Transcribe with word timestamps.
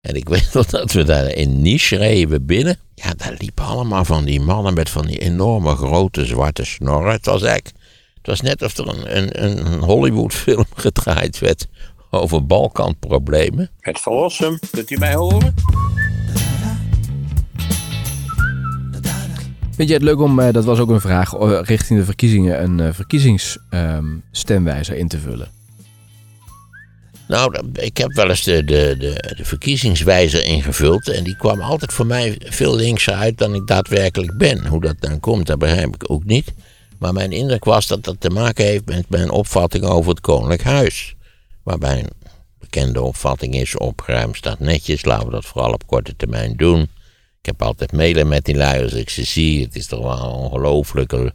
En 0.00 0.14
ik 0.14 0.28
weet 0.34 0.50
nog 0.52 0.66
dat 0.66 0.92
we 0.92 1.04
daar 1.04 1.32
in 1.32 1.62
Nice 1.62 1.96
reden 1.96 2.46
binnen. 2.46 2.78
Ja, 2.94 3.14
daar 3.16 3.34
liepen 3.38 3.64
allemaal 3.64 4.04
van 4.04 4.24
die 4.24 4.40
mannen 4.40 4.74
met 4.74 4.90
van 4.90 5.06
die 5.06 5.18
enorme 5.18 5.76
grote 5.76 6.24
zwarte 6.24 6.64
snorren. 6.64 7.12
Het 7.12 7.26
was 7.26 7.42
eigenlijk, 7.42 7.76
het 8.14 8.26
was 8.26 8.40
net 8.40 8.62
of 8.62 8.76
er 8.76 8.88
een, 8.88 9.16
een, 9.16 9.66
een 9.66 9.80
Hollywoodfilm 9.80 10.66
gedraaid 10.76 11.38
werd 11.38 11.66
over 12.10 12.46
Balkanproblemen. 12.46 13.70
Het 13.80 14.00
verlossen, 14.00 14.58
kunt 14.70 14.90
u 14.90 14.96
mij 14.96 15.14
horen? 15.14 15.54
Vind 19.78 19.90
je 19.90 19.96
het 19.96 20.04
leuk 20.04 20.20
om, 20.20 20.38
eh, 20.38 20.52
dat 20.52 20.64
was 20.64 20.78
ook 20.78 20.90
een 20.90 21.00
vraag, 21.00 21.34
eh, 21.34 21.60
richting 21.62 21.98
de 21.98 22.04
verkiezingen 22.04 22.62
een 22.62 22.80
eh, 22.80 22.92
verkiezingsstemwijzer 22.92 24.96
in 24.96 25.08
te 25.08 25.18
vullen? 25.18 25.57
Nou, 27.28 27.70
ik 27.72 27.96
heb 27.96 28.12
wel 28.12 28.28
eens 28.28 28.42
de, 28.42 28.64
de, 28.64 28.94
de, 28.98 29.34
de 29.36 29.44
verkiezingswijzer 29.44 30.44
ingevuld. 30.44 31.08
En 31.08 31.24
die 31.24 31.36
kwam 31.36 31.60
altijd 31.60 31.92
voor 31.92 32.06
mij 32.06 32.40
veel 32.44 32.74
linkser 32.74 33.14
uit 33.14 33.38
dan 33.38 33.54
ik 33.54 33.66
daadwerkelijk 33.66 34.36
ben. 34.38 34.66
Hoe 34.66 34.80
dat 34.80 34.96
dan 35.00 35.20
komt, 35.20 35.46
dat 35.46 35.58
begrijp 35.58 35.94
ik 35.94 36.10
ook 36.10 36.24
niet. 36.24 36.54
Maar 36.98 37.12
mijn 37.12 37.32
indruk 37.32 37.64
was 37.64 37.86
dat 37.86 38.04
dat 38.04 38.20
te 38.20 38.30
maken 38.30 38.64
heeft 38.64 38.86
met 38.86 39.08
mijn 39.08 39.30
opvatting 39.30 39.84
over 39.84 40.10
het 40.10 40.20
Koninklijk 40.20 40.62
Huis. 40.62 41.14
Waarbij 41.62 41.98
een 41.98 42.10
bekende 42.58 43.02
opvatting 43.02 43.54
is: 43.54 43.76
opgeruimd 43.76 44.36
staat 44.36 44.58
netjes, 44.58 45.04
laten 45.04 45.26
we 45.26 45.32
dat 45.32 45.44
vooral 45.44 45.72
op 45.72 45.86
korte 45.86 46.16
termijn 46.16 46.56
doen. 46.56 46.80
Ik 47.40 47.46
heb 47.46 47.62
altijd 47.62 47.92
mailen 47.92 48.28
met 48.28 48.44
die 48.44 48.56
lui 48.56 48.82
als 48.82 48.92
ik 48.92 49.10
ze 49.10 49.24
zie. 49.24 49.64
Het 49.64 49.76
is 49.76 49.86
toch 49.86 50.02
wel 50.02 50.32
ongelooflijke 50.32 51.32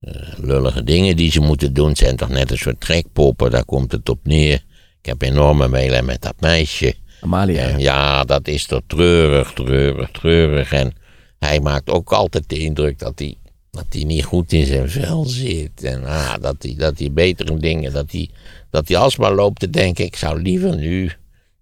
eh, 0.00 0.12
lullige 0.36 0.84
dingen 0.84 1.16
die 1.16 1.30
ze 1.30 1.40
moeten 1.40 1.72
doen. 1.72 1.96
Zijn 1.96 2.16
toch 2.16 2.28
net 2.28 2.50
een 2.50 2.58
soort 2.58 2.80
trekpoppen, 2.80 3.50
daar 3.50 3.64
komt 3.64 3.92
het 3.92 4.08
op 4.08 4.18
neer. 4.22 4.66
Ik 5.00 5.06
heb 5.06 5.22
enorme 5.22 5.68
mailen 5.68 6.04
met 6.04 6.22
dat 6.22 6.34
meisje. 6.40 6.94
Amalia. 7.20 7.62
En 7.62 7.78
ja, 7.78 8.24
dat 8.24 8.48
is 8.48 8.66
toch 8.66 8.80
treurig, 8.86 9.52
treurig, 9.52 10.10
treurig. 10.10 10.72
En 10.72 10.92
hij 11.38 11.60
maakt 11.60 11.90
ook 11.90 12.12
altijd 12.12 12.48
de 12.48 12.58
indruk 12.58 12.98
dat 12.98 13.18
hij, 13.18 13.36
dat 13.70 13.86
hij 13.88 14.04
niet 14.04 14.24
goed 14.24 14.52
in 14.52 14.66
zijn 14.66 14.90
vel 14.90 15.24
zit. 15.24 15.84
En 15.84 16.04
ah, 16.04 16.34
dat, 16.40 16.56
hij, 16.58 16.74
dat 16.76 16.98
hij 16.98 17.12
betere 17.12 17.56
dingen, 17.56 17.92
dat 17.92 18.12
hij, 18.12 18.30
dat 18.70 18.88
hij 18.88 18.96
alsmaar 18.96 19.34
loopt 19.34 19.60
te 19.60 19.70
denken, 19.70 20.04
ik 20.04 20.16
zou 20.16 20.42
liever 20.42 20.76
nu 20.76 21.12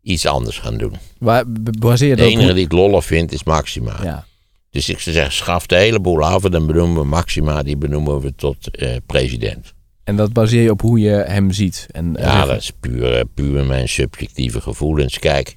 iets 0.03 0.27
anders 0.27 0.59
gaan 0.59 0.77
doen. 0.77 0.93
Waar 1.19 1.45
baseer 1.79 2.09
je 2.09 2.17
De 2.17 2.25
enige 2.25 2.53
die 2.53 2.65
ik 2.65 2.73
lollig 2.73 3.05
vind 3.05 3.33
is 3.33 3.45
Maxima. 3.45 3.99
Ja. 4.03 4.27
Dus 4.71 4.89
ik 4.89 4.99
zou 4.99 5.15
zeggen, 5.15 5.33
schaf 5.33 5.67
de 5.67 5.77
hele 5.77 6.01
boel 6.01 6.25
af 6.25 6.45
en 6.45 6.51
dan 6.51 6.67
benoemen 6.67 7.03
we 7.03 7.09
Maxima, 7.09 7.63
die 7.63 7.77
benoemen 7.77 8.21
we 8.21 8.35
tot 8.35 8.71
eh, 8.71 8.97
president. 9.07 9.75
En 10.07 10.17
dat 10.17 10.33
baseer 10.33 10.63
je 10.63 10.71
op 10.71 10.81
hoe 10.81 10.99
je 10.99 11.11
hem 11.11 11.53
ziet. 11.53 11.87
En, 11.91 12.17
en 12.17 12.25
Ja, 12.25 12.45
dat 12.45 12.61
is 12.61 12.71
puur, 12.81 13.15
eh, 13.19 13.25
puur 13.35 13.65
mijn 13.65 13.89
subjectieve 13.89 14.61
gevoelens. 14.61 15.19
Kijk, 15.19 15.57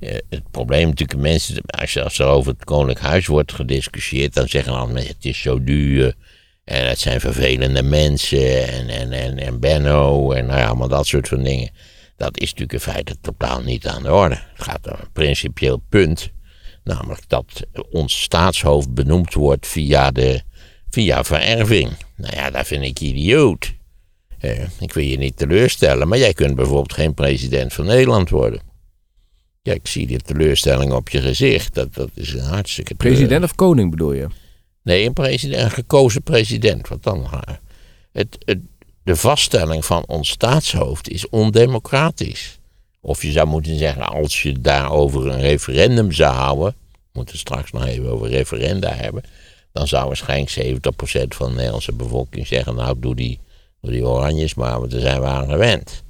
eh, 0.00 0.16
het 0.28 0.50
probleem 0.50 0.88
natuurlijk, 0.88 1.20
mensen, 1.20 1.62
als, 2.04 2.18
er 2.18 2.26
over 2.26 2.52
het 2.52 2.64
Koninklijk 2.64 3.00
Huis 3.00 3.26
wordt 3.26 3.52
gediscussieerd, 3.52 4.34
dan 4.34 4.48
zeggen 4.48 4.72
dan 4.72 4.96
het 4.96 5.24
is 5.24 5.40
zo 5.40 5.64
duur. 5.64 6.14
En 6.64 6.88
het 6.88 6.98
zijn 6.98 7.20
vervelende 7.20 7.82
mensen. 7.82 8.68
En, 8.68 8.88
en, 8.88 9.12
en, 9.12 9.38
en 9.38 9.60
Benno. 9.60 10.32
En 10.32 10.46
nou 10.46 10.58
ja, 10.58 10.66
allemaal 10.66 10.88
dat 10.88 11.06
soort 11.06 11.28
van 11.28 11.42
dingen. 11.42 11.70
Dat 12.16 12.38
is 12.38 12.50
natuurlijk 12.50 12.72
in 12.72 12.92
feite 12.92 13.16
totaal 13.20 13.60
niet 13.60 13.86
aan 13.86 14.02
de 14.02 14.12
orde. 14.12 14.34
Het 14.34 14.62
gaat 14.62 14.86
om 14.86 14.96
een 15.00 15.12
principieel 15.12 15.82
punt. 15.88 16.30
Namelijk 16.84 17.28
dat 17.28 17.66
ons 17.90 18.22
staatshoofd 18.22 18.94
benoemd 18.94 19.34
wordt 19.34 19.66
via, 19.66 20.10
de, 20.10 20.42
via 20.90 21.24
vererving. 21.24 21.90
Nou 22.16 22.36
ja, 22.36 22.50
dat 22.50 22.66
vind 22.66 22.82
ik 22.82 23.00
idioot. 23.00 23.74
Eh, 24.46 24.66
ik 24.78 24.92
wil 24.92 25.04
je 25.04 25.18
niet 25.18 25.36
teleurstellen, 25.36 26.08
maar 26.08 26.18
jij 26.18 26.32
kunt 26.32 26.54
bijvoorbeeld 26.54 26.92
geen 26.92 27.14
president 27.14 27.72
van 27.72 27.84
Nederland 27.84 28.30
worden. 28.30 28.60
Ja, 29.62 29.72
ik 29.72 29.86
zie 29.86 30.06
de 30.06 30.18
teleurstelling 30.18 30.92
op 30.92 31.08
je 31.08 31.20
gezicht. 31.20 31.74
Dat, 31.74 31.94
dat 31.94 32.10
is 32.14 32.32
een 32.32 32.40
hartstikke. 32.40 32.94
President 32.94 33.44
of 33.44 33.54
koning 33.54 33.90
bedoel 33.90 34.12
je? 34.12 34.26
Nee, 34.82 35.06
een, 35.06 35.12
president, 35.12 35.62
een 35.62 35.70
gekozen 35.70 36.22
president. 36.22 36.88
Wat 36.88 37.02
dan? 37.02 37.26
Het, 38.12 38.36
het, 38.44 38.58
de 39.02 39.16
vaststelling 39.16 39.84
van 39.84 40.04
ons 40.06 40.28
staatshoofd 40.28 41.08
is 41.08 41.28
ondemocratisch. 41.28 42.58
Of 43.00 43.22
je 43.22 43.30
zou 43.30 43.46
moeten 43.46 43.78
zeggen, 43.78 44.02
als 44.02 44.42
je 44.42 44.60
daarover 44.60 45.26
een 45.26 45.40
referendum 45.40 46.12
zou 46.12 46.34
houden. 46.34 46.74
We 46.92 47.08
moeten 47.12 47.38
straks 47.38 47.72
nog 47.72 47.86
even 47.86 48.10
over 48.10 48.28
referenda 48.28 48.92
hebben. 48.92 49.22
Dan 49.72 49.88
zou 49.88 50.06
waarschijnlijk 50.06 50.50
70% 50.50 51.28
van 51.28 51.48
de 51.48 51.54
Nederlandse 51.54 51.92
bevolking 51.92 52.46
zeggen: 52.46 52.74
Nou, 52.74 52.96
doe 52.98 53.14
die, 53.14 53.38
die 53.90 54.06
oranjes 54.06 54.54
maar, 54.54 54.88
daar 54.88 55.00
zijn 55.00 55.20
we 55.20 55.26
aan 55.26 55.48
gewend. 55.48 56.02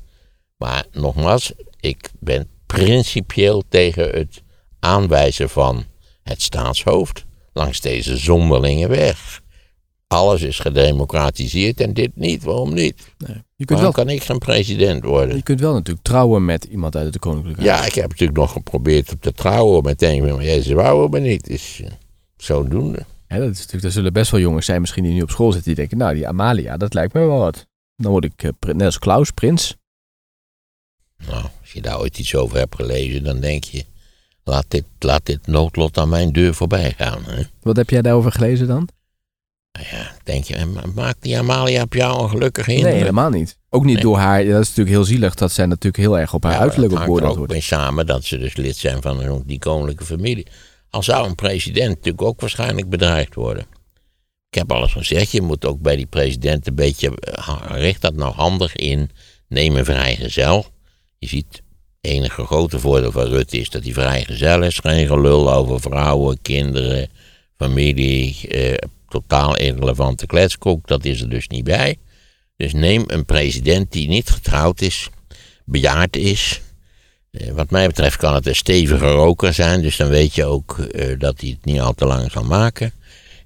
Maar 0.57 0.87
nogmaals, 0.93 1.53
ik 1.81 2.11
ben 2.19 2.49
principieel 2.67 3.63
tegen 3.69 4.11
het 4.11 4.43
aanwijzen 4.81 5.49
van 5.49 5.85
het 6.23 6.43
staatshoofd 6.43 7.25
langs 7.53 7.81
deze 7.81 8.17
zonderlinge 8.17 8.89
weg. 8.89 9.41
Alles 10.07 10.43
is 10.43 10.59
gedemocratiseerd 10.59 11.81
en 11.81 11.95
dit 11.95 12.11
niet. 12.15 12.43
Waarom 12.43 12.75
niet? 12.75 13.15
Nee. 13.19 13.37
Je, 13.57 13.65
kunt 13.65 13.79
Waarom 13.79 13.95
wel, 13.95 14.05
kan 14.05 14.15
ik 14.15 14.23
geen 14.23 14.39
president 14.39 15.05
worden? 15.05 15.37
je 15.37 15.43
kunt 15.43 15.61
wel 15.61 15.73
natuurlijk 15.73 16.07
trouwen 16.07 16.45
met 16.45 16.65
iemand 16.65 16.97
uit 16.97 17.07
het 17.07 17.19
koninklijke. 17.19 17.63
Ja, 17.63 17.85
ik 17.85 17.95
heb 17.95 18.09
natuurlijk 18.09 18.39
nog 18.39 18.53
geprobeerd 18.53 19.13
op 19.13 19.23
te 19.23 19.33
trouwen. 19.33 19.83
Meteen, 19.83 20.25
maar 20.25 20.45
Jezus 20.45 20.73
wou 20.73 21.09
me 21.09 21.21
niet. 21.21 21.47
Dus 21.47 21.83
zodoende. 22.37 23.05
Hè, 23.27 23.39
dat 23.39 23.51
is 23.51 23.59
natuurlijk, 23.59 23.85
er 23.85 23.93
zullen 23.93 24.13
best 24.13 24.31
wel 24.31 24.41
jongens 24.41 24.67
zijn 24.67 24.81
misschien 24.81 25.03
die 25.05 25.13
nu 25.13 25.23
op 25.23 25.31
school 25.31 25.53
zitten. 25.53 25.69
Die 25.75 25.81
denken, 25.81 25.99
nou 25.99 26.15
die 26.15 26.29
Amalia, 26.29 26.77
dat 26.77 26.95
lijkt 26.95 27.13
me 27.15 27.21
wel 27.27 27.39
wat. 27.39 27.67
Dan 27.97 28.11
word 28.11 28.25
ik 28.25 28.43
eh, 28.43 28.51
net 28.75 28.83
als 28.87 28.99
Klaus, 28.99 29.31
prins. 29.31 29.77
Nou, 31.27 31.43
als 31.61 31.73
je 31.73 31.81
daar 31.83 31.99
ooit 31.99 32.19
iets 32.19 32.35
over 32.35 32.59
hebt 32.59 32.75
gelezen, 32.75 33.25
dan 33.25 33.41
denk 33.41 33.65
je... 33.65 33.85
Laat 34.45 34.65
dit, 34.69 34.85
laat 34.99 35.27
dit 35.27 35.47
noodlot 35.47 35.99
aan 35.99 36.09
mijn 36.09 36.33
deur 36.33 36.55
voorbij 36.55 36.95
gaan. 36.97 37.25
Hè? 37.25 37.43
Wat 37.63 37.77
heb 37.77 37.91
jij 37.91 38.03
daarover 38.03 38.33
gelezen 38.33 38.67
dan? 38.67 38.89
Nou 39.73 39.87
ja, 39.91 40.13
denk 40.25 40.45
je, 40.45 40.67
ma- 40.67 40.83
maakt 40.95 41.23
die 41.23 41.39
Amalia 41.39 41.83
op 41.83 41.93
jou 41.95 42.23
een 42.23 42.29
gelukkige 42.29 42.71
Nee, 42.73 42.85
helemaal 42.95 43.31
niet. 43.31 43.59
Ook 43.71 43.85
niet 43.85 43.95
Nee. 43.95 44.03
door 44.03 44.17
haar. 44.17 44.45
Dat 44.45 44.61
is 44.61 44.69
natuurlijk 44.69 44.97
heel 44.97 45.05
zielig 45.05 45.35
dat 45.35 45.53
zij 45.53 45.67
natuurlijk 45.67 45.97
heel 45.97 46.19
erg 46.19 46.35
op 46.35 46.43
haar 46.43 46.53
Ja, 46.53 46.59
uiterlijk 46.59 46.93
op 46.93 46.99
hangt 46.99 47.13
er 47.13 47.21
beoordeeld 47.21 47.33
ook 47.33 47.47
wordt. 47.47 47.53
mee 47.53 47.81
samen 47.81 48.07
dat 48.07 48.25
ze 48.25 48.39
dus 48.39 48.57
lid 48.57 48.77
zijn 48.77 49.03
van 49.03 49.43
die 49.47 49.59
koninklijke 49.59 50.05
familie. 50.05 50.47
Al 50.91 51.03
zou 51.03 51.27
een 51.27 51.35
president 51.35 51.89
natuurlijk 51.89 52.23
ook 52.23 52.41
waarschijnlijk 52.41 52.89
bedreigd 52.89 53.35
worden. 53.35 53.67
Ik 54.51 54.59
heb 54.59 54.73
alles 54.73 54.93
gezegd, 54.93 55.31
je 55.31 55.43
moet 55.43 55.65
ook 55.65 55.81
bij 55.81 55.97
die 55.97 56.07
president 56.07 56.67
een 56.67 56.75
beetje, 56.75 57.21
eh, 57.21 57.61
richt 57.69 58.01
dat 58.01 58.15
nou 58.15 58.35
handig 58.35 58.77
in, 58.77 59.11
neem 59.49 59.77
een 59.77 59.85
vrijgezel. 59.85 60.67
Je 61.19 61.29
ziet, 61.29 61.63
enige 62.01 62.45
grote 62.45 62.79
voordeel 62.79 63.13
van 63.13 63.27
Rutte 63.27 63.59
is 63.59 63.71
dat 63.71 63.83
hij 63.83 63.93
vrijgezel 63.93 64.63
is. 64.63 64.79
Geen 64.79 65.07
gelul 65.07 65.53
over 65.53 65.81
vrouwen, 65.81 66.43
kinderen, 66.43 67.09
familie, 67.57 68.49
eh, 68.49 68.75
totaal 69.09 69.57
irrelevante 69.57 70.27
kletskoek, 70.27 70.87
dat 70.87 71.05
is 71.05 71.21
er 71.21 71.29
dus 71.29 71.49
niet 71.49 71.65
bij. 71.65 71.97
Dus 72.57 72.73
neem 72.73 73.05
een 73.07 73.25
president 73.25 73.93
die 73.93 74.09
niet 74.09 74.31
getrouwd 74.31 74.81
is, 74.81 75.09
bejaard 75.65 76.17
is, 76.17 76.61
Wat 77.53 77.71
mij 77.71 77.87
betreft 77.87 78.17
kan 78.17 78.35
het 78.35 78.47
een 78.47 78.57
stevige 78.57 79.11
roker 79.11 79.55
zijn, 79.55 79.83
dus 79.83 79.97
dan 79.97 80.09
weet 80.09 80.35
je 80.35 80.45
ook 80.45 80.79
eh, 80.79 81.19
dat 81.19 81.41
hij 81.41 81.51
het 81.51 81.65
niet 81.65 81.81
al 81.81 81.93
te 81.93 82.07
lang 82.07 82.31
zal 82.31 82.45
maken. 82.45 82.93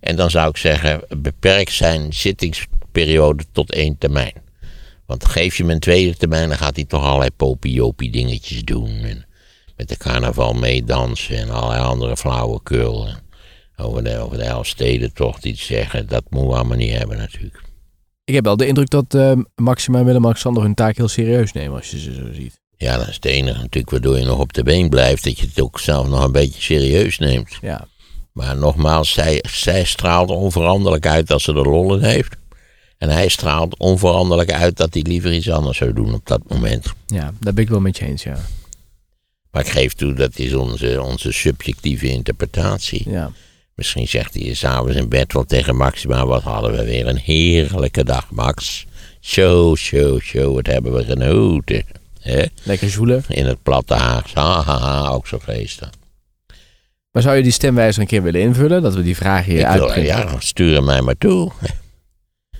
En 0.01 0.17
dan 0.17 0.31
zou 0.31 0.49
ik 0.49 0.57
zeggen, 0.57 1.01
beperk 1.19 1.71
zijn 1.71 2.13
zittingsperiode 2.13 3.45
tot 3.53 3.73
één 3.73 3.99
termijn. 3.99 4.33
Want 5.07 5.25
geef 5.25 5.57
je 5.57 5.63
hem 5.63 5.73
een 5.73 5.81
tweede 5.81 6.17
termijn, 6.17 6.49
dan 6.49 6.59
gaat 6.59 6.77
hij 6.77 6.85
toch 6.85 7.05
allerlei 7.05 7.31
popiopie 7.37 8.11
dingetjes 8.11 8.65
doen. 8.65 8.89
En 8.89 9.27
met 9.77 9.89
de 9.89 9.97
carnaval 9.97 10.53
meedansen 10.53 11.37
en 11.37 11.51
allerlei 11.51 11.83
andere 11.83 12.17
flauwekul. 12.17 13.09
Over 13.77 14.05
de, 14.05 14.19
over 14.19 14.37
de 14.37 14.43
Elfstedentocht 14.43 15.45
iets 15.45 15.67
zeggen, 15.67 16.09
dat 16.09 16.25
moeten 16.29 16.51
we 16.51 16.57
allemaal 16.57 16.77
niet 16.77 16.97
hebben 16.97 17.17
natuurlijk. 17.17 17.63
Ik 18.25 18.35
heb 18.35 18.45
wel 18.45 18.57
de 18.57 18.67
indruk 18.67 18.91
dat 18.91 19.15
eh, 19.15 19.33
Maxima 19.55 19.99
en 19.99 20.05
Willem-Alexander 20.05 20.63
hun 20.63 20.75
taak 20.75 20.97
heel 20.97 21.09
serieus 21.09 21.53
nemen 21.53 21.77
als 21.77 21.91
je 21.91 21.99
ze 22.01 22.15
zo 22.15 22.33
ziet. 22.33 22.60
Ja, 22.81 22.97
dat 22.97 23.09
is 23.09 23.15
het 23.15 23.25
enige 23.25 23.59
natuurlijk 23.59 23.91
waardoor 23.91 24.19
je 24.19 24.25
nog 24.25 24.39
op 24.39 24.53
de 24.53 24.63
been 24.63 24.89
blijft, 24.89 25.25
dat 25.25 25.39
je 25.39 25.47
het 25.47 25.61
ook 25.61 25.81
zelf 25.81 26.09
nog 26.09 26.25
een 26.25 26.33
beetje 26.33 26.61
serieus 26.61 27.19
neemt. 27.19 27.59
Ja. 27.61 27.89
Maar 28.33 28.57
nogmaals, 28.57 29.13
zij, 29.13 29.45
zij 29.51 29.85
straalt 29.85 30.31
onveranderlijk 30.31 31.07
uit 31.07 31.31
als 31.31 31.43
ze 31.43 31.53
de 31.53 31.63
lollen 31.63 32.03
heeft. 32.03 32.37
En 32.99 33.09
hij 33.09 33.29
straalt 33.29 33.79
onveranderlijk 33.79 34.53
uit 34.53 34.77
dat 34.77 34.95
hij 34.95 35.03
liever 35.03 35.33
iets 35.33 35.51
anders 35.51 35.79
zou 35.79 35.93
doen 35.93 36.15
op 36.15 36.27
dat 36.27 36.41
moment. 36.49 36.87
ja, 37.07 37.33
daar 37.41 37.55
ben 37.55 37.65
ik 37.65 37.71
wel 37.71 37.81
met 37.81 37.99
je 37.99 38.05
eens, 38.05 38.23
ja. 38.23 38.37
Maar 39.51 39.63
ik 39.63 39.71
geef 39.71 39.93
toe, 39.93 40.15
dat 40.15 40.39
is 40.39 40.55
onze, 40.55 41.03
onze 41.03 41.33
subjectieve 41.33 42.09
interpretatie. 42.09 43.11
ja. 43.11 43.33
Misschien 43.75 44.09
zegt 44.09 44.35
hij 44.35 44.55
s'avonds 44.55 44.97
in 44.97 45.09
bed 45.09 45.33
wel 45.33 45.45
tegen 45.45 45.77
Maxima, 45.77 46.27
wat 46.27 46.43
hadden 46.43 46.73
we 46.73 46.85
weer 46.85 47.07
een 47.07 47.19
heerlijke 47.19 48.05
dag, 48.05 48.31
Max. 48.31 48.87
Zo, 49.21 49.75
zo, 49.75 50.19
zo, 50.19 50.55
wat 50.55 50.67
hebben 50.67 50.93
we 50.93 51.05
genoten. 51.05 51.85
Hè? 52.21 52.45
Lekker 52.63 52.91
zoelen. 52.91 53.25
In 53.29 53.47
het 53.47 53.63
platte 53.63 53.95
Haags, 53.95 54.35
ha, 54.35 54.63
ha, 54.63 54.79
ha, 54.79 55.09
ook 55.09 55.27
zo 55.27 55.39
geestig. 55.39 55.91
Maar 57.11 57.23
zou 57.23 57.37
je 57.37 57.43
die 57.43 57.53
stemwijzer 57.53 58.01
een 58.03 58.09
keer 58.09 58.23
willen 58.23 58.41
invullen? 58.41 58.83
Dat 58.83 58.95
we 58.95 59.03
die 59.03 59.17
vragen 59.17 59.53
hier 59.53 59.65
uitprinten? 59.67 60.03
ja, 60.05 60.35
stuur 60.39 60.75
hem 60.75 60.85
mij 60.85 61.01
maar 61.01 61.19
toe. 61.19 61.53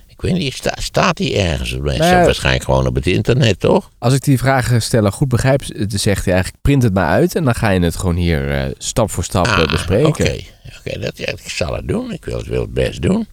Ik 0.07 0.21
weet 0.29 0.33
niet, 0.39 0.53
sta- 0.53 0.75
staat 0.81 1.17
die 1.17 1.37
ergens? 1.37 1.69
Ja. 1.83 2.23
Waarschijnlijk 2.23 2.63
gewoon 2.63 2.87
op 2.87 2.95
het 2.95 3.07
internet, 3.07 3.59
toch? 3.59 3.89
Als 3.97 4.13
ik 4.13 4.21
die 4.23 4.37
vragen 4.37 4.81
stellen 4.81 5.11
goed 5.11 5.27
begrijp, 5.27 5.61
zegt 5.87 6.25
hij 6.25 6.33
eigenlijk 6.33 6.63
print 6.63 6.83
het 6.83 6.93
maar 6.93 7.07
uit 7.07 7.35
en 7.35 7.43
dan 7.43 7.55
ga 7.55 7.69
je 7.69 7.79
het 7.79 7.95
gewoon 7.95 8.15
hier 8.15 8.51
eh, 8.51 8.71
stap 8.77 9.11
voor 9.11 9.23
stap 9.23 9.45
eh, 9.45 9.57
Ah, 9.57 9.71
bespreken. 9.71 10.07
Oké, 10.07 10.35
Oké, 10.79 10.99
dat 10.99 11.17
ja, 11.17 11.27
ik 11.27 11.49
zal 11.49 11.73
het 11.75 11.87
doen. 11.87 12.11
Ik 12.11 12.25
wil 12.25 12.37
het, 12.37 12.47
wil 12.47 12.61
het 12.61 12.73
best 12.73 13.01
doen. 13.01 13.27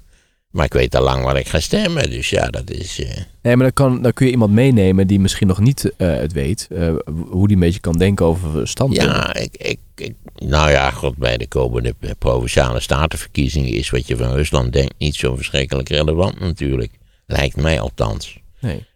Maar 0.49 0.65
ik 0.65 0.73
weet 0.73 0.95
al 0.95 1.03
lang 1.03 1.25
wat 1.25 1.37
ik 1.37 1.49
ga 1.49 1.61
stemmen. 1.61 2.11
Dus 2.11 2.31
ja, 2.31 2.47
dat 2.47 2.71
is... 2.71 2.99
eh, 3.01 3.17
Nee, 3.43 3.57
maar 3.57 3.73
dan, 3.73 3.73
kan, 3.73 4.03
dan 4.03 4.13
kun 4.13 4.27
je 4.27 4.33
iemand 4.33 4.53
meenemen 4.53 5.07
die 5.07 5.21
misschien 5.21 5.47
nog 5.47 5.61
niet 5.61 5.93
eh, 5.97 6.15
het 6.15 6.33
weet, 6.33 6.69
eh, 6.71 6.95
hoe 7.29 7.47
die 7.47 7.57
een 7.57 7.63
beetje 7.63 7.81
kan 7.81 7.97
denken 7.99 8.27
over 8.27 8.69
standpunten. 8.69 9.09
Ja, 9.09 9.35
ik, 9.35 9.57
ik, 9.57 9.79
ik, 9.95 10.15
nou 10.35 10.71
ja, 10.71 10.91
god, 10.91 11.17
bij 11.17 11.37
de 11.37 11.47
komende 11.47 11.95
provinciale 12.19 12.81
statenverkiezingen 12.81 13.71
is 13.71 13.91
wat 13.91 14.07
je 14.07 14.17
van 14.17 14.33
Rusland 14.33 14.73
denkt 14.73 14.95
niet 14.99 15.15
zo 15.15 15.37
verschrikkelijk 15.37 15.89
relevant 15.89 16.41
natuurlijk. 16.41 16.93
Lijkt 17.27 17.57
mij 17.57 17.81
althans. 17.81 18.39
Nee. 18.61 18.87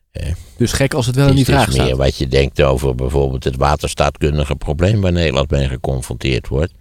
Dus 0.57 0.73
gek 0.73 0.95
als 0.95 1.07
het 1.07 1.17
wel 1.17 1.29
in 1.29 1.35
die 1.35 1.41
is 1.41 1.49
vraag 1.49 1.67
dus 1.67 1.77
meer 1.77 1.97
wat 1.97 2.17
je 2.17 2.29
denkt 2.29 2.63
over 2.63 2.95
bijvoorbeeld 2.95 3.45
het 3.45 3.57
waterstaatkundige 3.57 4.57
probleem 4.57 5.01
waar 5.01 5.13
Nederland 5.13 5.51
mee 5.51 5.69
geconfronteerd 5.69 6.49
wordt. 6.49 6.73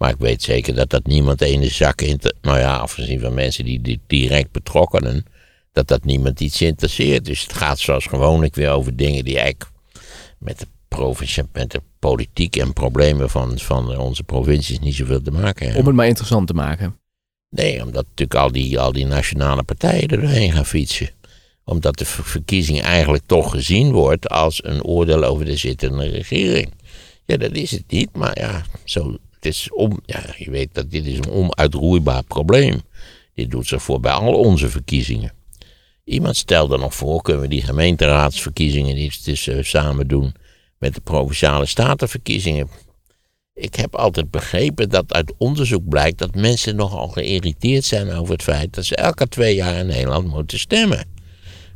Maar 0.00 0.10
ik 0.10 0.18
weet 0.18 0.42
zeker 0.42 0.74
dat 0.74 0.90
dat 0.90 1.06
niemand 1.06 1.40
ene 1.40 1.68
zak 1.68 2.00
in 2.00 2.20
Nou 2.42 2.58
ja, 2.58 2.76
afgezien 2.76 3.20
van 3.20 3.34
mensen 3.34 3.64
die, 3.64 3.80
die 3.80 4.00
direct 4.06 4.52
betrokkenen, 4.52 5.24
dat 5.72 5.88
dat 5.88 6.04
niemand 6.04 6.40
iets 6.40 6.62
interesseert. 6.62 7.24
Dus 7.24 7.42
het 7.42 7.52
gaat 7.52 7.78
zoals 7.78 8.06
gewoonlijk 8.06 8.54
weer 8.54 8.70
over 8.70 8.96
dingen 8.96 9.24
die 9.24 9.38
eigenlijk 9.38 9.70
met 10.38 10.58
de 10.58 10.66
provincie, 10.88 11.42
met 11.52 11.70
de 11.70 11.82
politiek 11.98 12.56
en 12.56 12.72
problemen 12.72 13.30
van, 13.30 13.58
van 13.58 13.98
onze 13.98 14.22
provincies 14.22 14.78
niet 14.78 14.94
zoveel 14.94 15.22
te 15.22 15.30
maken 15.30 15.64
hebben. 15.64 15.80
Om 15.80 15.86
het 15.86 15.96
maar 15.96 16.06
interessant 16.06 16.46
te 16.46 16.54
maken. 16.54 16.96
Nee, 17.48 17.84
omdat 17.84 18.04
natuurlijk 18.04 18.40
al 18.40 18.52
die, 18.52 18.80
al 18.80 18.92
die 18.92 19.06
nationale 19.06 19.62
partijen 19.62 20.08
er 20.08 20.20
doorheen 20.20 20.52
gaan 20.52 20.66
fietsen. 20.66 21.10
Omdat 21.64 21.98
de 21.98 22.04
ver- 22.04 22.24
verkiezing 22.24 22.82
eigenlijk 22.82 23.26
toch 23.26 23.50
gezien 23.50 23.92
wordt 23.92 24.28
als 24.28 24.64
een 24.64 24.84
oordeel 24.84 25.24
over 25.24 25.44
de 25.44 25.56
zittende 25.56 26.08
regering. 26.08 26.72
Ja, 27.24 27.36
dat 27.36 27.52
is 27.52 27.70
het 27.70 27.84
niet, 27.86 28.08
maar 28.12 28.38
ja, 28.38 28.62
zo, 28.84 29.18
het 29.40 29.52
is 29.52 29.70
om, 29.72 30.00
ja, 30.06 30.22
je 30.36 30.50
weet 30.50 30.74
dat 30.74 30.90
dit 30.90 31.06
is 31.06 31.16
een 31.16 31.30
onuitroeibaar 31.30 32.22
probleem. 32.22 32.80
Dit 33.34 33.50
doet 33.50 33.66
zich 33.66 33.82
voor 33.82 34.00
bij 34.00 34.12
al 34.12 34.34
onze 34.34 34.68
verkiezingen. 34.68 35.32
Iemand 36.04 36.36
stelde 36.36 36.78
nog 36.78 36.94
voor, 36.94 37.22
kunnen 37.22 37.42
we 37.42 37.48
die 37.48 37.62
gemeenteraadsverkiezingen 37.62 38.94
niet 38.94 39.22
eens 39.26 39.46
eh, 39.46 39.62
samen 39.62 40.08
doen 40.08 40.34
met 40.78 40.94
de 40.94 41.00
provinciale 41.00 41.66
statenverkiezingen. 41.66 42.68
Ik 43.54 43.74
heb 43.74 43.94
altijd 43.94 44.30
begrepen 44.30 44.88
dat 44.88 45.12
uit 45.12 45.32
onderzoek 45.38 45.88
blijkt 45.88 46.18
dat 46.18 46.34
mensen 46.34 46.76
nogal 46.76 47.08
geïrriteerd 47.08 47.84
zijn 47.84 48.10
over 48.12 48.32
het 48.32 48.42
feit 48.42 48.74
dat 48.74 48.84
ze 48.84 48.96
elke 48.96 49.28
twee 49.28 49.54
jaar 49.54 49.74
in 49.74 49.86
Nederland 49.86 50.26
moeten 50.26 50.58
stemmen. 50.58 51.04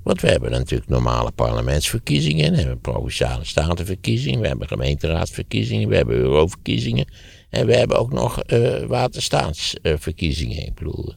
Want 0.02 0.20
we 0.20 0.28
hebben 0.28 0.50
natuurlijk 0.50 0.90
normale 0.90 1.30
parlementsverkiezingen, 1.30 2.50
we 2.50 2.56
hebben 2.56 2.80
provinciale 2.80 3.44
statenverkiezingen, 3.44 4.40
we 4.40 4.46
hebben 4.46 4.68
gemeenteraadsverkiezingen, 4.68 5.88
we 5.88 5.96
hebben 5.96 6.16
euroverkiezingen 6.16 7.06
en 7.54 7.66
we 7.66 7.76
hebben 7.76 7.98
ook 7.98 8.12
nog 8.12 8.42
eh, 8.42 8.84
waterstaatsverkiezingen. 8.84 10.66
Ik 10.66 10.74
bedoel, 10.74 11.14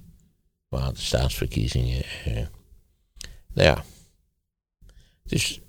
waterstaatsverkiezingen. 0.68 2.04
eh. 2.26 2.34
nou 3.54 3.68
ja. 3.68 3.84
Dus 5.24 5.60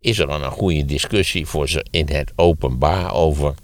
is 0.00 0.18
er 0.18 0.26
dan 0.26 0.42
een 0.42 0.50
goede 0.50 0.84
discussie 0.84 1.46
voor 1.46 1.68
ze 1.68 1.86
in 1.90 2.08
het 2.08 2.32
openbaar 2.36 3.14
over 3.14 3.54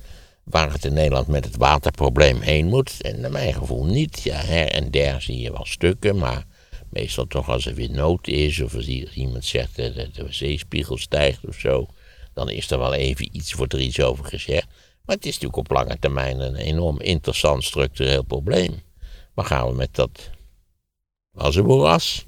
waar 0.45 0.73
het 0.73 0.85
in 0.85 0.93
Nederland 0.93 1.27
met 1.27 1.45
het 1.45 1.57
waterprobleem 1.57 2.41
heen 2.41 2.67
moet? 2.67 3.01
En 3.01 3.21
naar 3.21 3.31
mijn 3.31 3.55
gevoel 3.55 3.85
niet. 3.85 4.23
Ja, 4.23 4.37
her 4.37 4.67
en 4.71 4.91
der 4.91 5.23
zie 5.23 5.39
je 5.39 5.53
wel 5.53 5.65
stukken, 5.67 6.19
maar 6.19 6.47
meestal 6.91 7.27
toch 7.27 7.49
als 7.49 7.67
er 7.67 7.75
weer 7.75 7.91
nood 7.91 8.27
is 8.27 8.61
of 8.61 8.75
als 8.75 8.87
iemand 8.87 9.45
zegt 9.45 9.77
dat 9.77 9.95
de, 9.95 10.27
zeespiegel 10.29 10.97
stijgt 10.99 11.47
of 11.47 11.59
zo, 11.59 11.87
dan 12.35 12.51
is 12.51 12.71
er 12.71 12.79
wel 12.79 12.95
even 12.95 13.37
iets, 13.37 13.53
wordt 13.53 13.73
er 13.73 13.81
iets 13.81 14.01
over 14.01 14.25
gezegd. 14.25 14.68
Maar 15.09 15.17
het 15.17 15.27
is 15.27 15.39
natuurlijk 15.39 15.71
op 15.71 15.77
lange 15.77 15.99
termijn 15.99 16.41
een 16.41 16.55
enorm 16.55 17.01
interessant 17.01 17.65
structureel 17.65 18.23
probleem. 18.23 18.83
Waar 19.35 19.45
gaan 19.45 19.69
we 19.69 19.75
met 19.75 19.95
dat 19.95 20.31
moeras? 21.63 22.27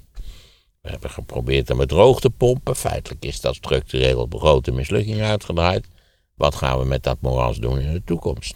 We 0.81 0.89
hebben 0.89 1.09
geprobeerd 1.09 1.67
hem 1.67 1.79
het 1.79 1.89
droog 1.89 2.19
te 2.19 2.29
pompen. 2.29 2.75
Feitelijk 2.75 3.25
is 3.25 3.41
dat 3.41 3.55
structureel 3.55 4.19
op 4.19 4.39
grote 4.39 4.71
mislukking 4.71 5.21
uitgedraaid. 5.21 5.87
Wat 6.35 6.55
gaan 6.55 6.79
we 6.79 6.85
met 6.85 7.03
dat 7.03 7.21
moras 7.21 7.57
doen 7.57 7.79
in 7.79 7.93
de 7.93 8.03
toekomst? 8.03 8.55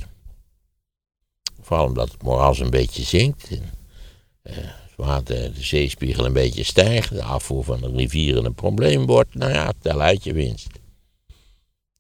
Vooral 1.62 1.86
omdat 1.86 2.12
het 2.12 2.24
moras 2.24 2.60
een 2.60 2.70
beetje 2.70 3.04
zinkt. 3.04 3.50
En, 3.50 3.74
eh, 4.96 5.18
de 5.24 5.52
zeespiegel 5.54 6.26
een 6.26 6.34
beetje 6.34 6.64
stijgt. 6.64 7.10
De 7.10 7.24
afvoer 7.24 7.64
van 7.64 7.82
de 7.82 7.92
rivieren 7.92 8.46
een 8.46 8.54
probleem 8.54 9.06
wordt. 9.06 9.36
Nou 9.36 9.54
ja, 9.54 9.74
tel 9.82 10.02
uit 10.02 10.24
je 10.24 10.34
winst. 10.34 10.84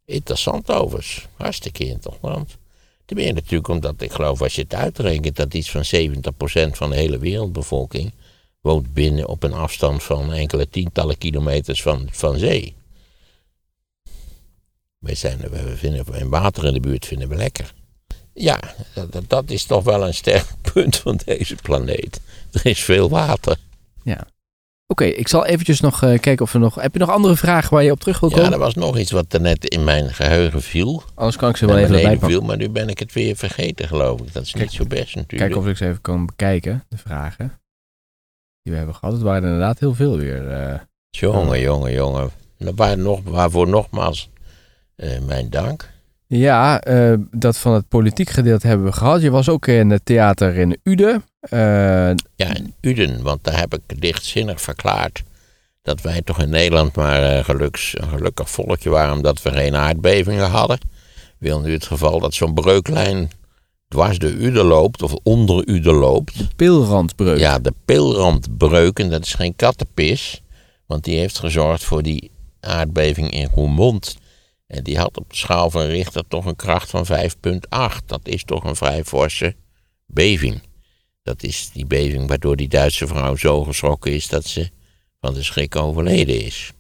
Interessant 0.06 0.72
overigens. 0.72 1.28
Hartstikke 1.36 1.86
interessant. 1.86 2.58
Ten 3.06 3.18
meer 3.18 3.34
natuurlijk 3.34 3.68
omdat 3.70 4.02
ik 4.02 4.12
geloof 4.12 4.42
als 4.42 4.56
je 4.56 4.62
het 4.62 4.74
uitrekent 4.74 5.36
dat 5.36 5.54
iets 5.54 5.72
van 5.72 5.84
70% 5.84 6.72
van 6.72 6.90
de 6.90 6.96
hele 6.96 7.18
wereldbevolking 7.18 8.14
woont 8.62 8.94
binnen 8.94 9.28
op 9.28 9.44
een 9.44 9.54
afstand 9.54 10.04
van 10.04 10.34
enkele 10.34 10.70
tientallen 10.70 11.18
kilometers 11.18 11.82
van, 11.82 12.08
van 12.12 12.38
zee. 12.38 12.76
Wij 14.98 15.16
zijn, 15.16 15.38
we 15.40 15.78
vinden 15.78 16.06
en 16.14 16.30
water 16.30 16.66
in 16.66 16.74
de 16.74 16.80
buurt 16.80 17.06
vinden 17.06 17.30
we 17.30 17.36
lekker. 17.36 17.74
Ja, 18.34 18.60
dat, 19.10 19.30
dat- 19.30 19.50
is 19.50 19.64
toch 19.66 19.84
wel 19.84 20.08
een 20.08 20.14
sterk 20.14 20.48
punt 20.74 20.96
van 20.96 21.20
deze 21.26 21.56
planeet. 21.56 22.20
Er 22.52 22.66
is 22.66 22.84
veel 22.84 23.10
water. 23.10 23.58
Oké, 24.88 25.04
ik 25.04 25.28
zal 25.28 25.46
eventjes 25.46 25.80
nog 25.80 26.04
eh, 26.04 26.20
kijken 26.20 26.46
of 26.46 26.54
er 26.54 26.60
nog... 26.60 26.76
Heb 26.76 26.94
je 26.94 27.00
nog 27.00 27.10
andere 27.10 27.36
vragen 27.36 27.74
waar 27.74 27.84
je 27.84 27.92
op 27.92 28.00
terug 28.00 28.20
wil 28.20 28.30
Ja, 28.30 28.36
komen? 28.36 28.52
er 28.54 28.60
was 28.60 28.74
nog 28.76 28.98
iets 28.98 29.12
wat 29.12 29.34
er 29.34 29.42
net 29.42 29.66
in 29.70 29.84
mijn 29.84 30.14
geheugen 30.14 30.62
viel. 30.62 31.04
Anders 31.16 31.36
kan 31.38 31.50
ik 31.50 31.58
ze 31.58 31.66
wel 31.66 31.78
even 31.78 31.96
erbij 31.96 32.20
viel, 32.30 32.42
maar 32.42 32.58
nu 32.58 32.70
ben 32.70 32.90
ik 32.90 33.00
het 33.00 33.14
weer 33.14 33.36
vergeten, 33.36 33.88
geloof 33.88 34.20
ik. 34.22 34.34
Dat 34.34 34.44
is 34.44 34.52
Kijk, 34.52 34.64
niet 34.64 34.74
zo 34.74 34.86
best 34.86 35.16
natuurlijk. 35.16 35.38
Kijken 35.42 35.58
of 35.58 35.68
ik 35.68 35.78
ze 35.78 35.86
even 35.88 36.02
kan 36.02 36.26
bekijken, 36.26 36.84
de 36.90 36.98
vragen 36.98 37.60
die 38.62 38.72
we 38.72 38.78
hebben 38.78 38.96
gehad. 38.96 39.14
Het 39.14 39.24
waren 39.24 39.44
er 39.44 39.48
inderdaad 39.50 39.80
heel 39.80 39.94
veel 39.94 40.18
weer. 40.18 40.48
eh. 40.52 40.80
Jongen, 41.10 41.60
jongen, 41.60 41.92
jongen. 41.94 42.30
Waar 42.58 42.98
nog, 42.98 43.20
waarvoor 43.24 43.68
nogmaals 43.68 44.30
eh, 44.96 45.20
mijn 45.28 45.50
dank. 45.50 45.94
Ja, 46.28 46.82
dat 47.32 47.58
van 47.58 47.74
het 47.74 47.88
politiek 47.88 48.30
gedeelte 48.30 48.68
hebben 48.68 48.86
we 48.86 48.92
gehad. 48.92 49.22
Je 49.22 49.30
was 49.32 49.50
ook 49.50 49.68
in 49.68 49.90
het 49.90 50.06
theater 50.06 50.56
in 50.56 50.78
Uden. 50.84 51.24
Eh, 51.50 51.60
Ja, 52.36 52.56
in 52.56 52.74
Uden, 52.82 53.22
want 53.22 53.44
daar 53.44 53.60
heb 53.60 53.74
ik 53.74 53.82
lichtzinnig 54.00 54.62
verklaard 54.62 55.24
dat 55.82 56.02
wij 56.02 56.22
toch 56.22 56.40
in 56.42 56.50
Nederland 56.50 56.96
maar 56.96 57.24
eh, 57.24 57.44
geluks, 57.44 57.94
een 57.98 58.10
gelukkig 58.10 58.50
volkje 58.50 58.90
waren 58.90 59.14
omdat 59.14 59.42
we 59.42 59.52
geen 59.52 59.76
aardbevingen 59.76 60.50
hadden. 60.50 60.80
Wil 61.38 61.60
nu 61.60 61.74
het 61.74 61.86
geval 61.86 62.20
dat 62.20 62.34
zo'n 62.34 62.54
breuklijn 62.54 63.32
dwars 63.88 64.18
door 64.18 64.30
Uden 64.32 64.66
loopt 64.66 65.02
of 65.02 65.14
onder 65.24 65.68
Uden 65.68 65.94
loopt. 65.94 66.56
Pilrandbreuk. 66.56 67.40
Ja, 67.40 67.60
de 67.60 67.74
pilrandbreuk, 67.86 69.00
en 69.00 69.10
dat 69.10 69.26
is 69.26 69.34
geen 69.34 69.56
kattenpis, 69.56 70.42
want 70.86 71.04
die 71.04 71.18
heeft 71.18 71.40
gezorgd 71.40 71.84
voor 71.84 72.04
die 72.04 72.32
aardbeving 72.60 73.32
in 73.32 73.50
Roermond. 73.54 74.18
En 74.68 74.84
die 74.84 74.98
had 74.98 75.18
op 75.18 75.30
de 75.30 75.36
schaal 75.36 75.70
van 75.70 75.82
Richter 75.82 76.24
toch 76.28 76.46
een 76.46 76.56
kracht 76.56 76.90
van 76.90 77.06
5,8. 77.06 78.06
Dat 78.06 78.20
is 78.24 78.44
toch 78.44 78.64
een 78.64 78.76
vrij 78.76 79.04
forse 79.04 79.56
beving. 80.06 80.62
Dat 81.26 81.44
is 81.44 81.70
die 81.74 81.86
beving 81.86 82.28
waardoor 82.28 82.56
die 82.56 82.68
Duitse 82.68 83.08
vrouw 83.08 83.36
zo 83.36 83.64
geschrokken 83.64 84.14
is 84.14 84.28
dat 84.28 84.46
ze 84.46 84.70
van 85.22 85.34
de 85.34 85.44
schrik 85.44 85.76
overleden 85.76 86.42
is. 86.42 86.72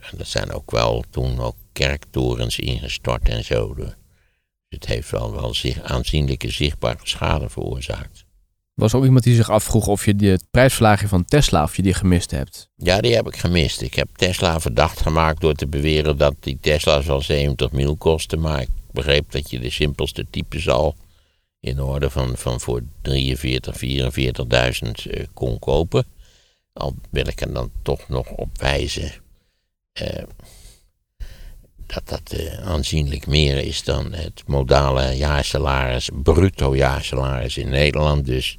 En 0.00 0.18
er 0.18 0.26
zijn 0.26 0.52
ook 0.52 0.70
wel 0.70 1.04
toen 1.10 1.40
ook 1.40 1.56
kerktorens 1.72 2.58
ingestort 2.58 3.28
en 3.28 3.44
zo. 3.44 3.74
Dus 3.74 3.92
het 4.68 4.86
heeft 4.86 5.10
wel, 5.10 5.32
wel 5.32 5.54
zich 5.54 5.82
aanzienlijke 5.82 6.50
zichtbare 6.50 6.98
schade 7.02 7.48
veroorzaakt. 7.48 8.18
Er 8.74 8.84
was 8.84 8.94
ook 8.94 9.04
iemand 9.04 9.24
die 9.24 9.34
zich 9.34 9.50
afvroeg 9.50 9.86
of 9.86 10.04
je 10.04 10.16
die 10.16 10.38
prijsverlaging 10.50 11.08
van 11.10 11.24
Tesla, 11.24 11.62
of 11.62 11.76
je 11.76 11.82
die 11.82 11.94
gemist 11.94 12.30
hebt. 12.30 12.68
Ja, 12.76 13.00
die 13.00 13.14
heb 13.14 13.26
ik 13.26 13.36
gemist. 13.36 13.80
Ik 13.80 13.94
heb 13.94 14.08
Tesla 14.16 14.60
verdacht 14.60 15.00
gemaakt 15.00 15.40
door 15.40 15.54
te 15.54 15.66
beweren 15.66 16.16
dat 16.16 16.34
die 16.40 16.58
Tesla's 16.60 17.06
wel 17.06 17.20
70 17.20 17.72
mil 17.72 17.96
kosten. 17.96 18.40
Maar 18.40 18.60
ik 18.60 18.68
begreep 18.92 19.30
dat 19.30 19.50
je 19.50 19.58
de 19.58 19.70
simpelste 19.70 20.26
types 20.30 20.68
al 20.68 20.96
in 21.60 21.80
orde 21.82 22.10
van, 22.10 22.36
van 22.36 22.60
voor 22.60 22.82
43, 23.02 23.76
44.000 24.84 25.10
eh, 25.10 25.24
kon 25.34 25.58
kopen. 25.58 26.04
Al 26.72 26.94
wil 27.10 27.26
ik 27.26 27.40
er 27.40 27.52
dan 27.52 27.70
toch 27.82 28.08
nog 28.08 28.28
op 28.30 28.48
wijzen 28.60 29.12
eh, 29.92 30.22
dat 31.86 32.08
dat 32.08 32.32
eh, 32.32 32.58
aanzienlijk 32.66 33.26
meer 33.26 33.58
is 33.58 33.84
dan 33.84 34.12
het 34.12 34.42
modale 34.46 35.16
jaarsalaris, 35.16 36.10
bruto 36.22 36.76
jaarsalaris 36.76 37.56
in 37.56 37.68
Nederland. 37.68 38.26
Dus 38.26 38.58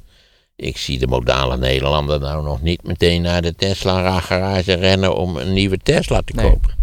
ik 0.56 0.76
zie 0.76 0.98
de 0.98 1.06
modale 1.06 1.56
Nederlander 1.56 2.20
nou 2.20 2.44
nog 2.44 2.62
niet 2.62 2.82
meteen 2.82 3.22
naar 3.22 3.42
de 3.42 3.54
Tesla-garage 3.54 4.72
rennen 4.72 5.16
om 5.16 5.36
een 5.36 5.52
nieuwe 5.52 5.78
Tesla 5.78 6.22
te 6.24 6.32
Nee. 6.34 6.50
kopen. 6.50 6.74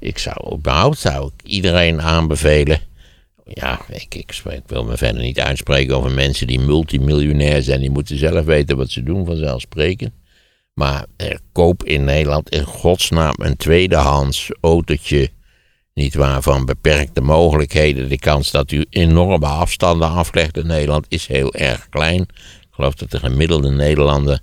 Ik 0.00 0.18
zou 0.18 0.54
überhaupt 0.56 0.98
zou 0.98 1.26
ik 1.36 1.48
iedereen 1.48 2.02
aanbevelen. 2.02 2.80
Ja, 3.48 3.80
ik, 3.88 4.14
ik, 4.14 4.42
wil 4.66 4.84
me 4.84 4.96
verder 4.96 5.22
niet 5.22 5.40
uitspreken 5.40 5.96
over 5.96 6.10
mensen 6.10 6.46
die 6.46 6.60
multimiljonair 6.60 7.62
zijn. 7.62 7.80
Die 7.80 7.90
moeten 7.90 8.18
zelf 8.18 8.44
weten 8.44 8.76
wat 8.76 8.90
ze 8.90 9.02
doen, 9.02 9.26
vanzelfsprekend. 9.26 10.12
Maar 10.74 11.06
koop 11.52 11.84
in 11.84 12.04
Nederland 12.04 12.48
in 12.50 12.64
godsnaam 12.64 13.34
een 13.36 13.56
tweedehands 13.56 14.50
autootje. 14.60 15.30
Niet 15.94 16.14
waar 16.14 16.42
van 16.42 16.64
beperkte 16.64 17.20
mogelijkheden. 17.20 18.08
De 18.08 18.18
kans 18.18 18.50
dat 18.50 18.70
u 18.70 18.84
enorme 18.90 19.46
afstanden 19.46 20.08
aflegt 20.08 20.56
in 20.56 20.66
Nederland 20.66 21.06
is 21.08 21.26
heel 21.26 21.54
erg 21.54 21.88
klein. 21.88 22.20
Ik 22.20 22.68
geloof 22.70 22.94
dat 22.94 23.10
de 23.10 23.18
gemiddelde 23.18 23.70
Nederlander 23.70 24.40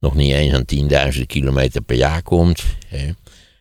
nog 0.00 0.14
niet 0.14 0.32
eens 0.32 0.54
aan 0.54 1.14
10.000 1.14 1.20
kilometer 1.26 1.80
per 1.80 1.96
jaar 1.96 2.22
komt. 2.22 2.64
Hè. 2.86 3.10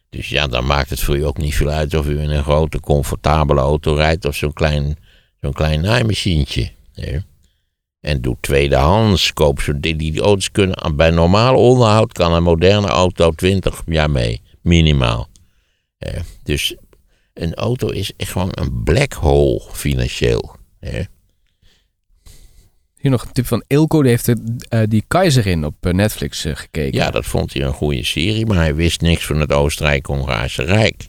Dus 0.09 0.29
ja, 0.29 0.47
dan 0.47 0.65
maakt 0.65 0.89
het 0.89 0.99
voor 0.99 1.17
u 1.17 1.25
ook 1.25 1.37
niet 1.37 1.55
veel 1.55 1.69
uit 1.69 1.93
of 1.93 2.07
u 2.07 2.19
in 2.19 2.29
een 2.29 2.43
grote, 2.43 2.79
comfortabele 2.79 3.59
auto 3.59 3.93
rijdt 3.93 4.25
of 4.25 4.35
zo'n 4.35 4.53
klein, 4.53 4.97
zo'n 5.41 5.53
klein 5.53 5.81
naaimachientje. 5.81 6.71
Hè. 6.93 7.17
En 7.99 8.21
doe 8.21 8.37
tweedehands, 8.39 9.33
koop 9.33 9.61
zo 9.61 9.79
die, 9.79 9.95
die 9.95 10.21
auto's 10.21 10.51
kunnen, 10.51 10.95
bij 10.95 11.09
normaal 11.09 11.55
onderhoud 11.55 12.11
kan 12.11 12.33
een 12.33 12.43
moderne 12.43 12.87
auto 12.87 13.31
20 13.31 13.81
jaar 13.85 14.11
mee, 14.11 14.41
minimaal. 14.61 15.27
Dus 16.43 16.75
een 17.33 17.53
auto 17.53 17.87
is 17.87 18.11
gewoon 18.17 18.49
een 18.51 18.83
black 18.83 19.13
hole 19.13 19.61
financieel. 19.71 20.55
Hè. 20.79 21.01
Hier 23.05 23.13
nog 23.13 23.23
een 23.23 23.31
tip 23.31 23.45
van 23.45 23.63
Ilko, 23.67 24.01
die 24.01 24.09
heeft 24.09 24.25
de, 24.25 24.55
eh, 24.69 24.79
die 24.87 25.03
Keizerin 25.07 25.65
op 25.65 25.75
eh, 25.79 25.93
Netflix 25.93 26.45
eh, 26.45 26.55
gekeken. 26.55 26.99
Ja, 26.99 27.11
dat 27.11 27.25
vond 27.25 27.53
hij 27.53 27.61
een 27.61 27.73
goede 27.73 28.03
serie, 28.03 28.45
maar 28.45 28.57
hij 28.57 28.75
wist 28.75 29.01
niks 29.01 29.25
van 29.25 29.39
het 29.39 29.51
Oostenrijk-Hongaarse 29.51 30.63
Rijk. 30.63 31.07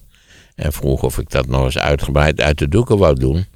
En 0.54 0.72
vroeg 0.72 1.02
of 1.02 1.18
ik 1.18 1.30
dat 1.30 1.46
nog 1.46 1.64
eens 1.64 1.78
uitgebreid 1.78 2.40
uit 2.40 2.58
de 2.58 2.68
doeken 2.68 2.98
wou 2.98 3.18
doen. 3.18 3.46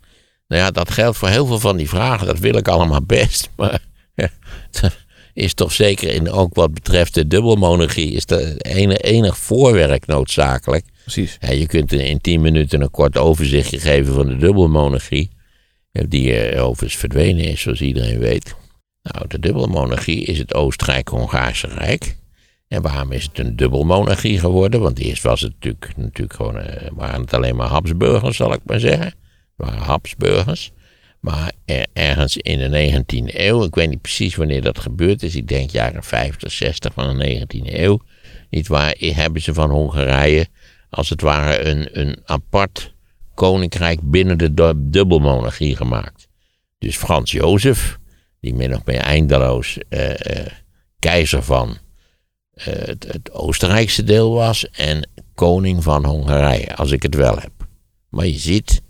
Nou 0.48 0.62
ja, 0.62 0.70
dat 0.70 0.90
geldt 0.90 1.16
voor 1.16 1.28
heel 1.28 1.46
veel 1.46 1.58
van 1.58 1.76
die 1.76 1.88
vragen, 1.88 2.26
dat 2.26 2.38
wil 2.38 2.56
ik 2.56 2.68
allemaal 2.68 3.02
best. 3.02 3.50
Maar 3.56 3.80
is 5.34 5.54
toch 5.54 5.72
zeker 5.72 6.12
in 6.12 6.30
ook 6.30 6.54
wat 6.54 6.74
betreft 6.74 7.14
de 7.14 7.26
dubbelmonarchie, 7.26 8.12
is 8.12 8.24
er 8.26 8.56
enig, 8.56 8.98
enig 8.98 9.38
voorwerk 9.38 10.06
noodzakelijk. 10.06 10.84
Precies. 11.02 11.36
Ja, 11.40 11.50
je 11.50 11.66
kunt 11.66 11.92
in, 11.92 12.00
in 12.00 12.20
tien 12.20 12.40
minuten 12.40 12.80
een 12.80 12.90
kort 12.90 13.18
overzichtje 13.18 13.78
geven 13.78 14.14
van 14.14 14.26
de 14.26 14.36
dubbelmonarchie. 14.36 15.30
Eh, 15.92 16.04
Die 16.08 16.36
eh, 16.36 16.64
overigens 16.64 17.00
verdwenen 17.00 17.44
is, 17.44 17.60
zoals 17.60 17.80
iedereen 17.80 18.18
weet. 18.18 18.54
Nou, 19.02 19.28
de 19.28 19.38
dubbelmonarchie 19.38 20.24
is 20.24 20.38
het 20.38 20.54
Oostenrijk-Hongaarse 20.54 21.66
Rijk. 21.66 22.16
En 22.68 22.82
waarom 22.82 23.12
is 23.12 23.22
het 23.24 23.38
een 23.38 23.56
dubbelmonarchie 23.56 24.38
geworden? 24.38 24.80
Want 24.80 24.98
eerst 24.98 25.22
was 25.22 25.40
het 25.40 25.52
natuurlijk, 25.52 25.92
natuurlijk 25.96 26.36
gewoon, 26.36 26.58
eh, 26.58 26.88
waren 26.92 27.20
het 27.20 27.34
alleen 27.34 27.56
maar 27.56 27.68
Habsburgers, 27.68 28.36
zal 28.36 28.52
ik 28.52 28.60
maar 28.64 28.80
zeggen. 28.80 29.06
Het 29.06 29.14
waren 29.56 29.78
Habsburgers. 29.80 30.70
Maar 31.20 31.52
er- 31.64 31.86
ergens 31.92 32.36
in 32.36 32.58
de 32.58 32.68
19e 32.68 33.46
eeuw, 33.46 33.64
ik 33.64 33.74
weet 33.74 33.88
niet 33.88 34.00
precies 34.00 34.34
wanneer 34.36 34.62
dat 34.62 34.78
gebeurd 34.78 35.22
is, 35.22 35.36
ik 35.36 35.48
denk 35.48 35.70
jaren 35.70 36.02
50, 36.04 36.52
60 36.52 36.92
van 36.92 37.18
de 37.18 37.24
19e 37.24 37.82
eeuw, 37.82 38.00
niet 38.50 38.68
waar, 38.68 38.94
hebben 38.98 39.42
ze 39.42 39.54
van 39.54 39.70
Hongarije 39.70 40.46
als 40.90 41.08
het 41.08 41.20
ware 41.20 41.58
een, 41.60 42.00
een 42.00 42.16
apart 42.24 42.94
koninkrijk 43.40 44.00
binnen 44.02 44.38
de 44.38 44.54
du- 44.54 44.74
dubbelmonarchie 44.76 45.76
gemaakt. 45.76 46.28
Dus 46.78 46.96
Frans 46.96 47.30
Jozef, 47.30 47.98
die 48.40 48.54
min 48.54 48.74
of 48.74 48.84
meer 48.84 49.00
eindeloos 49.00 49.78
eh, 49.88 50.40
eh, 50.40 50.46
keizer 50.98 51.42
van 51.42 51.78
eh, 52.52 52.64
het, 52.64 53.06
het 53.12 53.32
Oostenrijkse 53.32 54.04
deel 54.04 54.32
was 54.32 54.70
en 54.70 55.08
koning 55.34 55.82
van 55.82 56.04
Hongarije, 56.04 56.76
als 56.76 56.90
ik 56.90 57.02
het 57.02 57.14
wel 57.14 57.38
heb. 57.38 57.52
Maar 58.08 58.26
je 58.26 58.38
ziet, 58.38 58.82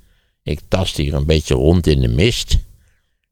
ik 0.43 0.61
tast 0.69 0.97
hier 0.97 1.15
een 1.15 1.27
beetje 1.27 1.55
rond 1.55 1.87
in 1.87 2.01
de 2.01 2.09
mist. 2.09 2.59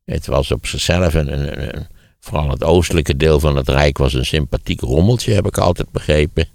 Het 0.04 0.26
was 0.26 0.50
op 0.50 0.66
zichzelf 0.66 1.14
een, 1.14 1.32
een, 1.32 1.86
vooral 2.20 2.50
het 2.50 2.64
oostelijke 2.64 3.16
deel 3.16 3.40
van 3.40 3.56
het 3.56 3.68
rijk 3.68 3.98
was 3.98 4.14
een 4.14 4.26
sympathiek 4.26 4.80
rommeltje, 4.80 5.34
heb 5.34 5.46
ik 5.46 5.58
altijd 5.58 5.90
begrepen. 5.90 6.48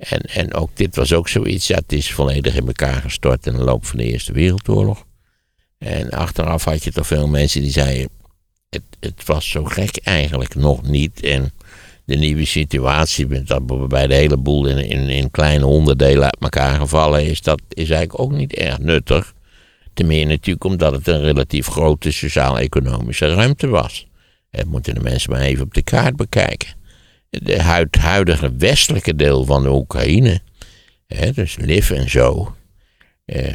En, 0.00 0.20
en 0.20 0.54
ook 0.54 0.70
dit 0.74 0.96
was 0.96 1.12
ook 1.12 1.28
zoiets, 1.28 1.68
het 1.68 1.92
is 1.92 2.12
volledig 2.12 2.54
in 2.54 2.66
elkaar 2.66 3.00
gestort 3.00 3.46
in 3.46 3.52
de 3.52 3.64
loop 3.64 3.86
van 3.86 3.98
de 3.98 4.04
Eerste 4.04 4.32
Wereldoorlog. 4.32 5.04
En 5.78 6.10
achteraf 6.10 6.64
had 6.64 6.84
je 6.84 6.92
toch 6.92 7.06
veel 7.06 7.28
mensen 7.28 7.60
die 7.60 7.70
zeiden, 7.70 8.08
het, 8.68 8.82
het 9.00 9.24
was 9.24 9.50
zo 9.50 9.64
gek 9.64 9.96
eigenlijk 9.96 10.54
nog 10.54 10.82
niet. 10.82 11.22
En 11.22 11.52
de 12.04 12.16
nieuwe 12.16 12.44
situatie, 12.44 13.42
dat 13.42 13.62
waarbij 13.66 14.06
de 14.06 14.14
hele 14.14 14.36
boel 14.36 14.66
in, 14.66 14.78
in, 14.78 15.08
in 15.08 15.30
kleine 15.30 15.66
onderdelen 15.66 16.24
uit 16.24 16.36
elkaar 16.40 16.80
gevallen 16.80 17.24
is, 17.24 17.42
dat 17.42 17.62
is 17.68 17.90
eigenlijk 17.90 18.20
ook 18.20 18.32
niet 18.32 18.52
erg 18.52 18.78
nuttig. 18.78 19.34
Ten 19.94 20.06
meer 20.06 20.26
natuurlijk 20.26 20.64
omdat 20.64 20.92
het 20.92 21.08
een 21.08 21.20
relatief 21.20 21.66
grote 21.66 22.12
sociaal-economische 22.12 23.34
ruimte 23.34 23.66
was. 23.66 24.06
Dat 24.50 24.64
moeten 24.64 24.94
de 24.94 25.00
mensen 25.00 25.30
maar 25.30 25.40
even 25.40 25.64
op 25.64 25.74
de 25.74 25.82
kaart 25.82 26.16
bekijken. 26.16 26.79
Huid- 27.58 27.96
huidige 27.96 28.56
westelijke 28.56 29.16
deel 29.16 29.44
van 29.44 29.62
de 29.62 29.70
Oekraïne, 29.70 30.40
hè, 31.06 31.32
dus 31.32 31.56
Liv 31.56 31.90
en 31.90 32.10
zo, 32.10 32.56
eh, 33.24 33.54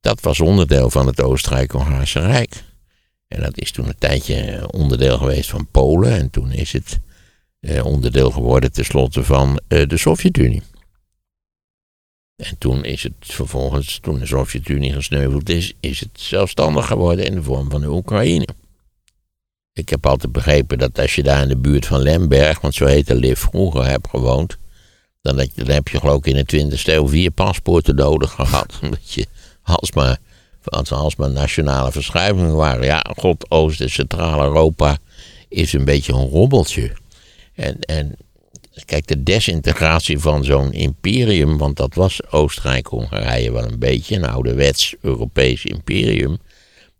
dat 0.00 0.20
was 0.20 0.40
onderdeel 0.40 0.90
van 0.90 1.06
het 1.06 1.20
Oostenrijk-Hongaarse 1.22 2.20
Rijk. 2.20 2.62
En 3.28 3.42
dat 3.42 3.58
is 3.58 3.70
toen 3.70 3.88
een 3.88 3.98
tijdje 3.98 4.34
eh, 4.34 4.64
onderdeel 4.70 5.18
geweest 5.18 5.50
van 5.50 5.68
Polen. 5.70 6.12
En 6.12 6.30
toen 6.30 6.52
is 6.52 6.72
het 6.72 7.00
eh, 7.60 7.84
onderdeel 7.86 8.30
geworden 8.30 8.72
tenslotte 8.72 9.24
van 9.24 9.60
eh, 9.68 9.88
de 9.88 9.96
Sovjet-Unie. 9.96 10.62
En 12.36 12.58
toen 12.58 12.84
is 12.84 13.02
het 13.02 13.14
vervolgens, 13.18 13.98
toen 13.98 14.18
de 14.18 14.26
Sovjet-Unie 14.26 14.92
gesneuveld 14.92 15.48
is, 15.48 15.74
is 15.80 16.00
het 16.00 16.20
zelfstandig 16.20 16.86
geworden 16.86 17.24
in 17.24 17.34
de 17.34 17.42
vorm 17.42 17.70
van 17.70 17.80
de 17.80 17.90
Oekraïne. 17.90 18.48
Ik 19.74 19.88
heb 19.88 20.06
altijd 20.06 20.32
begrepen 20.32 20.78
dat 20.78 20.98
als 20.98 21.14
je 21.14 21.22
daar 21.22 21.42
in 21.42 21.48
de 21.48 21.56
buurt 21.56 21.86
van 21.86 22.00
Lemberg, 22.00 22.60
want 22.60 22.74
zo 22.74 22.86
heette 22.86 23.14
Liv 23.14 23.40
vroeger, 23.40 23.86
hebt 23.86 24.08
gewoond, 24.08 24.56
dan, 25.22 25.36
dat 25.36 25.50
je, 25.54 25.72
heb 25.72 25.88
je 25.88 25.98
geloof 25.98 26.18
ik 26.18 26.26
in 26.26 26.68
de 26.68 26.76
20e 26.76 26.82
eeuw 26.84 27.08
vier 27.08 27.30
paspoorten 27.30 27.94
nodig 27.94 28.30
gehad. 28.30 28.74
Omdat 28.82 29.12
je 29.12 29.26
alsmaar, 29.62 30.18
als 30.64 30.92
alsmaar 30.92 31.30
nationale 31.30 31.92
verschuivingen 31.92 32.54
waren. 32.54 32.84
Ja, 32.84 33.04
God, 33.16 33.50
Oost- 33.50 33.80
en 33.80 33.90
Centraal-Europa 33.90 34.98
is 35.48 35.72
een 35.72 35.84
beetje 35.84 36.12
een 36.12 36.28
robbeltje. 36.28 36.92
En, 37.54 37.80
en 37.80 38.16
kijk, 38.84 39.06
de 39.06 39.22
desintegratie 39.22 40.18
van 40.18 40.44
zo'n 40.44 40.72
imperium, 40.72 41.58
want 41.58 41.76
dat 41.76 41.94
was 41.94 42.30
Oostenrijk-Hongarije 42.30 43.52
wel 43.52 43.64
een 43.64 43.78
beetje, 43.78 44.16
een 44.16 44.28
ouderwets 44.28 44.94
Europees 45.00 45.64
imperium. 45.64 46.38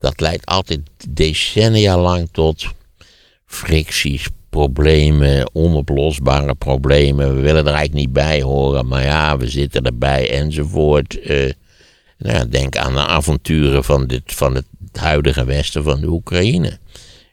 Dat 0.04 0.20
leidt 0.20 0.46
altijd 0.46 0.80
decennia 1.08 1.98
lang 1.98 2.28
tot 2.32 2.66
fricties, 3.46 4.28
problemen, 4.48 5.54
onoplosbare 5.54 6.54
problemen. 6.54 7.34
We 7.34 7.40
willen 7.40 7.66
er 7.66 7.72
eigenlijk 7.72 7.94
niet 7.94 8.12
bij 8.12 8.42
horen, 8.42 8.86
maar 8.86 9.02
ja, 9.02 9.36
we 9.36 9.48
zitten 9.48 9.84
erbij 9.84 10.30
enzovoort. 10.30 11.20
Eh, 11.20 11.52
nou 12.18 12.48
denk 12.48 12.76
aan 12.76 12.94
de 12.94 13.06
avonturen 13.06 13.84
van, 13.84 14.06
dit, 14.06 14.22
van 14.26 14.54
het 14.54 14.66
huidige 14.92 15.44
westen 15.44 15.82
van 15.82 16.00
de 16.00 16.06
Oekraïne. 16.06 16.78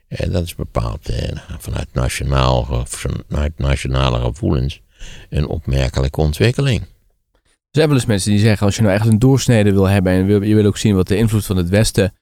En 0.08 0.32
dat 0.32 0.44
is 0.44 0.56
bepaald 0.56 1.10
eh, 1.10 1.38
vanuit, 1.60 1.88
nationaal, 1.94 2.84
vanuit 2.88 3.58
nationale 3.58 4.20
gevoelens 4.20 4.82
een 5.30 5.48
opmerkelijke 5.48 6.22
ontwikkeling. 6.22 6.82
Er 6.82 7.78
zijn 7.78 7.88
wel 7.88 7.98
eens 7.98 8.06
mensen 8.06 8.32
die 8.32 8.40
zeggen, 8.40 8.66
als 8.66 8.76
je 8.76 8.82
nou 8.82 8.94
echt 8.94 9.08
een 9.08 9.20
doorsnede 9.20 9.72
wil 9.72 9.88
hebben 9.88 10.14
en 10.14 10.48
je 10.48 10.56
wil 10.56 10.66
ook 10.66 10.78
zien 10.78 10.96
wat 10.96 11.08
de 11.08 11.18
invloed 11.18 11.46
van 11.46 11.58
het 11.58 11.70
Westen 11.70 12.14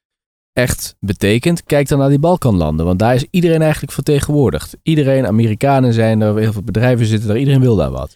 echt 0.53 0.95
betekent, 0.99 1.63
kijk 1.63 1.87
dan 1.87 1.99
naar 1.99 2.09
die 2.09 2.19
Balkanlanden. 2.19 2.85
Want 2.85 2.99
daar 2.99 3.15
is 3.15 3.25
iedereen 3.31 3.61
eigenlijk 3.61 3.91
vertegenwoordigd. 3.91 4.77
Iedereen, 4.83 5.27
Amerikanen 5.27 5.93
zijn 5.93 6.21
er, 6.21 6.37
heel 6.37 6.51
veel 6.53 6.63
bedrijven 6.63 7.05
zitten 7.05 7.29
er, 7.29 7.37
iedereen 7.37 7.61
wil 7.61 7.75
daar 7.75 7.91
wat. 7.91 8.15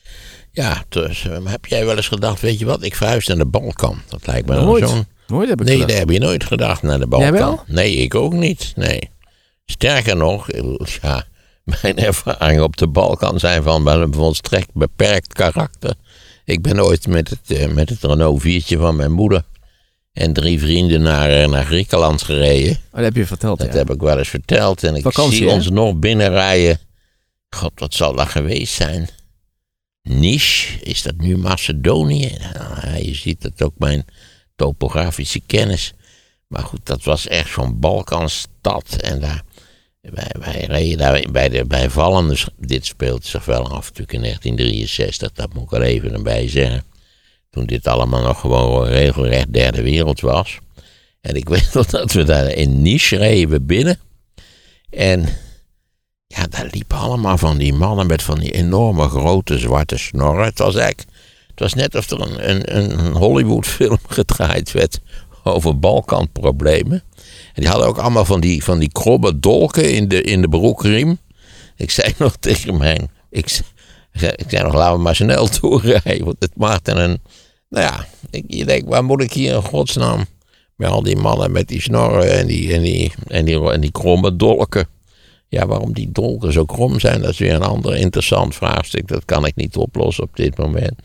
Ja, 0.51 0.83
dus 0.89 1.27
eh, 1.27 1.37
heb 1.45 1.65
jij 1.65 1.85
wel 1.85 1.95
eens 1.95 2.07
gedacht, 2.07 2.41
weet 2.41 2.59
je 2.59 2.65
wat, 2.65 2.83
ik 2.83 2.95
verhuis 2.95 3.27
naar 3.27 3.37
de 3.37 3.45
Balkan. 3.45 3.97
Dat 4.09 4.27
lijkt 4.27 4.47
me 4.47 4.55
Nooit. 4.61 4.89
zo'n... 4.89 5.05
Nooit 5.27 5.49
heb 5.49 5.61
ik 5.61 5.65
Nee, 5.67 5.73
gedacht. 5.75 5.91
dat 5.91 5.99
heb 5.99 6.09
je 6.09 6.19
nooit 6.25 6.43
gedacht 6.43 6.81
naar 6.81 6.99
de 6.99 7.07
Balkan. 7.07 7.29
Jij 7.29 7.39
wel? 7.39 7.63
Nee, 7.67 7.95
ik 7.95 8.15
ook 8.15 8.33
niet. 8.33 8.73
Nee. 8.75 9.09
Sterker 9.65 10.15
nog, 10.15 10.47
ja, 11.01 11.25
mijn 11.81 11.97
ervaringen 11.97 12.63
op 12.63 12.77
de 12.77 12.87
Balkan 12.87 13.39
zijn 13.39 13.63
van 13.63 13.83
wel 13.83 14.01
een 14.01 14.13
volstrekt 14.13 14.69
beperkt 14.73 15.33
karakter. 15.33 15.93
Ik 16.45 16.61
ben 16.61 16.83
ooit 16.83 17.07
met 17.07 17.29
het, 17.29 17.51
eh, 17.57 17.67
met 17.67 17.89
het 17.89 18.03
Renault 18.03 18.41
4 18.41 18.77
van 18.77 18.95
mijn 18.95 19.11
moeder 19.11 19.43
en 20.13 20.33
drie 20.33 20.59
vrienden 20.59 21.01
naar, 21.01 21.29
eh, 21.29 21.49
naar 21.49 21.65
Griekenland 21.65 22.21
gereden. 22.21 22.71
Oh, 22.71 22.91
dat 22.91 23.03
heb 23.03 23.15
je 23.15 23.25
verteld, 23.25 23.59
Dat 23.59 23.67
ja. 23.67 23.77
heb 23.77 23.89
ik 23.89 24.01
wel 24.01 24.17
eens 24.17 24.29
verteld. 24.29 24.83
En 24.83 24.95
ik 24.95 25.01
Vakantie, 25.01 25.37
zie 25.37 25.47
hè? 25.47 25.53
ons 25.53 25.69
nog 25.69 25.95
binnenrijden. 25.95 26.79
God, 27.49 27.71
wat 27.75 27.93
zal 27.93 28.15
dat 28.15 28.27
geweest 28.27 28.73
zijn? 28.73 29.09
Nisch, 30.01 30.77
is 30.81 31.01
dat 31.01 31.17
nu 31.17 31.37
Macedonië? 31.37 32.37
Nou, 32.53 33.03
je 33.03 33.15
ziet 33.15 33.41
dat 33.41 33.61
ook 33.61 33.73
mijn 33.77 34.05
topografische 34.55 35.39
kennis. 35.39 35.93
Maar 36.47 36.63
goed, 36.63 36.85
dat 36.85 37.03
was 37.03 37.27
echt 37.27 37.49
zo'n 37.49 37.79
Balkanstad. 37.79 38.95
En 38.95 39.19
daar, 39.19 39.43
wij, 40.01 40.31
wij 40.39 40.65
reden 40.65 40.97
daar 40.97 41.25
bij, 41.31 41.49
de, 41.49 41.65
bij 41.65 41.89
Vallende. 41.89 42.37
Dit 42.57 42.85
speelt 42.85 43.25
zich 43.25 43.45
wel 43.45 43.63
af 43.63 43.85
natuurlijk 43.85 44.13
in 44.13 44.21
1963. 44.21 45.31
Dat 45.31 45.53
moet 45.53 45.63
ik 45.63 45.71
er 45.71 45.81
even 45.81 46.23
bij 46.23 46.49
zeggen. 46.49 46.83
Toen 47.53 47.65
dit 47.65 47.87
allemaal 47.87 48.21
nog 48.21 48.39
gewoon 48.39 48.85
regelrecht 48.85 49.53
derde 49.53 49.81
wereld 49.81 50.19
was. 50.21 50.57
En 51.21 51.35
ik 51.35 51.49
weet 51.53 51.73
nog 51.73 51.85
dat 51.85 52.11
we 52.11 52.23
daar 52.23 52.49
in 52.49 52.81
Nice 52.81 53.15
reden 53.15 53.65
binnen. 53.65 53.99
En 54.89 55.29
Ja, 56.27 56.47
daar 56.49 56.67
liepen 56.71 56.97
allemaal 56.97 57.37
van 57.37 57.57
die 57.57 57.73
mannen 57.73 58.07
met 58.07 58.23
van 58.23 58.39
die 58.39 58.51
enorme 58.51 59.09
grote 59.09 59.57
zwarte 59.57 59.97
snorren. 59.97 60.45
Het 60.45 60.59
was 60.59 60.75
eigenlijk, 60.75 61.09
het 61.47 61.59
was 61.59 61.73
net 61.73 61.95
of 61.95 62.09
er 62.09 62.21
een, 62.21 62.49
een, 62.49 62.77
een 62.77 63.15
Hollywoodfilm 63.15 63.99
gedraaid 64.17 64.71
werd 64.71 64.99
over 65.43 65.79
Balkanproblemen. 65.79 67.03
En 67.53 67.61
die 67.61 67.67
hadden 67.67 67.87
ook 67.87 67.97
allemaal 67.97 68.25
van 68.25 68.41
die, 68.41 68.63
van 68.63 68.79
die 68.79 68.91
krobbe 68.91 69.39
dolken 69.39 69.93
in 69.93 70.07
de, 70.07 70.21
in 70.21 70.41
de 70.41 70.49
broekriem. 70.49 71.19
Ik 71.75 71.91
zei 71.91 72.13
nog 72.17 72.35
tegen 72.39 72.77
mij, 72.77 73.07
ik, 73.29 73.59
ik 74.13 74.45
zei 74.47 74.63
nog, 74.63 74.73
laten 74.73 74.95
we 74.95 75.01
maar 75.01 75.15
snel 75.15 75.49
doorrijden. 75.61 76.25
Want 76.25 76.37
het 76.39 76.55
maakt 76.55 76.87
een, 76.87 77.21
nou 77.73 77.85
ja, 77.85 78.05
ik, 78.29 78.43
je 78.47 78.65
denkt, 78.65 78.89
waar 78.89 79.03
moet 79.03 79.21
ik 79.21 79.33
hier 79.33 79.53
in 79.53 79.61
godsnaam 79.61 80.25
met 80.75 80.89
al 80.89 81.03
die 81.03 81.15
mannen 81.15 81.51
met 81.51 81.67
die 81.67 81.81
snorren 81.81 82.37
en 82.39 82.47
die, 82.47 82.73
en 82.73 82.81
die, 82.81 83.13
en 83.27 83.45
die, 83.45 83.71
en 83.71 83.81
die 83.81 83.91
kromme 83.91 84.35
dolken. 84.35 84.87
Ja, 85.47 85.67
waarom 85.67 85.93
die 85.93 86.11
dolken 86.11 86.53
zo 86.53 86.65
krom 86.65 86.99
zijn, 86.99 87.21
dat 87.21 87.29
is 87.29 87.37
weer 87.37 87.53
een 87.53 87.61
ander 87.61 87.95
interessant 87.95 88.55
vraagstuk. 88.55 89.07
Dat 89.07 89.25
kan 89.25 89.45
ik 89.45 89.55
niet 89.55 89.75
oplossen 89.75 90.23
op 90.23 90.35
dit 90.35 90.57
moment. 90.57 90.95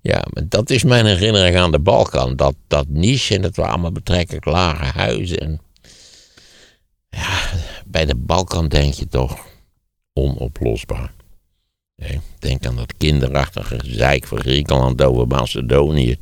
Ja, 0.00 0.24
maar 0.32 0.48
dat 0.48 0.70
is 0.70 0.84
mijn 0.84 1.06
herinnering 1.06 1.56
aan 1.56 1.70
de 1.70 1.78
Balkan. 1.78 2.36
Dat, 2.36 2.54
dat 2.66 2.88
niche 2.88 3.34
en 3.34 3.42
dat 3.42 3.56
waren 3.56 3.72
allemaal 3.72 3.92
betrekkelijk 3.92 4.44
lage 4.44 4.98
huizen. 4.98 5.38
En 5.38 5.60
ja, 7.10 7.38
bij 7.86 8.06
de 8.06 8.16
Balkan 8.16 8.68
denk 8.68 8.94
je 8.94 9.08
toch 9.08 9.38
onoplosbaar. 10.12 11.12
Denk 12.38 12.66
aan 12.66 12.76
dat 12.76 12.94
kinderachtige 12.98 13.78
gezeik 13.78 14.26
van 14.26 14.40
Griekenland 14.40 15.02
over 15.02 15.26
Macedonië. 15.26 16.16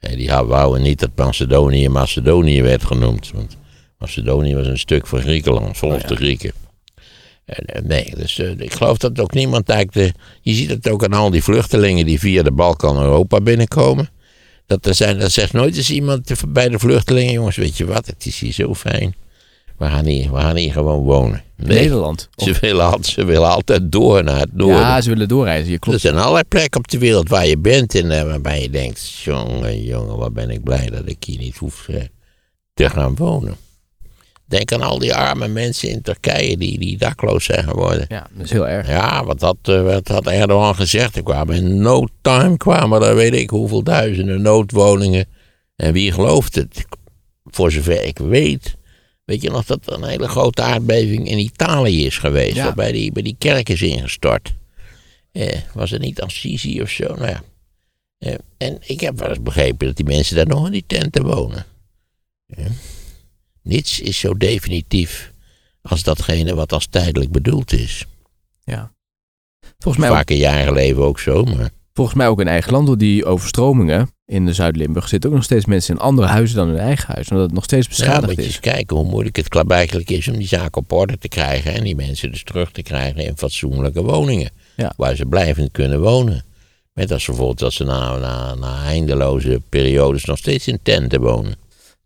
Die 0.00 0.30
wouden 0.30 0.82
niet 0.82 1.00
dat 1.00 1.10
Macedonië 1.16 1.88
Macedonië 1.88 2.62
werd 2.62 2.84
genoemd. 2.84 3.30
Want 3.34 3.56
Macedonië 3.98 4.54
was 4.54 4.66
een 4.66 4.78
stuk 4.78 5.06
van 5.06 5.20
Griekenland, 5.20 5.76
volgens 5.76 6.02
Oh 6.02 6.08
ja. 6.08 6.14
de 6.14 6.20
Grieken. 6.22 6.52
En, 7.44 7.64
eh, 7.64 7.82
nee, 7.82 8.12
dus 8.16 8.38
eh, 8.38 8.58
ik 8.58 8.72
geloof 8.72 8.98
dat 8.98 9.20
ook 9.20 9.34
niemand 9.34 9.68
eigenlijk... 9.68 10.14
De, 10.14 10.20
je 10.40 10.54
ziet 10.54 10.70
het 10.70 10.88
ook 10.88 11.04
aan 11.04 11.12
al 11.12 11.30
die 11.30 11.42
vluchtelingen 11.42 12.06
die 12.06 12.18
via 12.18 12.42
de 12.42 12.52
Balkan 12.52 13.02
Europa 13.02 13.40
binnenkomen. 13.40 14.08
Dat, 14.66 14.86
er 14.86 14.94
zijn, 14.94 15.18
dat 15.18 15.32
zegt 15.32 15.52
nooit 15.52 15.76
eens 15.76 15.90
iemand 15.90 16.32
bij 16.48 16.68
de 16.68 16.78
vluchtelingen... 16.78 17.32
jongens, 17.32 17.56
weet 17.56 17.76
je 17.76 17.84
wat, 17.84 18.06
het 18.06 18.26
is 18.26 18.40
hier 18.40 18.52
zo 18.52 18.74
fijn. 18.74 19.14
We 19.80 19.86
gaan 19.86 20.04
hier, 20.04 20.32
we 20.32 20.38
gaan 20.40 20.56
hier 20.56 20.72
gewoon 20.72 21.02
wonen. 21.02 21.42
Nee, 21.56 21.78
Nederland. 21.78 22.28
ze 22.36 22.56
willen, 22.60 23.04
ze 23.04 23.24
willen 23.24 23.48
altijd 23.48 23.92
door 23.92 24.24
naar 24.24 24.38
het 24.40 24.52
noorden. 24.54 24.76
ja, 24.80 25.00
ze 25.00 25.08
willen 25.08 25.28
doorreizen. 25.28 25.66
Je 25.68 25.74
Er 25.74 25.78
klopt. 25.78 26.00
zijn 26.00 26.16
allerlei 26.18 26.44
plekken 26.44 26.80
op 26.80 26.88
de 26.88 26.98
wereld 26.98 27.28
waar 27.28 27.46
je 27.46 27.58
bent 27.58 27.94
en 27.94 28.10
eh, 28.10 28.22
waarbij 28.24 28.62
je 28.62 28.70
denkt: 28.70 29.10
jongen, 29.10 29.82
jongen, 29.82 30.16
wat 30.16 30.32
ben 30.32 30.50
ik 30.50 30.62
blij 30.64 30.86
dat 30.86 31.02
ik 31.04 31.24
hier 31.24 31.38
niet 31.38 31.56
hoef 31.56 31.88
eh, 31.88 32.00
te 32.74 32.90
gaan 32.90 33.14
wonen. 33.16 33.56
Denk 34.44 34.72
aan 34.72 34.82
al 34.82 34.98
die 34.98 35.14
arme 35.14 35.48
mensen 35.48 35.88
in 35.88 36.02
Turkije 36.02 36.56
die, 36.56 36.78
die 36.78 36.98
dakloos 36.98 37.44
zijn 37.44 37.64
geworden. 37.64 38.04
Ja, 38.08 38.26
dat 38.34 38.44
is 38.44 38.50
heel 38.50 38.68
erg. 38.68 38.88
Ja, 38.88 39.24
wat 39.24 39.40
had, 39.40 39.56
eh, 39.62 39.82
wat 39.82 40.08
had 40.08 40.26
Erdogan 40.26 40.74
gezegd? 40.74 41.16
Er 41.16 41.22
kwamen 41.22 41.56
in 41.56 41.82
no 41.82 42.06
time 42.22 42.56
kwamen 42.56 43.02
er 43.02 43.14
weet 43.14 43.34
ik 43.34 43.50
hoeveel 43.50 43.82
duizenden 43.82 44.42
noodwoningen. 44.42 45.26
En 45.76 45.92
wie 45.92 46.12
gelooft 46.12 46.54
het? 46.54 46.84
Voor 47.44 47.70
zover 47.72 48.02
ik 48.04 48.18
weet. 48.18 48.78
Weet 49.30 49.42
je 49.42 49.50
nog 49.50 49.64
dat 49.64 49.86
er 49.86 49.92
een 49.92 50.04
hele 50.04 50.28
grote 50.28 50.62
aardbeving 50.62 51.28
in 51.28 51.38
Italië 51.38 52.06
is 52.06 52.18
geweest? 52.18 52.56
Ja. 52.56 52.64
Waarbij 52.64 52.92
die, 52.92 53.12
bij 53.12 53.22
die 53.22 53.34
kerk 53.38 53.68
is 53.68 53.82
ingestort. 53.82 54.54
Eh, 55.32 55.58
was 55.74 55.90
het 55.90 56.00
niet 56.00 56.20
Assisi 56.20 56.82
of 56.82 56.90
zo? 56.90 57.14
Nou 57.14 57.28
ja. 57.28 57.42
Eh, 58.18 58.34
en 58.56 58.78
ik 58.80 59.00
heb 59.00 59.18
wel 59.18 59.28
eens 59.28 59.42
begrepen 59.42 59.86
dat 59.86 59.96
die 59.96 60.04
mensen 60.04 60.36
daar 60.36 60.46
nog 60.46 60.66
in 60.66 60.72
die 60.72 60.84
tenten 60.86 61.24
wonen. 61.24 61.66
Eh, 62.46 62.64
niets 63.62 64.00
is 64.00 64.18
zo 64.18 64.34
definitief 64.34 65.32
als 65.82 66.02
datgene 66.02 66.54
wat 66.54 66.72
als 66.72 66.86
tijdelijk 66.86 67.30
bedoeld 67.30 67.72
is. 67.72 68.04
Ja. 68.64 68.92
Volgens 69.78 70.04
mij, 70.04 70.10
ook, 70.10 70.16
Vaak 70.16 70.30
in 70.30 70.44
eigen 70.44 70.72
leven 70.72 71.02
ook 71.02 71.20
zo, 71.20 71.44
maar 71.44 71.70
volgens 71.92 72.16
mij 72.16 72.28
ook 72.28 72.40
in 72.40 72.48
eigen 72.48 72.72
land 72.72 72.86
door 72.86 72.98
die 72.98 73.24
overstromingen 73.24 74.10
in 74.30 74.46
de 74.46 74.52
Zuid-Limburg 74.52 75.08
zitten 75.08 75.30
ook 75.30 75.36
nog 75.36 75.44
steeds 75.44 75.64
mensen 75.64 75.94
in 75.94 76.00
andere 76.00 76.28
huizen 76.28 76.56
dan 76.56 76.68
hun 76.68 76.78
eigen 76.78 77.14
huis. 77.14 77.28
Omdat 77.28 77.44
het 77.44 77.54
nog 77.54 77.64
steeds 77.64 77.88
beschadigd 77.88 78.26
moet 78.26 78.34
je 78.34 78.40
is. 78.40 78.46
eens 78.46 78.60
kijken 78.60 78.96
hoe 78.96 79.06
moeilijk 79.06 79.36
het 79.36 79.48
klaarblijkelijk 79.48 80.10
is 80.10 80.28
om 80.28 80.36
die 80.36 80.46
zaak 80.46 80.76
op 80.76 80.92
orde 80.92 81.18
te 81.18 81.28
krijgen 81.28 81.74
en 81.74 81.84
die 81.84 81.94
mensen 81.94 82.30
dus 82.30 82.44
terug 82.44 82.70
te 82.72 82.82
krijgen 82.82 83.24
in 83.24 83.36
fatsoenlijke 83.36 84.02
woningen. 84.02 84.50
Ja. 84.76 84.92
Waar 84.96 85.16
ze 85.16 85.26
blijvend 85.26 85.70
kunnen 85.70 86.00
wonen. 86.00 86.44
Met 86.92 87.12
als 87.12 87.24
gevolg 87.24 87.54
dat 87.54 87.72
ze 87.72 87.84
na, 87.84 88.16
na, 88.16 88.54
na 88.54 88.84
eindeloze 88.84 89.60
periodes 89.68 90.24
nog 90.24 90.38
steeds 90.38 90.68
in 90.68 90.78
tenten 90.82 91.20
wonen. 91.20 91.54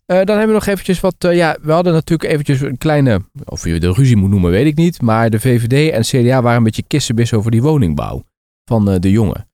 Eh, 0.07 0.17
dan 0.17 0.29
hebben 0.37 0.47
we 0.47 0.53
nog 0.53 0.67
eventjes 0.67 1.01
wat. 1.01 1.15
eh, 1.19 1.37
ja, 1.37 1.57
we 1.63 1.73
hadden 1.73 1.93
natuurlijk 1.93 2.31
eventjes 2.31 2.61
een 2.61 2.79
kleine. 2.79 3.21
Of 3.45 3.65
je 3.65 3.81
de 3.81 3.93
ruzie 3.93 4.17
moet 4.17 4.31
noemen, 4.31 4.51
weet 4.51 4.67
ik 4.67 4.77
niet. 4.77 5.03
Maar 5.03 5.31
de 5.31 5.41
VVD 5.41 5.93
en 5.93 6.03
CDA 6.03 6.43
waren 6.43 6.59
een 6.59 6.65
beetje 6.65 6.85
kissenbis 6.87 7.33
over 7.33 7.51
die 7.51 7.63
woningbouw 7.63 8.23
van 8.65 8.91
eh, 8.91 9.01
de 9.01 9.11
jongen. 9.11 9.49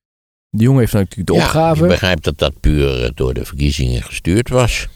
De 0.51 0.63
jongen 0.63 0.81
heeft 0.81 0.93
natuurlijk 0.93 1.29
de 1.29 1.35
Ja, 1.35 1.45
opgave. 1.45 1.83
ik 1.83 1.89
begrijp 1.89 2.23
dat 2.23 2.39
dat 2.39 2.61
puur 2.61 3.05
eh, 3.05 3.11
door 3.15 3.35
de 3.35 3.45
verkiezingen 3.45 4.03
gestuurd 4.03 4.49
was. 4.49 4.87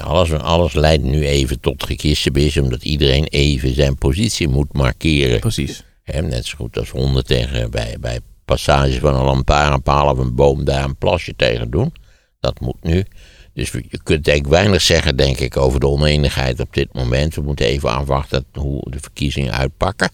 Alles, 0.00 0.32
alles 0.32 0.72
leidt 0.72 1.02
nu 1.02 1.26
even 1.26 1.60
tot 1.60 1.84
gekissenbis, 1.84 2.56
omdat 2.56 2.84
iedereen 2.84 3.24
even 3.24 3.74
zijn 3.74 3.98
positie 3.98 4.48
moet 4.48 4.72
markeren. 4.72 5.40
Precies. 5.40 5.84
Net 6.04 6.46
zo 6.46 6.56
goed 6.56 6.78
als 6.78 6.90
honden 6.90 7.24
tegen, 7.24 7.70
bij, 7.70 7.96
bij 8.00 8.20
passages 8.44 8.96
van 8.98 9.14
een 9.14 9.24
lantaarnpaal 9.24 10.10
of 10.10 10.18
een 10.18 10.34
boom 10.34 10.64
daar 10.64 10.84
een 10.84 10.96
plasje 10.96 11.36
tegen 11.36 11.70
doen. 11.70 11.92
Dat 12.40 12.60
moet 12.60 12.82
nu. 12.82 13.04
Dus 13.52 13.70
je 13.70 14.00
kunt 14.02 14.28
eigenlijk 14.28 14.46
weinig 14.60 14.82
zeggen, 14.82 15.16
denk 15.16 15.38
ik, 15.38 15.56
over 15.56 15.80
de 15.80 15.86
oneenigheid 15.86 16.60
op 16.60 16.74
dit 16.74 16.92
moment. 16.92 17.34
We 17.34 17.42
moeten 17.42 17.66
even 17.66 17.90
afwachten 17.90 18.44
hoe 18.52 18.90
de 18.90 18.98
verkiezingen 19.00 19.52
uitpakken. 19.52 20.10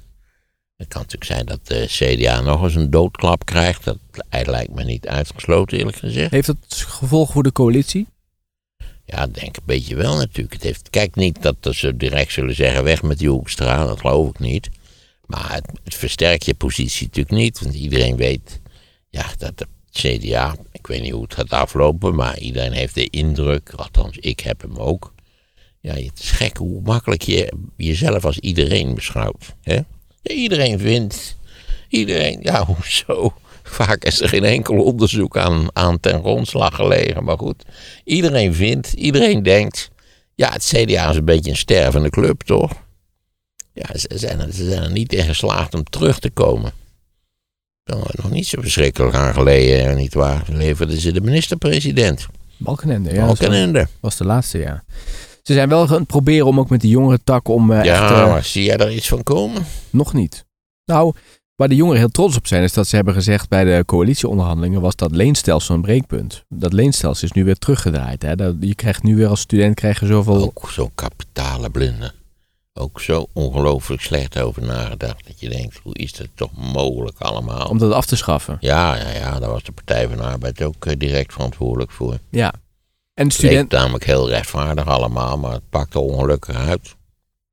Het 0.80 0.88
kan 0.88 1.00
natuurlijk 1.00 1.30
zijn 1.30 1.46
dat 1.46 1.66
de 1.66 1.86
CDA 1.86 2.40
nog 2.40 2.62
eens 2.62 2.74
een 2.74 2.90
doodklap 2.90 3.44
krijgt. 3.44 3.84
Dat 3.84 3.98
lijkt 4.46 4.74
me 4.74 4.84
niet 4.84 5.08
uitgesloten, 5.08 5.78
eerlijk 5.78 5.96
gezegd. 5.96 6.30
Heeft 6.30 6.46
dat 6.46 6.58
gevolg 6.68 7.32
voor 7.32 7.42
de 7.42 7.52
coalitie? 7.52 8.06
Ja, 9.04 9.26
denk 9.26 9.56
een 9.56 9.62
beetje 9.64 9.96
wel 9.96 10.16
natuurlijk. 10.16 10.52
Het 10.52 10.62
heeft, 10.62 10.90
kijk 10.90 11.14
niet 11.14 11.42
dat 11.42 11.56
ze 11.70 11.96
direct 11.96 12.32
zullen 12.32 12.54
zeggen 12.54 12.84
weg 12.84 13.02
met 13.02 13.18
die 13.18 13.28
Hoekstra, 13.28 13.86
dat 13.86 14.00
geloof 14.00 14.28
ik 14.28 14.38
niet. 14.38 14.68
Maar 15.26 15.52
het, 15.52 15.66
het 15.84 15.94
versterkt 15.94 16.44
je 16.44 16.54
positie 16.54 17.06
natuurlijk 17.06 17.36
niet. 17.36 17.60
Want 17.60 17.74
iedereen 17.74 18.16
weet 18.16 18.60
ja, 19.08 19.26
dat 19.38 19.58
de 19.58 19.66
CDA, 19.90 20.56
ik 20.72 20.86
weet 20.86 21.02
niet 21.02 21.12
hoe 21.12 21.22
het 21.22 21.34
gaat 21.34 21.50
aflopen, 21.50 22.14
maar 22.14 22.38
iedereen 22.38 22.72
heeft 22.72 22.94
de 22.94 23.10
indruk, 23.10 23.72
althans 23.76 24.16
ik 24.16 24.40
heb 24.40 24.60
hem 24.60 24.76
ook. 24.76 25.14
Ja, 25.80 25.94
het 25.94 26.18
is 26.18 26.30
gek 26.30 26.56
hoe 26.56 26.82
makkelijk 26.82 27.22
je 27.22 27.52
jezelf 27.76 28.24
als 28.24 28.38
iedereen 28.38 28.94
beschouwt. 28.94 29.54
Hè? 29.62 29.80
Iedereen 30.22 30.78
vindt, 30.78 31.36
iedereen, 31.88 32.38
ja, 32.42 32.64
hoezo? 32.74 33.34
Vaak 33.62 34.04
is 34.04 34.20
er 34.20 34.28
geen 34.28 34.44
enkel 34.44 34.82
onderzoek 34.82 35.36
aan, 35.36 35.68
aan 35.72 36.00
ten 36.00 36.20
grondslag 36.20 36.74
gelegen. 36.74 37.24
Maar 37.24 37.38
goed, 37.38 37.64
iedereen 38.04 38.54
vindt, 38.54 38.92
iedereen 38.92 39.42
denkt. 39.42 39.90
Ja, 40.34 40.52
het 40.52 40.64
CDA 40.64 41.10
is 41.10 41.16
een 41.16 41.24
beetje 41.24 41.50
een 41.50 41.56
stervende 41.56 42.10
club, 42.10 42.42
toch? 42.42 42.72
Ja, 43.72 43.98
ze 43.98 44.08
zijn, 44.14 44.40
er, 44.40 44.52
ze 44.52 44.68
zijn 44.68 44.82
er 44.82 44.90
niet 44.90 45.12
in 45.12 45.24
geslaagd 45.24 45.74
om 45.74 45.84
terug 45.84 46.18
te 46.18 46.30
komen. 46.30 46.72
Nou, 47.84 48.04
nog 48.12 48.30
niet 48.30 48.46
zo 48.46 48.60
verschrikkelijk 48.60 49.14
aan 49.14 49.34
geleden, 49.34 49.96
nietwaar? 49.96 50.44
Leverden 50.48 51.00
ze 51.00 51.12
de 51.12 51.20
minister-president. 51.20 52.26
Balkenende, 52.56 53.12
ja. 53.12 53.26
Balkenende. 53.26 53.88
was 54.00 54.16
de 54.16 54.24
laatste, 54.24 54.58
ja. 54.58 54.84
Ze 55.42 55.52
zijn 55.52 55.68
wel 55.68 55.86
gaan 55.86 55.98
het 55.98 56.06
proberen 56.06 56.46
om 56.46 56.58
ook 56.58 56.70
met 56.70 56.80
die 56.80 56.90
jongere 56.90 57.18
tak 57.24 57.48
om 57.48 57.72
eh, 57.72 57.84
Ja, 57.84 58.02
echt... 58.02 58.10
eh, 58.10 58.28
maar 58.28 58.44
zie 58.44 58.64
jij 58.64 58.76
daar 58.76 58.92
iets 58.92 59.08
van 59.08 59.22
komen? 59.22 59.66
Nog 59.90 60.12
niet. 60.12 60.44
Nou, 60.84 61.14
waar 61.54 61.68
de 61.68 61.74
jongeren 61.74 61.98
heel 62.00 62.08
trots 62.08 62.36
op 62.36 62.46
zijn, 62.46 62.62
is 62.62 62.72
dat 62.72 62.86
ze 62.86 62.96
hebben 62.96 63.14
gezegd 63.14 63.48
bij 63.48 63.64
de 63.64 63.82
coalitieonderhandelingen 63.86 64.80
was 64.80 64.96
dat 64.96 65.10
leenstelsel 65.10 65.74
een 65.74 65.80
breekpunt. 65.82 66.44
Dat 66.48 66.72
leenstelsel 66.72 67.28
is 67.28 67.32
nu 67.32 67.44
weer 67.44 67.58
teruggedraaid. 67.58 68.22
Hè? 68.22 68.36
Dat, 68.36 68.54
je 68.60 68.74
krijgt 68.74 69.02
nu 69.02 69.16
weer 69.16 69.28
als 69.28 69.40
student 69.40 69.74
krijg 69.74 70.00
je 70.00 70.06
zoveel... 70.06 70.42
Ook 70.42 70.70
zo'n 70.70 70.90
kapitale 70.94 71.70
blinde. 71.70 72.12
Ook 72.74 73.00
zo 73.00 73.26
ongelooflijk 73.32 74.02
slecht 74.02 74.40
over 74.40 74.62
nagedacht. 74.62 75.26
Dat 75.26 75.40
je 75.40 75.48
denkt, 75.48 75.80
hoe 75.82 75.94
is 75.96 76.12
dat 76.12 76.26
toch 76.34 76.50
mogelijk 76.56 77.18
allemaal? 77.18 77.68
Om 77.68 77.78
dat 77.78 77.92
af 77.92 78.06
te 78.06 78.16
schaffen. 78.16 78.56
Ja, 78.60 78.96
ja, 78.96 79.10
ja, 79.10 79.38
daar 79.38 79.50
was 79.50 79.62
de 79.62 79.72
Partij 79.72 80.08
van 80.08 80.16
de 80.16 80.22
Arbeid 80.22 80.62
ook 80.62 80.86
eh, 80.86 80.94
direct 80.98 81.32
verantwoordelijk 81.32 81.90
voor. 81.90 82.18
Ja. 82.30 82.52
En 83.20 83.26
Het 83.26 83.34
studenten 83.34 83.60
leek 83.60 83.70
namelijk 83.80 84.04
heel 84.04 84.28
rechtvaardig 84.28 84.86
allemaal, 84.86 85.38
maar 85.38 85.52
het 85.52 85.68
pakte 85.70 85.98
ongelukkig 85.98 86.56
uit. 86.56 86.96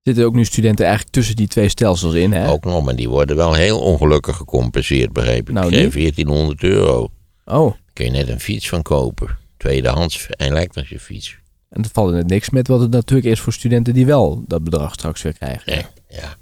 zitten 0.03 0.25
ook 0.25 0.33
nu 0.33 0.45
studenten 0.45 0.85
eigenlijk 0.85 1.15
tussen 1.15 1.35
die 1.35 1.47
twee 1.47 1.69
stelsels 1.69 2.13
in. 2.13 2.31
Hè? 2.31 2.49
Ook 2.49 2.63
nog, 2.63 2.83
maar 2.83 2.95
die 2.95 3.09
worden 3.09 3.35
wel 3.35 3.53
heel 3.53 3.79
ongelukkig 3.79 4.35
gecompenseerd, 4.35 5.13
begrepen. 5.13 5.53
Nou, 5.53 5.65
ik 5.67 5.71
nu? 5.73 5.79
geef 5.79 5.93
1400 5.93 6.63
euro. 6.63 7.09
Oh, 7.45 7.69
Daar 7.71 7.79
kun 7.93 8.05
je 8.05 8.11
net 8.11 8.27
een 8.29 8.39
fiets 8.39 8.69
van 8.69 8.81
kopen. 8.81 9.37
Tweedehands 9.57 10.27
elektrische 10.29 10.99
fiets. 10.99 11.37
en 11.69 11.81
dat 11.81 11.91
valt 11.91 12.11
in 12.11 12.17
het 12.17 12.27
niks 12.27 12.49
met 12.49 12.67
wat 12.67 12.79
het 12.79 12.91
natuurlijk 12.91 13.27
is 13.27 13.39
voor 13.39 13.53
studenten 13.53 13.93
die 13.93 14.05
wel 14.05 14.43
dat 14.47 14.63
bedrag 14.63 14.93
straks 14.93 15.21
weer 15.21 15.33
krijgen. 15.33 15.73
Ja, 15.75 15.89
ja. 16.09 16.35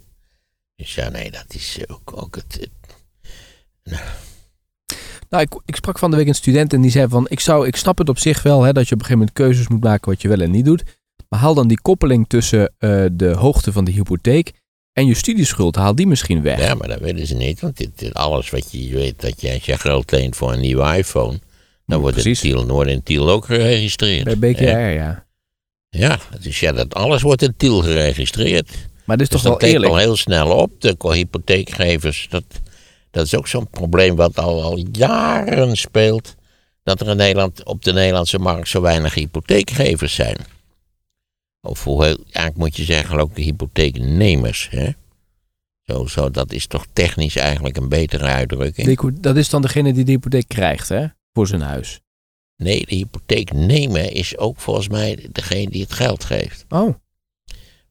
Dus 0.75 0.95
ja, 0.95 1.09
nee, 1.09 1.31
dat 1.31 1.45
is 1.47 1.77
ook, 1.87 2.11
ook 2.23 2.35
het, 2.35 2.57
het- 2.59 2.69
Nou, 3.83 4.03
ik, 5.29 5.61
ik 5.65 5.75
sprak 5.75 5.99
van 5.99 6.11
de 6.11 6.17
week 6.17 6.27
een 6.27 6.35
student 6.35 6.73
en 6.73 6.81
die 6.81 6.91
zei 6.91 7.07
van, 7.09 7.25
ik, 7.29 7.39
zou, 7.39 7.67
ik 7.67 7.75
snap 7.75 7.97
het 7.97 8.09
op 8.09 8.19
zich 8.19 8.43
wel 8.43 8.61
hè, 8.63 8.71
dat 8.73 8.87
je 8.87 8.93
op 8.93 8.99
een 9.01 9.05
gegeven 9.05 9.17
moment 9.17 9.33
keuzes 9.33 9.67
moet 9.67 9.83
maken 9.83 10.11
wat 10.11 10.21
je 10.21 10.27
wel 10.27 10.39
en 10.41 10.51
niet 10.51 10.65
doet. 10.65 10.83
Maar 11.29 11.39
haal 11.39 11.53
dan 11.53 11.67
die 11.67 11.81
koppeling 11.81 12.25
tussen 12.27 12.73
eh, 12.77 13.05
de 13.11 13.27
hoogte 13.29 13.71
van 13.71 13.85
de 13.85 13.91
hypotheek 13.91 14.51
En 14.93 15.05
je 15.05 15.13
studieschuld, 15.13 15.75
haal 15.75 15.95
die 15.95 16.07
misschien 16.07 16.41
weg. 16.41 16.59
Ja, 16.59 16.75
maar 16.75 16.87
dat 16.87 16.99
willen 16.99 17.27
ze 17.27 17.35
niet. 17.35 17.59
Want 17.59 17.77
dit, 17.77 17.99
dit 17.99 18.13
alles 18.13 18.49
wat 18.49 18.71
je 18.71 18.93
weet, 18.93 19.21
dat 19.21 19.41
je, 19.41 19.53
als 19.53 19.65
je 19.65 19.77
geld 19.77 20.11
leent 20.11 20.35
voor 20.35 20.53
een 20.53 20.59
nieuwe 20.59 20.97
iPhone, 20.97 21.39
dan 21.85 21.99
wordt 22.01 22.15
precies. 22.15 22.41
het 22.41 22.51
Tiel 22.51 22.65
Noord 22.65 22.87
in 22.87 23.03
Tiel 23.03 23.29
ook 23.29 23.45
geregistreerd. 23.45 24.23
Bij 24.39 24.51
BKR, 24.51 24.63
Ja, 24.63 24.87
ja. 24.87 25.25
ja, 25.89 26.19
dus 26.41 26.59
ja, 26.59 26.71
dat 26.71 26.93
alles 26.93 27.21
wordt 27.21 27.41
in 27.41 27.53
Tiel 27.57 27.81
geregistreerd. 27.81 28.69
Maar 29.05 29.17
dit 29.17 29.25
is 29.25 29.31
Dus 29.31 29.41
toch 29.41 29.51
dat 29.51 29.61
wel 29.61 29.71
eerlijk. 29.71 29.91
al 29.91 29.97
heel 29.97 30.15
snel 30.15 30.51
op. 30.51 30.81
De 30.81 30.95
hypotheekgevers, 30.99 32.27
dat, 32.29 32.43
dat 33.15 33.25
is 33.25 33.35
ook 33.35 33.47
zo'n 33.47 33.69
probleem 33.69 34.15
wat 34.15 34.39
al, 34.39 34.63
al 34.63 34.85
jaren 34.91 35.77
speelt. 35.77 36.35
Dat 36.83 37.01
er 37.01 37.07
in 37.07 37.17
Nederland, 37.17 37.63
op 37.63 37.83
de 37.83 37.93
Nederlandse 37.93 38.39
markt 38.39 38.67
zo 38.67 38.81
weinig 38.81 39.13
hypotheekgevers 39.13 40.15
zijn. 40.15 40.37
Of 41.61 41.83
hoe 41.83 42.03
eigenlijk 42.05 42.55
moet 42.55 42.75
je 42.75 42.83
zeggen 42.83 43.19
ook 43.19 43.35
de 43.35 43.41
hypotheeknemers. 43.41 44.67
Hè? 44.69 44.89
Zo, 45.81 46.05
zo, 46.05 46.31
dat 46.31 46.51
is 46.51 46.67
toch 46.67 46.85
technisch 46.93 47.35
eigenlijk 47.35 47.77
een 47.77 47.89
betere 47.89 48.23
uitdrukking. 48.23 49.19
Dat 49.21 49.35
is 49.35 49.49
dan 49.49 49.61
degene 49.61 49.93
die 49.93 50.03
de 50.03 50.11
hypotheek 50.11 50.47
krijgt, 50.47 50.89
hè? 50.89 51.05
Voor 51.33 51.47
zijn 51.47 51.61
huis. 51.61 51.99
Nee, 52.55 52.85
de 52.85 52.95
hypotheek 52.95 53.53
nemen 53.53 54.11
is 54.11 54.37
ook 54.37 54.59
volgens 54.59 54.87
mij 54.87 55.27
degene 55.31 55.69
die 55.69 55.81
het 55.81 55.93
geld 55.93 56.23
geeft. 56.23 56.65
Oh, 56.69 56.95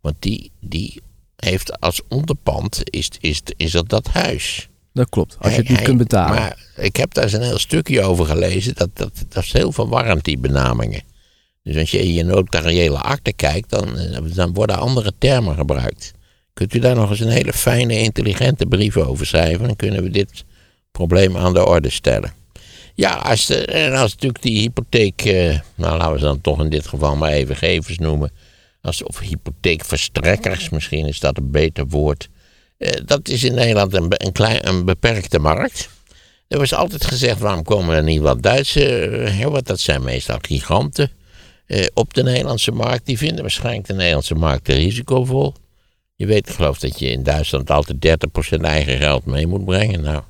Want 0.00 0.16
die, 0.18 0.52
die 0.60 1.02
heeft 1.36 1.80
als 1.80 2.00
onderpand, 2.08 2.82
is, 2.84 3.10
is, 3.20 3.42
is 3.56 3.70
dat 3.70 3.88
dat 3.88 4.06
huis. 4.06 4.68
Dat 4.94 5.08
klopt. 5.08 5.36
Als 5.38 5.52
je 5.52 5.58
het 5.58 5.68
Hij- 5.68 5.76
niet 5.76 5.84
kunt 5.84 5.98
betalen. 5.98 6.34
Maar 6.34 6.58
ik 6.76 6.96
heb 6.96 7.14
daar 7.14 7.24
eens 7.24 7.32
een 7.32 7.42
heel 7.42 7.58
stukje 7.58 8.02
over 8.02 8.26
gelezen. 8.26 8.74
Dat, 8.74 8.88
dat, 8.92 9.24
dat 9.28 9.42
is 9.42 9.52
heel 9.52 9.72
verwarrend, 9.72 10.24
die 10.24 10.38
benamingen. 10.38 11.02
Dus 11.62 11.76
als 11.76 11.90
je 11.90 11.98
in 11.98 12.12
je 12.12 12.24
notariële 12.24 12.98
akte 12.98 13.32
kijkt, 13.32 13.70
dan, 13.70 13.98
dan 14.34 14.54
worden 14.54 14.78
andere 14.78 15.12
termen 15.18 15.54
gebruikt. 15.54 16.12
Kunt 16.52 16.74
u 16.74 16.78
daar 16.78 16.94
nog 16.94 17.10
eens 17.10 17.20
een 17.20 17.28
hele 17.28 17.52
fijne, 17.52 17.98
intelligente 17.98 18.66
brief 18.66 18.96
over 18.96 19.26
schrijven? 19.26 19.66
Dan 19.66 19.76
kunnen 19.76 20.02
we 20.02 20.10
dit 20.10 20.44
probleem 20.92 21.36
aan 21.36 21.52
de 21.52 21.66
orde 21.66 21.90
stellen. 21.90 22.32
Ja, 22.94 23.14
als, 23.14 23.46
de, 23.46 23.64
en 23.64 23.92
als 23.92 24.12
natuurlijk 24.12 24.42
die 24.42 24.60
hypotheek, 24.60 25.24
eh, 25.24 25.58
nou 25.74 25.98
laten 25.98 26.12
we 26.12 26.18
ze 26.18 26.24
dan 26.24 26.40
toch 26.40 26.60
in 26.60 26.70
dit 26.70 26.86
geval 26.86 27.16
maar 27.16 27.30
even 27.30 27.56
gevers 27.56 27.98
noemen. 27.98 28.32
Als, 28.80 29.02
of 29.02 29.18
hypotheekverstrekkers, 29.18 30.68
misschien 30.68 31.06
is 31.06 31.20
dat 31.20 31.38
een 31.38 31.50
beter 31.50 31.86
woord. 31.86 32.28
Eh, 32.76 33.00
dat 33.04 33.28
is 33.28 33.44
in 33.44 33.54
Nederland 33.54 33.94
een, 33.94 34.06
een, 34.08 34.32
klein, 34.32 34.68
een 34.68 34.84
beperkte 34.84 35.38
markt. 35.38 35.88
Er 36.48 36.58
was 36.58 36.74
altijd 36.74 37.04
gezegd, 37.04 37.38
waarom 37.38 37.62
komen 37.62 37.96
er 37.96 38.02
niet 38.02 38.20
wat 38.20 38.42
Duitse, 38.42 39.06
eh, 39.08 39.46
want 39.46 39.66
dat 39.66 39.80
zijn 39.80 40.02
meestal 40.02 40.38
giganten, 40.40 41.10
eh, 41.66 41.86
op 41.94 42.14
de 42.14 42.22
Nederlandse 42.22 42.70
markt. 42.70 43.06
Die 43.06 43.18
vinden 43.18 43.40
waarschijnlijk 43.40 43.86
de 43.86 43.94
Nederlandse 43.94 44.34
markt 44.34 44.64
te 44.64 44.72
risicovol. 44.72 45.54
Je 46.16 46.26
weet, 46.26 46.48
ik 46.48 46.54
geloof 46.54 46.78
dat 46.78 46.98
je 46.98 47.10
in 47.10 47.22
Duitsland 47.22 47.70
altijd 47.70 48.00
30% 48.00 48.62
eigen 48.62 48.98
geld 48.98 49.24
mee 49.24 49.46
moet 49.46 49.64
brengen. 49.64 50.00
Nou, 50.00 50.22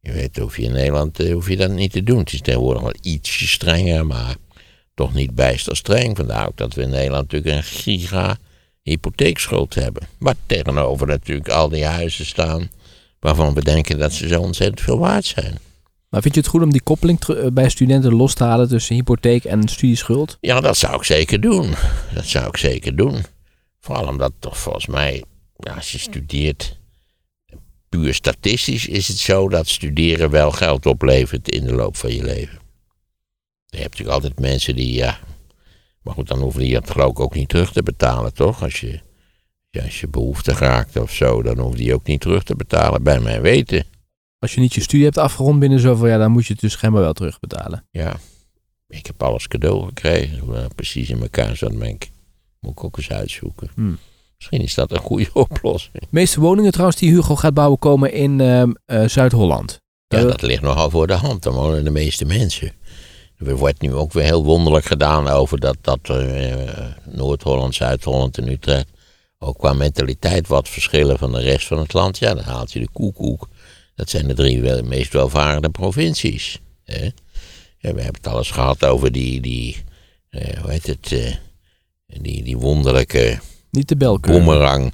je 0.00 0.12
weet, 0.12 0.36
hoef 0.36 0.56
je 0.56 0.62
in 0.62 0.72
Nederland 0.72 1.18
hoef 1.18 1.48
je 1.48 1.56
dat 1.56 1.70
niet 1.70 1.92
te 1.92 2.02
doen. 2.02 2.18
Het 2.18 2.32
is 2.32 2.40
tegenwoordig 2.40 2.82
wel 2.82 2.94
ietsje 3.00 3.46
strenger, 3.46 4.06
maar 4.06 4.36
toch 4.94 5.14
niet 5.14 5.34
bijster 5.34 5.76
streng. 5.76 6.16
Vandaar 6.16 6.46
ook 6.46 6.56
dat 6.56 6.74
we 6.74 6.82
in 6.82 6.90
Nederland 6.90 7.32
natuurlijk 7.32 7.56
een 7.56 7.62
giga 7.62 8.38
hypotheekschuld 8.90 9.74
hebben. 9.74 10.02
Maar 10.18 10.34
tegenover 10.46 11.06
natuurlijk 11.06 11.48
al 11.48 11.68
die 11.68 11.84
huizen 11.84 12.26
staan 12.26 12.70
waarvan 13.20 13.54
we 13.54 13.64
denken 13.64 13.98
dat 13.98 14.12
ze 14.12 14.28
zo 14.28 14.40
ontzettend 14.40 14.80
veel 14.80 14.98
waard 14.98 15.24
zijn. 15.24 15.58
Maar 16.08 16.22
vind 16.22 16.34
je 16.34 16.40
het 16.40 16.50
goed 16.50 16.62
om 16.62 16.72
die 16.72 16.82
koppeling 16.82 17.20
eh, 17.24 17.46
bij 17.52 17.68
studenten 17.68 18.14
los 18.14 18.34
te 18.34 18.44
halen 18.44 18.68
tussen 18.68 18.94
hypotheek 18.94 19.44
en 19.44 19.68
studieschuld? 19.68 20.36
Ja, 20.40 20.60
dat 20.60 20.76
zou 20.76 20.94
ik 20.94 21.04
zeker 21.04 21.40
doen. 21.40 21.74
Dat 22.14 22.26
zou 22.26 22.46
ik 22.46 22.56
zeker 22.56 22.96
doen. 22.96 23.24
Vooral 23.80 24.08
omdat 24.08 24.32
toch 24.38 24.58
volgens 24.58 24.86
mij, 24.86 25.24
ja, 25.56 25.74
als 25.74 25.92
je 25.92 25.98
studeert, 25.98 26.78
puur 27.88 28.14
statistisch 28.14 28.86
is 28.86 29.08
het 29.08 29.16
zo 29.16 29.48
dat 29.48 29.68
studeren 29.68 30.30
wel 30.30 30.50
geld 30.50 30.86
oplevert 30.86 31.50
in 31.50 31.64
de 31.64 31.72
loop 31.72 31.96
van 31.96 32.14
je 32.14 32.24
leven. 32.24 32.58
Je 33.66 33.78
hebt 33.78 33.90
natuurlijk 33.90 34.16
altijd 34.16 34.40
mensen 34.40 34.76
die, 34.76 34.92
ja, 34.92 35.18
maar 36.02 36.14
goed, 36.14 36.28
dan 36.28 36.40
hoeven 36.40 36.60
die 36.60 36.72
dat 36.72 36.90
geloof 36.90 37.10
ik 37.10 37.20
ook 37.20 37.34
niet 37.34 37.48
terug 37.48 37.72
te 37.72 37.82
betalen, 37.82 38.34
toch? 38.34 38.62
Als 38.62 38.80
je, 38.80 39.00
ja, 39.70 39.82
als 39.82 40.00
je 40.00 40.08
behoefte 40.08 40.52
raakt 40.52 40.96
of 40.96 41.12
zo, 41.12 41.42
dan 41.42 41.58
hoef 41.58 41.78
je 41.78 41.94
ook 41.94 42.06
niet 42.06 42.20
terug 42.20 42.42
te 42.42 42.56
betalen, 42.56 43.02
bij 43.02 43.20
mijn 43.20 43.40
weten. 43.42 43.84
Als 44.38 44.54
je 44.54 44.60
niet 44.60 44.74
je 44.74 44.80
studie 44.80 45.04
hebt 45.04 45.18
afgerond 45.18 45.58
binnen 45.58 45.80
zoveel 45.80 46.06
jaar, 46.06 46.18
dan 46.18 46.30
moet 46.30 46.46
je 46.46 46.52
het 46.52 46.62
dus 46.62 46.72
schijnbaar 46.72 47.02
wel 47.02 47.12
terugbetalen. 47.12 47.84
Ja, 47.90 48.16
ik 48.88 49.06
heb 49.06 49.22
alles 49.22 49.48
cadeau 49.48 49.84
gekregen. 49.86 50.68
Precies 50.74 51.10
in 51.10 51.20
elkaar 51.20 51.56
zat, 51.56 51.78
denk 51.78 52.04
ik. 52.04 52.10
Moet 52.60 52.70
ik 52.72 52.84
ook 52.84 52.96
eens 52.96 53.10
uitzoeken. 53.10 53.68
Hmm. 53.74 53.98
Misschien 54.36 54.60
is 54.60 54.74
dat 54.74 54.90
een 54.90 54.98
goede 54.98 55.30
oplossing. 55.48 55.92
De 55.92 56.06
meeste 56.10 56.40
woningen 56.40 56.70
trouwens 56.72 56.98
die 56.98 57.10
Hugo 57.10 57.36
gaat 57.36 57.54
bouwen 57.54 57.78
komen 57.78 58.12
in 58.12 58.40
ehm, 58.40 58.72
eh, 58.84 59.08
Zuid-Holland. 59.08 59.78
Ja, 60.08 60.18
Eh, 60.18 60.24
dat 60.24 60.42
ligt 60.42 60.62
nogal 60.62 60.90
voor 60.90 61.06
de 61.06 61.14
hand. 61.14 61.42
Daar 61.42 61.52
wonen 61.52 61.84
de 61.84 61.90
meeste 61.90 62.24
mensen. 62.24 62.72
Er 63.46 63.56
wordt 63.56 63.80
nu 63.80 63.94
ook 63.94 64.12
weer 64.12 64.24
heel 64.24 64.44
wonderlijk 64.44 64.84
gedaan 64.84 65.28
over 65.28 65.60
dat, 65.60 65.76
dat 65.80 65.98
eh, 66.02 66.54
Noord-Holland, 67.04 67.74
Zuid-Holland 67.74 68.38
en 68.38 68.48
Utrecht 68.48 68.86
ook 69.42 69.58
qua 69.58 69.72
mentaliteit 69.72 70.48
wat 70.48 70.68
verschillen 70.68 71.18
van 71.18 71.32
de 71.32 71.40
rest 71.40 71.66
van 71.66 71.78
het 71.78 71.92
land. 71.92 72.18
Ja, 72.18 72.34
dan 72.34 72.44
haalt 72.44 72.72
je 72.72 72.78
de 72.78 72.88
koekoek. 72.92 73.48
Dat 73.94 74.10
zijn 74.10 74.28
de 74.28 74.34
drie 74.34 74.60
wel, 74.60 74.82
meest 74.82 75.12
welvarende 75.12 75.70
provincies. 75.70 76.58
Hè? 76.84 77.04
Ja, 77.78 77.94
we 77.94 78.02
hebben 78.02 78.22
het 78.22 78.26
alles 78.26 78.50
gehad 78.50 78.84
over 78.84 79.12
die, 79.12 79.40
die 79.40 79.84
eh, 80.30 80.60
hoe 80.60 80.70
heet 80.70 80.86
het, 80.86 81.12
eh, 81.12 81.34
die, 82.06 82.42
die 82.42 82.56
wonderlijke 82.56 83.38
Niet 83.70 83.88
de 83.88 84.18
boemerang. 84.20 84.92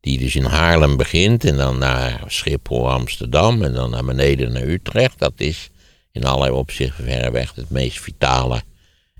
Die 0.00 0.18
dus 0.18 0.36
in 0.36 0.44
Haarlem 0.44 0.96
begint 0.96 1.44
en 1.44 1.56
dan 1.56 1.78
naar 1.78 2.24
Schiphol, 2.26 2.90
Amsterdam 2.90 3.62
en 3.62 3.72
dan 3.72 3.90
naar 3.90 4.04
beneden 4.04 4.52
naar 4.52 4.62
Utrecht. 4.62 5.18
Dat 5.18 5.32
is 5.36 5.70
in 6.12 6.24
allerlei 6.24 6.52
opzichten 6.52 7.04
verreweg 7.04 7.54
het 7.54 7.70
meest 7.70 8.00
vitale 8.00 8.62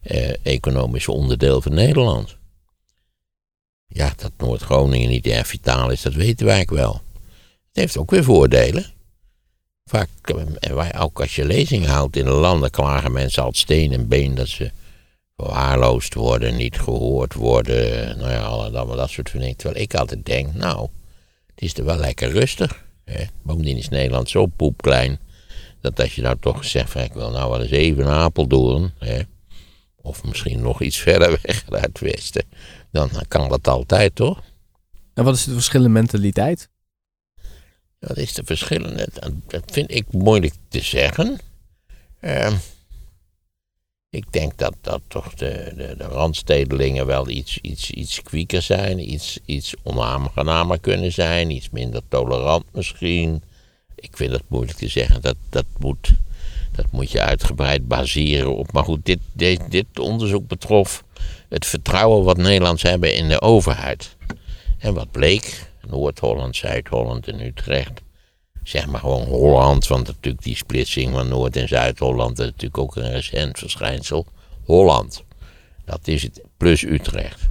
eh, 0.03 0.33
economische 0.43 1.13
onderdeel 1.13 1.63
van 1.63 1.75
Nederland. 1.75 2.37
Ja, 3.87 4.13
dat 4.17 4.33
Noord-Groningen 4.37 5.09
niet 5.09 5.27
erg 5.27 5.47
vitaal 5.47 5.91
is, 5.91 6.03
dat 6.03 6.15
weten 6.15 6.47
wij 6.47 6.61
ook 6.61 6.71
wel. 6.71 6.93
Het 7.69 7.77
heeft 7.77 7.97
ook 7.97 8.11
weer 8.11 8.25
voordelen. 8.25 8.87
Vaak, 9.85 10.09
eh, 10.61 11.03
ook 11.03 11.21
als 11.21 11.37
je 11.37 11.45
lezing 11.45 11.87
houdt 11.87 12.17
in 12.17 12.25
de 12.25 12.31
landen, 12.31 12.71
klagen 12.71 13.13
mensen 13.13 13.43
al 13.43 13.53
steen 13.53 13.93
en 13.93 14.09
been 14.09 14.35
dat 14.35 14.49
ze 14.49 14.71
verwaarloosd 15.37 16.15
worden, 16.15 16.57
niet 16.57 16.79
gehoord 16.79 17.35
worden, 17.35 18.19
nou 18.19 18.31
ja, 18.31 18.71
dat 18.85 19.11
soort 19.11 19.33
dingen. 19.33 19.57
Terwijl 19.57 19.83
ik 19.83 19.95
altijd 19.95 20.27
denk, 20.27 20.55
nou, 20.55 20.89
het 21.47 21.63
is 21.65 21.75
er 21.75 21.85
wel 21.85 21.97
lekker 21.97 22.31
rustig. 22.31 22.85
Bovendien 23.43 23.77
is 23.77 23.89
Nederland 23.89 24.29
zo 24.29 24.47
poepklein, 24.47 25.19
dat 25.81 26.01
als 26.01 26.15
je 26.15 26.23
nou 26.23 26.37
toch 26.41 26.65
zegt, 26.65 26.91
van, 26.91 27.03
ik 27.03 27.13
wil 27.13 27.31
nou 27.31 27.51
wel 27.51 27.63
eens 27.63 27.71
even 27.71 28.05
naar 28.05 28.21
Apeldoorn, 28.21 28.93
hè? 28.99 29.21
of 30.03 30.25
misschien 30.25 30.61
nog 30.61 30.83
iets 30.83 30.99
verder 31.09 31.41
weg 31.43 31.65
uit 31.71 31.85
het 31.85 31.99
westen, 31.99 32.45
dan 32.91 33.11
kan 33.29 33.49
dat 33.49 33.69
altijd, 33.69 34.15
toch? 34.15 34.43
En 35.15 35.25
wat 35.25 35.35
is 35.35 35.45
het 35.45 35.55
verschil 35.55 35.85
in 35.85 35.93
mentaliteit? 35.93 36.69
Dat 37.99 38.17
is 38.17 38.33
de 38.33 38.45
verschillende. 38.45 39.09
Dat, 39.47 39.63
vind 39.67 39.95
ik 39.95 40.13
moeilijk 40.13 40.55
te 40.69 40.81
zeggen. 40.81 41.39
Ehm, 42.21 42.55
ik 44.11 44.33
denk 44.33 44.59
dat, 44.59 44.75
dat 44.81 45.01
toch 45.09 45.35
de, 45.35 45.73
de, 45.77 45.95
de 45.97 46.05
randstedelingen 46.05 47.07
wel 47.07 47.29
iets, 47.29 47.59
iets, 47.59 47.91
iets 47.91 48.23
kwieker 48.23 48.63
zijn, 48.63 49.13
iets, 49.13 49.39
iets 49.45 49.75
onaangenamer 49.83 50.81
kunnen 50.81 51.13
zijn, 51.13 51.51
iets 51.51 51.71
minder 51.71 52.03
tolerant 52.09 52.65
misschien. 52.73 53.43
Ik 54.01 54.17
vind 54.17 54.33
het 54.33 54.43
moeilijk 54.49 54.79
te 54.79 54.89
zeggen. 54.89 55.21
Dat, 55.21 55.37
dat, 55.49 55.65
moet, 55.79 56.13
dat 56.73 56.87
moet 56.91 57.11
je 57.11 57.21
uitgebreid 57.21 57.89
baseren 57.89 58.57
op. 58.57 58.73
Maar 58.73 58.85
goed, 58.85 59.05
dit, 59.05 59.19
dit, 59.33 59.61
dit 59.69 59.99
onderzoek 59.99 60.49
betrof 60.49 61.05
het 61.49 61.67
vertrouwen 61.67 62.25
wat 62.25 62.37
Nederlands 62.37 62.83
hebben 62.83 63.15
in 63.15 63.29
de 63.29 63.41
overheid. 63.41 64.17
En 64.79 64.95
wat 64.95 65.11
bleek, 65.11 65.71
Noord-Holland, 65.89 66.57
Zuid-Holland 66.57 67.29
en 67.29 67.41
Utrecht. 67.41 68.01
Zeg 68.63 68.87
maar 68.87 69.01
gewoon 69.01 69.25
Holland, 69.25 69.87
want 69.87 70.07
natuurlijk 70.07 70.45
die 70.45 70.57
splitsing 70.57 71.13
van 71.13 71.29
Noord- 71.29 71.57
en 71.57 71.69
Zuid-Holland 71.69 72.39
is 72.39 72.45
natuurlijk 72.45 72.79
ook 72.79 72.97
een 72.97 73.13
recent 73.13 73.59
verschijnsel. 73.59 74.27
Holland, 74.65 75.25
dat 75.85 76.09
is 76.09 76.23
het, 76.23 76.41
plus 76.57 76.83
Utrecht. 76.83 77.49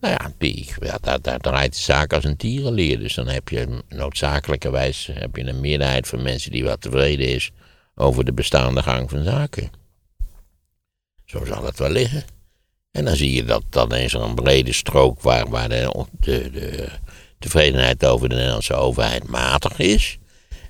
Nou 0.00 0.16
ja, 0.18 0.48
ja, 0.80 1.18
daar, 1.20 1.38
draait 1.38 1.74
de 1.74 1.80
zaak 1.80 2.12
als 2.12 2.24
een 2.24 2.36
tierenleer. 2.36 2.98
Dus 2.98 3.14
dan 3.14 3.28
heb 3.28 3.48
je 3.48 3.82
noodzakelijkerwijs 3.88 5.10
heb 5.12 5.36
je 5.36 5.44
een 5.44 5.60
meerderheid 5.60 6.08
van 6.08 6.22
mensen 6.22 6.50
die 6.50 6.64
wel 6.64 6.78
tevreden 6.78 7.28
is 7.28 7.50
over 7.94 8.24
de 8.24 8.32
bestaande 8.32 8.82
gang 8.82 9.10
van 9.10 9.24
zaken. 9.24 9.70
Zo 11.24 11.44
zal 11.44 11.64
het 11.64 11.78
wel 11.78 11.90
liggen. 11.90 12.24
En 12.90 13.04
dan 13.04 13.16
zie 13.16 13.32
je 13.32 13.44
dat 13.44 13.62
dan 13.70 13.94
is 13.94 14.14
er 14.14 14.20
een 14.20 14.34
brede 14.34 14.72
strook 14.72 15.20
waar, 15.20 15.48
waar 15.48 15.68
de, 15.68 16.04
de, 16.20 16.50
de 16.50 16.88
tevredenheid 17.38 18.04
over 18.06 18.28
de 18.28 18.34
Nederlandse 18.34 18.74
overheid 18.74 19.28
matig 19.28 19.78
is. 19.78 20.18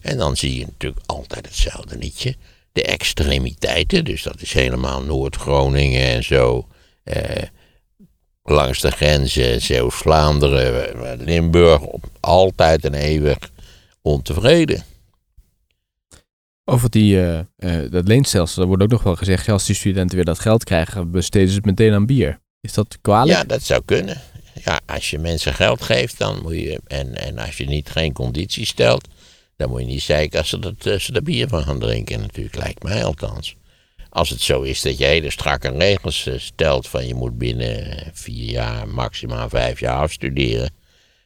En 0.00 0.18
dan 0.18 0.36
zie 0.36 0.58
je 0.58 0.64
natuurlijk 0.64 1.02
altijd 1.06 1.46
hetzelfde 1.46 1.98
liedje. 1.98 2.34
De 2.72 2.82
extremiteiten, 2.82 4.04
dus 4.04 4.22
dat 4.22 4.40
is 4.40 4.52
helemaal 4.52 5.02
Noord-Groningen 5.02 6.06
en 6.06 6.24
zo. 6.24 6.68
Eh, 7.02 7.42
langs 8.48 8.80
de 8.80 8.90
grenzen, 8.90 9.62
Zeeuws-Vlaanderen, 9.62 11.24
Limburg, 11.24 11.80
altijd 12.20 12.84
en 12.84 12.94
eeuwig 12.94 13.38
ontevreden. 14.02 14.84
Over 16.64 16.90
die, 16.90 17.20
eh, 17.20 17.38
eh, 17.56 17.90
dat 17.90 18.08
leenstelsel, 18.08 18.62
er 18.62 18.68
wordt 18.68 18.82
ook 18.82 18.90
nog 18.90 19.02
wel 19.02 19.16
gezegd, 19.16 19.46
ja, 19.46 19.52
als 19.52 19.66
die 19.66 19.74
studenten 19.74 20.16
weer 20.16 20.24
dat 20.24 20.38
geld 20.38 20.64
krijgen, 20.64 21.10
besteden 21.10 21.48
ze 21.48 21.54
het 21.54 21.64
meteen 21.64 21.92
aan 21.92 22.06
bier. 22.06 22.40
Is 22.60 22.72
dat 22.72 22.98
kwalijk? 23.00 23.38
Ja, 23.38 23.44
dat 23.44 23.62
zou 23.62 23.82
kunnen. 23.84 24.20
Ja, 24.64 24.80
als 24.86 25.10
je 25.10 25.18
mensen 25.18 25.54
geld 25.54 25.82
geeft, 25.82 26.18
dan 26.18 26.42
moet 26.42 26.54
je, 26.54 26.80
en, 26.86 27.14
en 27.14 27.38
als 27.38 27.56
je 27.56 27.66
niet 27.66 27.90
geen 27.90 28.12
condities 28.12 28.68
stelt, 28.68 29.08
dan 29.56 29.70
moet 29.70 29.80
je 29.80 29.86
niet 29.86 30.02
zeiken 30.02 30.38
als 30.38 30.48
ze, 30.48 30.58
dat, 30.58 30.86
eh, 30.86 30.98
ze 30.98 31.12
er 31.12 31.22
bier 31.22 31.48
van 31.48 31.62
gaan 31.62 31.78
drinken, 31.78 32.20
natuurlijk, 32.20 32.56
lijkt 32.56 32.82
mij 32.82 33.04
althans. 33.04 33.56
Als 34.16 34.30
het 34.30 34.40
zo 34.40 34.62
is 34.62 34.82
dat 34.82 34.98
je 34.98 35.04
hele 35.04 35.30
strakke 35.30 35.70
regels 35.70 36.28
stelt 36.36 36.88
van 36.88 37.06
je 37.06 37.14
moet 37.14 37.38
binnen 37.38 38.02
vier 38.12 38.50
jaar, 38.50 38.88
maximaal 38.88 39.48
vijf 39.48 39.80
jaar 39.80 39.96
afstuderen, 39.96 40.70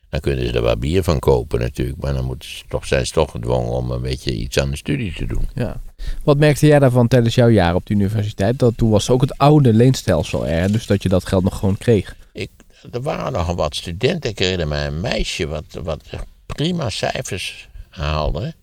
dan 0.09 0.21
kunnen 0.21 0.47
ze 0.47 0.53
er 0.53 0.63
wel 0.63 0.77
bier 0.77 1.03
van 1.03 1.19
kopen 1.19 1.61
natuurlijk. 1.61 1.99
Maar 2.01 2.15
dan 2.15 2.25
moeten 2.25 2.49
ze 2.49 2.65
toch, 2.69 2.87
zijn 2.87 3.07
ze 3.07 3.13
toch 3.13 3.31
gedwongen 3.31 3.73
om 3.73 3.91
een 3.91 4.03
beetje 4.03 4.33
iets 4.33 4.59
aan 4.59 4.71
de 4.71 4.77
studie 4.77 5.15
te 5.15 5.27
doen. 5.27 5.49
Ja. 5.55 5.81
Wat 6.25 6.39
merkte 6.39 6.67
jij 6.67 6.79
daarvan 6.79 7.09
tijdens 7.09 7.35
jouw 7.35 7.49
jaar 7.49 7.75
op 7.75 7.87
de 7.87 7.95
universiteit? 7.95 8.59
Dat 8.59 8.77
toen 8.77 8.91
was 8.91 9.11
ook 9.11 9.21
het 9.21 9.39
oude 9.39 9.73
leenstelsel 9.73 10.47
er, 10.47 10.73
dus 10.73 10.87
dat 10.87 11.03
je 11.03 11.09
dat 11.09 11.27
geld 11.27 11.45
nog 11.45 11.59
gewoon 11.59 11.79
kreeg. 11.79 12.17
Ik, 12.33 12.51
er 12.93 13.03
waren 13.03 13.33
nog 13.33 13.55
wat 13.55 13.77
studenten. 13.77 14.31
Ik 14.31 14.39
herinner 14.39 14.69
mij 14.69 14.87
een 14.87 15.01
meisje 15.01 15.47
wat, 15.47 15.65
wat 15.83 16.03
prima 16.47 16.91
cijfers 16.91 17.69
haalde. 17.89 18.55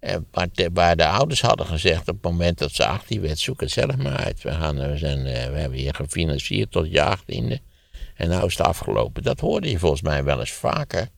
En 0.00 0.26
waar, 0.30 0.48
de, 0.52 0.70
waar 0.72 0.96
de 0.96 1.06
ouders 1.06 1.40
hadden 1.40 1.66
gezegd 1.66 2.00
op 2.00 2.06
het 2.06 2.22
moment 2.22 2.58
dat 2.58 2.72
ze 2.72 2.86
18 2.86 3.20
werd, 3.20 3.38
zoek 3.38 3.60
het 3.60 3.70
zelf 3.70 3.96
maar 3.96 4.16
uit. 4.16 4.42
We, 4.42 4.50
gaan, 4.50 4.76
we, 4.90 4.96
zijn, 4.96 5.26
eh, 5.26 5.50
we 5.50 5.58
hebben 5.58 5.78
hier 5.78 5.94
gefinancierd 5.94 6.70
tot 6.70 6.90
je 6.90 7.16
18e. 7.16 7.66
En 8.14 8.28
nou 8.28 8.46
is 8.46 8.56
het 8.56 8.66
afgelopen. 8.66 9.22
Dat 9.22 9.40
hoorde 9.40 9.70
je 9.70 9.78
volgens 9.78 10.02
mij 10.02 10.24
wel 10.24 10.40
eens 10.40 10.52
vaker. 10.52 11.08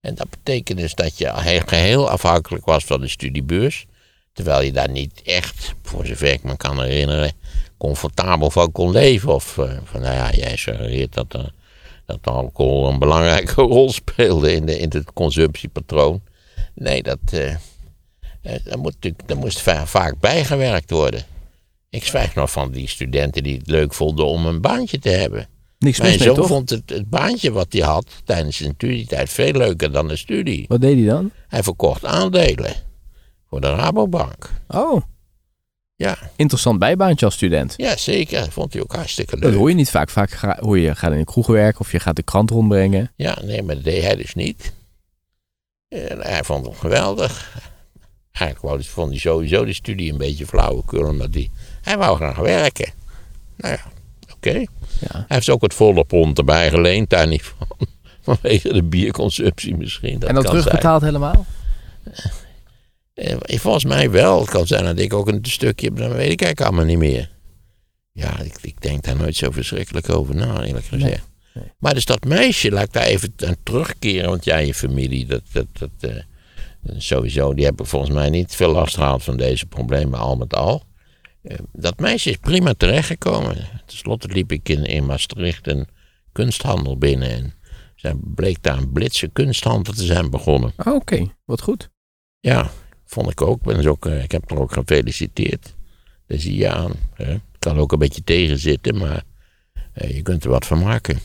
En 0.00 0.14
dat 0.14 0.30
betekent 0.30 0.78
dus 0.78 0.94
dat 0.94 1.18
je 1.18 1.32
geheel 1.66 2.10
afhankelijk 2.10 2.64
was 2.64 2.84
van 2.84 3.00
de 3.00 3.08
studiebeurs. 3.08 3.86
Terwijl 4.32 4.60
je 4.60 4.72
daar 4.72 4.90
niet 4.90 5.22
echt, 5.24 5.74
voor 5.82 6.06
zover 6.06 6.32
ik 6.32 6.42
me 6.42 6.56
kan 6.56 6.82
herinneren, 6.82 7.32
comfortabel 7.78 8.50
van 8.50 8.72
kon 8.72 8.90
leven. 8.90 9.34
Of 9.34 9.56
uh, 9.56 9.78
van, 9.84 10.00
nou 10.00 10.14
ja, 10.14 10.30
jij 10.30 10.56
suggereert 10.56 11.14
dat, 11.14 11.52
dat 12.06 12.18
alcohol 12.22 12.88
een 12.88 12.98
belangrijke 12.98 13.62
rol 13.74 13.92
speelde 13.92 14.52
in, 14.52 14.66
de, 14.66 14.78
in 14.78 14.88
het 14.88 15.12
consumptiepatroon. 15.12 16.22
Nee, 16.74 17.02
dat, 17.02 17.18
dat, 18.42 18.76
moet, 18.76 18.96
dat 19.26 19.36
moest 19.36 19.60
vaak 19.84 20.18
bijgewerkt 20.20 20.90
worden. 20.90 21.22
Ik 21.90 22.04
zwijg 22.04 22.34
nog 22.34 22.50
van 22.50 22.70
die 22.70 22.88
studenten 22.88 23.42
die 23.42 23.56
het 23.58 23.66
leuk 23.66 23.94
vonden 23.94 24.26
om 24.26 24.46
een 24.46 24.60
baantje 24.60 24.98
te 24.98 25.08
hebben. 25.08 25.48
Niks 25.78 25.98
Mijn 25.98 26.10
mee, 26.10 26.18
zoon 26.26 26.34
toch? 26.34 26.46
vond 26.46 26.70
het, 26.70 26.90
het 26.90 27.08
baantje 27.10 27.52
wat 27.52 27.72
hij 27.72 27.82
had 27.82 28.06
tijdens 28.24 28.56
zijn 28.56 28.72
studietijd 28.74 29.30
veel 29.30 29.52
leuker 29.52 29.92
dan 29.92 30.08
de 30.08 30.16
studie. 30.16 30.64
Wat 30.68 30.80
deed 30.80 30.96
hij 30.96 31.06
dan? 31.06 31.30
Hij 31.48 31.62
verkocht 31.62 32.04
aandelen 32.04 32.74
voor 33.48 33.60
de 33.60 33.74
Rabobank. 33.74 34.50
Oh, 34.68 35.02
Ja, 35.96 36.18
interessant 36.36 36.78
bijbaantje 36.78 37.24
als 37.26 37.34
student. 37.34 37.74
ja 37.76 37.96
zeker. 37.96 38.40
Dat 38.40 38.48
vond 38.52 38.72
hij 38.72 38.82
ook 38.82 38.92
hartstikke 38.92 39.36
Dat 39.40 39.50
leuk. 39.50 39.58
hoor 39.58 39.68
je 39.68 39.74
niet 39.74 39.90
vaak. 39.90 40.10
Vaak 40.10 40.30
ga, 40.30 40.56
hoor 40.60 40.78
je, 40.78 40.94
gaat 40.94 41.12
in 41.12 41.18
een 41.18 41.24
kroeg 41.24 41.46
werken 41.46 41.80
of 41.80 41.92
je 41.92 42.00
gaat 42.00 42.16
de 42.16 42.22
krant 42.22 42.50
rondbrengen. 42.50 43.12
Ja, 43.16 43.38
nee, 43.42 43.62
maar 43.62 43.74
dat 43.74 43.84
deed 43.84 44.02
hij 44.02 44.16
dus 44.16 44.34
niet. 44.34 44.72
En 45.88 46.20
hij 46.20 46.44
vond 46.44 46.66
het 46.66 46.76
geweldig. 46.76 47.58
Eigenlijk 48.32 48.74
wou, 48.74 48.84
vond 48.84 49.10
hij 49.10 49.18
sowieso 49.18 49.64
de 49.64 49.72
studie 49.72 50.12
een 50.12 50.18
beetje 50.18 50.46
flauwekul, 50.46 51.06
omdat 51.06 51.34
hij, 51.34 51.50
hij 51.82 51.98
wou 51.98 52.16
graag 52.16 52.36
werken. 52.36 52.92
Nou 53.56 53.74
ja, 53.74 53.92
oké. 54.32 54.52
Ja. 54.52 54.66
Hij 55.10 55.24
heeft 55.26 55.50
ook 55.50 55.62
het 55.62 55.74
volle 55.74 56.04
pond 56.04 56.38
erbij 56.38 56.70
geleend, 56.70 57.10
daar 57.10 57.26
niet 57.26 57.42
van. 57.42 57.88
Vanwege 58.22 58.72
de 58.72 58.82
bierconsumptie 58.82 59.76
misschien. 59.76 60.18
Dat 60.18 60.28
en 60.28 60.34
zijn. 60.34 60.46
terugbetaald 60.46 61.02
helemaal? 61.02 61.46
Eh, 63.14 63.58
volgens 63.58 63.84
mij 63.84 64.10
wel. 64.10 64.40
Het 64.40 64.50
kan 64.50 64.66
zijn 64.66 64.84
dat 64.84 64.98
ik 64.98 65.14
ook 65.14 65.28
een 65.28 65.38
stukje 65.42 65.86
heb, 65.86 65.96
dat 65.96 66.12
weet 66.12 66.32
ik 66.32 66.42
eigenlijk 66.42 66.60
allemaal 66.60 66.84
niet 66.84 66.98
meer. 66.98 67.30
Ja, 68.12 68.40
ik, 68.40 68.58
ik 68.62 68.80
denk 68.80 69.02
daar 69.02 69.16
nooit 69.16 69.36
zo 69.36 69.50
verschrikkelijk 69.50 70.08
over 70.08 70.34
na, 70.34 70.62
eerlijk 70.62 70.84
gezegd. 70.84 71.28
nee. 71.54 71.64
Maar 71.78 71.94
dus 71.94 72.04
dat 72.04 72.24
meisje, 72.24 72.70
laat 72.70 72.84
ik 72.84 72.92
daar 72.92 73.02
even 73.02 73.32
aan 73.46 73.56
terugkeren, 73.62 74.28
want 74.28 74.44
jij, 74.44 74.66
je 74.66 74.74
familie, 74.74 75.26
dat, 75.26 75.42
dat, 75.52 75.66
dat, 75.72 75.90
eh, 76.00 76.22
sowieso, 76.82 77.54
die 77.54 77.64
hebben 77.64 77.86
volgens 77.86 78.12
mij 78.14 78.30
niet 78.30 78.54
veel 78.54 78.72
last 78.72 78.94
gehad 78.94 79.22
van 79.22 79.36
deze 79.36 79.66
problemen, 79.66 80.18
al 80.18 80.36
met 80.36 80.54
al. 80.54 80.82
Eh, 81.42 81.58
dat 81.72 81.98
meisje 81.98 82.30
is 82.30 82.36
prima 82.36 82.74
terechtgekomen. 82.74 83.54
Ten 83.86 83.96
slotte 83.96 84.28
liep 84.28 84.52
ik 84.52 84.68
in, 84.68 84.84
in 84.84 85.06
Maastricht 85.06 85.66
een 85.66 85.88
kunsthandel 86.32 86.98
binnen 86.98 87.30
en 87.30 87.54
zij 87.94 88.14
bleek 88.20 88.62
daar 88.62 88.78
een 88.78 88.92
blitse 88.92 89.28
kunsthandel 89.28 89.92
te 89.92 90.04
zijn 90.04 90.30
begonnen. 90.30 90.72
Oh, 90.76 90.94
Oké, 90.94 91.26
wat 91.44 91.60
goed. 91.60 91.90
Ja, 92.40 92.70
vond 93.04 93.30
ik 93.30 93.42
ook. 93.42 93.62
Ben 93.62 93.76
dus 93.76 93.86
ook 93.86 94.06
eh, 94.06 94.22
ik 94.22 94.32
heb 94.32 94.50
haar 94.50 94.58
ook 94.58 94.72
gefeliciteerd. 94.72 95.74
Daar 96.26 96.38
zie 96.38 96.56
je 96.56 96.68
aan. 96.68 96.92
Hè. 97.14 97.36
Kan 97.58 97.78
ook 97.78 97.92
een 97.92 97.98
beetje 97.98 98.24
tegenzitten, 98.24 98.98
maar 98.98 99.22
eh, 99.92 100.14
je 100.16 100.22
kunt 100.22 100.44
er 100.44 100.50
wat 100.50 100.66
van 100.66 100.78
maken. 100.78 101.18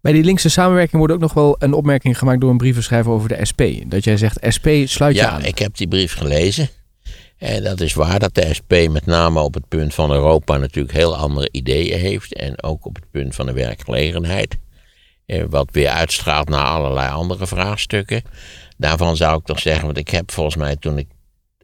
Bij 0.00 0.12
die 0.12 0.24
linkse 0.24 0.48
samenwerking 0.48 0.96
wordt 0.98 1.12
ook 1.12 1.20
nog 1.20 1.32
wel 1.32 1.56
een 1.58 1.72
opmerking 1.72 2.18
gemaakt 2.18 2.40
door 2.40 2.50
een 2.50 2.56
brievenschrijver 2.56 3.12
over 3.12 3.28
de 3.28 3.44
SP. 3.50 3.62
Dat 3.86 4.04
jij 4.04 4.16
zegt, 4.16 4.38
SP 4.56 4.66
sluit 4.84 5.14
je 5.16 5.20
Ja, 5.22 5.28
aan. 5.30 5.44
ik 5.44 5.58
heb 5.58 5.76
die 5.76 5.88
brief 5.88 6.14
gelezen. 6.14 6.68
En 7.38 7.62
dat 7.62 7.80
is 7.80 7.94
waar 7.94 8.18
dat 8.18 8.34
de 8.34 8.54
SP 8.58 8.72
met 8.90 9.06
name 9.06 9.40
op 9.40 9.54
het 9.54 9.68
punt 9.68 9.94
van 9.94 10.12
Europa 10.12 10.56
natuurlijk 10.56 10.94
heel 10.94 11.16
andere 11.16 11.48
ideeën 11.52 11.98
heeft. 11.98 12.34
En 12.34 12.62
ook 12.62 12.86
op 12.86 12.94
het 12.94 13.10
punt 13.10 13.34
van 13.34 13.46
de 13.46 13.52
werkgelegenheid. 13.52 14.56
Wat 15.48 15.68
weer 15.72 15.88
uitstraalt 15.88 16.48
naar 16.48 16.64
allerlei 16.64 17.10
andere 17.10 17.46
vraagstukken. 17.46 18.22
Daarvan 18.76 19.16
zou 19.16 19.38
ik 19.38 19.44
toch 19.44 19.58
zeggen, 19.58 19.84
want 19.84 19.96
ik 19.98 20.08
heb 20.08 20.30
volgens 20.32 20.56
mij 20.56 20.76
toen 20.76 20.98
ik 20.98 21.06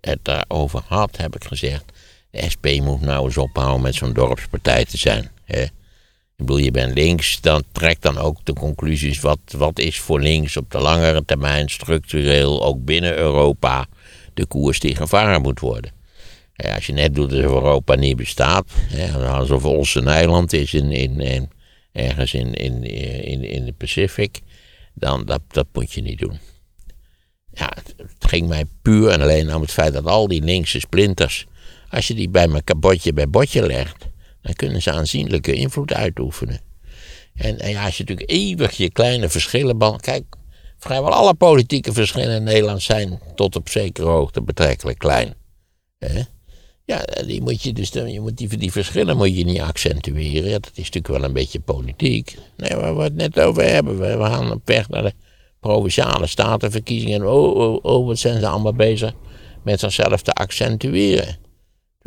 het 0.01 0.18
daarover 0.22 0.83
had, 0.87 1.16
heb 1.16 1.37
ik 1.37 1.44
gezegd. 1.44 1.85
De 2.31 2.44
SP 2.53 2.66
moet 2.83 3.01
nou 3.01 3.25
eens 3.25 3.37
ophouden 3.37 3.81
met 3.83 3.94
zo'n 3.94 4.12
dorpspartij 4.12 4.85
te 4.85 4.96
zijn. 4.96 5.31
Hè? 5.44 5.64
Ik 6.37 6.46
bedoel, 6.46 6.59
je 6.59 6.70
bent 6.70 6.94
links, 6.94 7.40
dan 7.40 7.62
trek 7.72 8.03
dan 8.03 8.18
ook 8.18 8.44
de 8.44 8.53
conclusies. 8.53 9.20
Wat, 9.20 9.38
wat 9.57 9.79
is 9.79 9.99
voor 10.01 10.20
links 10.20 10.57
op 10.57 10.70
de 10.70 10.79
langere 10.79 11.25
termijn 11.25 11.68
structureel, 11.68 12.64
ook 12.64 12.85
binnen 12.85 13.16
Europa, 13.16 13.87
de 14.35 14.46
koers 14.46 14.81
die 14.81 14.96
gevaren 14.96 15.42
moet 15.42 15.61
worden? 15.61 15.92
Als 16.57 16.87
je 16.87 16.92
net 16.92 17.14
doet 17.14 17.31
alsof 17.31 17.44
Europa 17.44 17.94
niet 17.94 18.16
bestaat, 18.16 18.70
hè, 18.75 19.29
alsof 19.29 19.64
ons 19.64 19.94
een 19.94 20.09
eiland 20.09 20.53
is 20.53 20.75
in, 20.75 20.90
in, 20.92 21.49
ergens 21.92 22.35
in, 22.35 22.55
in, 22.55 22.85
in, 23.25 23.44
in 23.44 23.64
de 23.64 23.72
Pacific, 23.72 24.40
dan 24.94 25.25
dat, 25.25 25.40
dat 25.49 25.66
moet 25.72 25.92
je 25.92 26.03
niet 26.03 26.18
doen. 26.18 26.38
Ja, 27.53 27.72
het, 27.75 27.94
ging 28.18 28.49
mij 28.49 28.64
puur 28.83 29.09
en 29.09 29.20
alleen 29.20 29.55
om 29.55 29.61
het 29.61 29.70
feit 29.72 29.92
dat 29.92 30.07
al 30.07 30.29
die 30.29 30.42
linkse 30.42 30.81
splinters, 30.81 31.46
als 31.90 32.07
je 32.07 32.14
die 32.14 32.29
bij 32.29 32.49
elkaar 32.49 32.79
botje 32.79 33.12
bij 33.12 33.29
botje 33.29 33.66
legt, 33.66 34.05
dan 34.46 34.54
kunnen 34.54 34.82
ze 34.82 34.92
aanzienlijke 34.92 35.52
invloed 35.52 35.92
uitoefenen. 35.92 36.61
En, 37.35 37.59
en 37.59 37.70
ja, 37.70 37.85
als 37.85 37.96
je 37.96 38.04
natuurlijk 38.04 38.30
eeuwig 38.30 38.76
je 38.76 38.90
kleine 38.90 39.28
verschillen... 39.28 40.00
Kijk, 40.00 40.24
vrijwel 40.78 41.12
alle 41.12 41.35
politieke 41.35 41.92
verschillen 41.92 42.37
in 42.37 42.42
Nederland 42.42 42.82
zijn 42.82 43.20
tot 43.35 43.56
op 43.56 43.68
zekere 43.68 44.06
hoogte 44.06 44.42
betrekkelijk 44.42 44.98
klein. 44.98 45.35
Hè? 45.98 46.22
Ja, 46.85 47.04
die 47.26 47.42
moet 47.42 47.62
je 47.62 47.72
dus, 47.72 47.88
je 47.88 48.20
moet 48.20 48.37
die, 48.37 48.72
verschillen 48.72 49.16
moet 49.16 49.37
je 49.37 49.44
niet 49.44 49.61
accentueren. 49.61 50.50
Dat 50.50 50.70
is 50.74 50.90
natuurlijk 50.90 51.09
wel 51.09 51.24
een 51.24 51.32
beetje 51.32 51.61
politiek. 51.61 52.37
Nee, 52.56 52.76
waar 52.76 52.96
we 52.96 53.02
het 53.02 53.14
net 53.14 53.40
over 53.40 53.62
hebben. 53.64 53.98
We 53.98 54.24
gaan 54.24 54.52
op 54.52 54.61
weg 54.64 54.88
naar 54.88 55.02
de 55.02 55.12
provinciale 55.61 56.26
statenverkiezingen. 56.26 57.32
Oh, 57.32 57.56
oh, 57.56 57.78
oh, 57.82 58.06
wat 58.06 58.18
zijn 58.18 58.40
ze 58.40 58.46
allemaal 58.46 58.74
bezig 58.74 59.12
met 59.62 59.80
zichzelf 59.80 60.22
te 60.22 60.32
accentueren. 60.32 61.37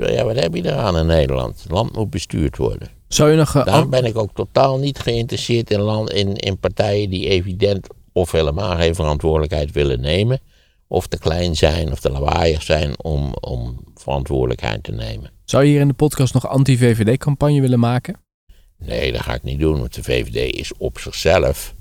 Ja, 0.07 0.23
wat 0.25 0.35
heb 0.39 0.55
je 0.55 0.65
eraan 0.65 0.97
in 0.97 1.05
Nederland? 1.05 1.61
Het 1.63 1.71
land 1.71 1.95
moet 1.95 2.09
bestuurd 2.09 2.57
worden. 2.57 2.87
Zou 3.07 3.29
je 3.29 3.37
nog... 3.37 3.55
eh, 3.55 3.65
Daarom 3.65 3.89
ben 3.89 4.05
ik 4.05 4.17
ook 4.17 4.29
totaal 4.33 4.77
niet 4.77 4.99
geïnteresseerd 4.99 5.71
in, 5.71 5.79
land, 5.79 6.11
in, 6.11 6.35
in 6.35 6.57
partijen 6.59 7.09
die 7.09 7.27
evident 7.29 7.87
of 8.13 8.31
helemaal 8.31 8.75
geen 8.75 8.95
verantwoordelijkheid 8.95 9.71
willen 9.71 9.99
nemen. 10.01 10.39
Of 10.87 11.07
te 11.07 11.17
klein 11.17 11.55
zijn 11.55 11.91
of 11.91 11.99
te 11.99 12.09
lawaaiig 12.11 12.63
zijn 12.63 13.03
om, 13.03 13.33
om 13.39 13.79
verantwoordelijkheid 13.95 14.83
te 14.83 14.91
nemen. 14.91 15.31
Zou 15.45 15.63
je 15.63 15.69
hier 15.69 15.79
in 15.81 15.87
de 15.87 15.93
podcast 15.93 16.33
nog 16.33 16.47
anti-VVD-campagne 16.47 17.61
willen 17.61 17.79
maken? 17.79 18.15
Nee, 18.77 19.11
dat 19.11 19.21
ga 19.21 19.33
ik 19.33 19.43
niet 19.43 19.59
doen, 19.59 19.79
want 19.79 19.93
de 19.95 20.03
VVD 20.03 20.55
is 20.55 20.71
op 20.77 20.99
zichzelf. 20.99 21.75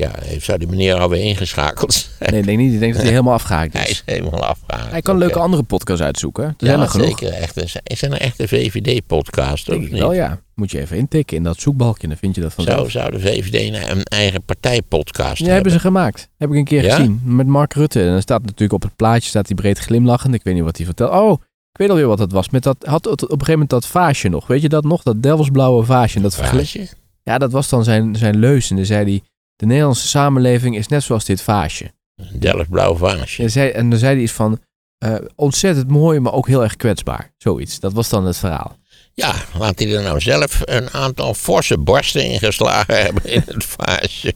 Ja, 0.00 0.10
zou 0.40 0.58
die 0.58 0.68
meneer 0.68 0.94
alweer 0.94 1.22
ingeschakeld 1.22 1.92
zijn? 2.18 2.30
Nee, 2.30 2.40
ik 2.40 2.46
denk 2.46 2.58
niet. 2.58 2.72
Ik 2.72 2.80
denk 2.80 2.92
dat 2.92 3.02
hij 3.02 3.10
helemaal 3.10 3.32
afgehaakt 3.34 3.72
Hij 3.72 3.82
is. 3.82 3.90
is 3.90 4.02
helemaal 4.04 4.44
afgehaald. 4.44 4.90
Hij 4.90 5.02
kan 5.02 5.18
leuke 5.18 5.38
andere 5.38 5.62
podcasts 5.62 6.02
uitzoeken. 6.02 6.44
Er 6.44 6.54
Ja, 6.56 6.66
zijn 6.66 6.80
er 6.80 6.88
genoeg. 6.88 7.18
zeker. 7.18 7.32
Echte, 7.34 7.64
zijn 7.84 8.12
er 8.12 8.20
echte 8.20 8.48
VVD-podcasts? 8.48 9.68
Wel, 9.90 10.12
ja. 10.12 10.40
Moet 10.54 10.70
je 10.70 10.80
even 10.80 10.96
intikken 10.96 11.36
in 11.36 11.42
dat 11.42 11.60
zoekbalkje, 11.60 12.08
dan 12.08 12.16
vind 12.16 12.34
je 12.34 12.40
dat 12.40 12.52
vanzelf. 12.54 12.90
Zou, 12.90 12.90
zou 12.90 13.10
de 13.10 13.20
VVD 13.20 13.88
een 13.90 14.02
eigen 14.02 14.42
partijpodcast 14.42 15.42
Ja, 15.44 15.52
hebben 15.52 15.72
ze 15.72 15.78
gemaakt. 15.80 16.28
Heb 16.38 16.50
ik 16.50 16.56
een 16.56 16.64
keer 16.64 16.82
Ja? 16.84 16.94
gezien. 16.96 17.20
Met 17.24 17.46
Mark 17.46 17.72
Rutte. 17.74 18.02
En 18.04 18.10
dan 18.12 18.20
staat 18.22 18.42
natuurlijk 18.42 18.72
op 18.72 18.82
het 18.82 18.96
plaatje 18.96 19.28
staat 19.28 19.46
hij 19.46 19.56
breed 19.56 19.78
glimlachend. 19.78 20.34
Ik 20.34 20.42
weet 20.42 20.54
niet 20.54 20.62
wat 20.64 20.76
hij 20.76 20.86
vertelt. 20.86 21.10
Oh, 21.12 21.32
ik 21.72 21.78
weet 21.78 21.90
alweer 21.90 22.06
wat 22.06 22.18
dat 22.18 22.32
was. 22.32 22.48
Met 22.50 22.62
dat, 22.62 22.76
had 22.80 23.06
op 23.06 23.20
een 23.22 23.28
gegeven 23.28 23.52
moment 23.52 23.70
dat 23.70 23.86
vaasje 23.86 24.28
nog. 24.28 24.46
Weet 24.46 24.62
je 24.62 24.68
dat 24.68 24.84
nog? 24.84 25.02
Dat 25.02 25.22
delfsblauwe 25.22 25.84
vaasje. 25.84 26.20
Dat. 26.20 26.34
Vaasje? 26.34 26.88
Ja, 27.22 27.38
dat 27.38 27.52
was 27.52 27.68
dan 27.68 27.84
zijn, 27.84 28.16
zijn 28.16 28.36
leus. 28.38 28.70
En 28.70 28.76
dan 28.76 28.84
zei 28.84 29.04
hij, 29.04 29.22
de 29.60 29.66
Nederlandse 29.66 30.08
samenleving 30.08 30.76
is 30.76 30.88
net 30.88 31.02
zoals 31.02 31.24
dit 31.24 31.42
vaasje. 31.42 31.92
Een 32.16 32.40
Delft 32.40 32.70
blauw 32.70 32.96
vaasje. 32.96 33.42
En, 33.42 33.50
zei, 33.50 33.70
en 33.70 33.90
dan 33.90 33.98
zei 33.98 34.14
hij 34.14 34.22
iets 34.22 34.32
van, 34.32 34.58
eh, 34.98 35.14
ontzettend 35.34 35.88
mooi, 35.88 36.20
maar 36.20 36.32
ook 36.32 36.46
heel 36.46 36.62
erg 36.62 36.76
kwetsbaar. 36.76 37.32
Zoiets, 37.36 37.80
dat 37.80 37.92
was 37.92 38.08
dan 38.08 38.26
het 38.26 38.36
verhaal. 38.36 38.76
Ja, 39.14 39.34
laat 39.58 39.78
hij 39.78 39.96
er 39.96 40.02
nou 40.02 40.20
zelf 40.20 40.60
een 40.64 40.90
aantal 40.90 41.34
forse 41.34 41.78
borsten 41.78 42.24
in 42.24 42.38
geslagen 42.38 43.00
hebben 43.04 43.24
in 43.24 43.42
het 43.46 43.64
vaasje. 43.64 44.32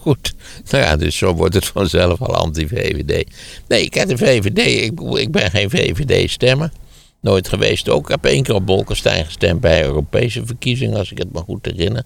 Goed. 0.00 0.34
Nou 0.70 0.84
ja, 0.84 0.96
dus 0.96 1.16
zo 1.16 1.34
wordt 1.34 1.54
het 1.54 1.66
vanzelf 1.66 2.20
al 2.20 2.34
anti-VVD. 2.34 3.30
Nee, 3.68 3.84
ik 3.84 3.94
heb 3.94 4.08
de 4.08 4.18
VVD. 4.18 4.58
Ik, 4.58 5.00
ik 5.00 5.30
ben 5.30 5.50
geen 5.50 5.70
VVD-stemmer. 5.70 6.70
Nooit 7.20 7.48
geweest 7.48 7.88
ook. 7.88 8.04
Ik 8.04 8.10
heb 8.10 8.24
één 8.24 8.42
keer 8.42 8.54
op 8.54 8.66
Bolkestein 8.66 9.24
gestemd 9.24 9.60
bij 9.60 9.84
Europese 9.84 10.46
verkiezingen, 10.46 10.98
als 10.98 11.10
ik 11.10 11.18
het 11.18 11.32
me 11.32 11.40
goed 11.40 11.66
herinner. 11.66 12.04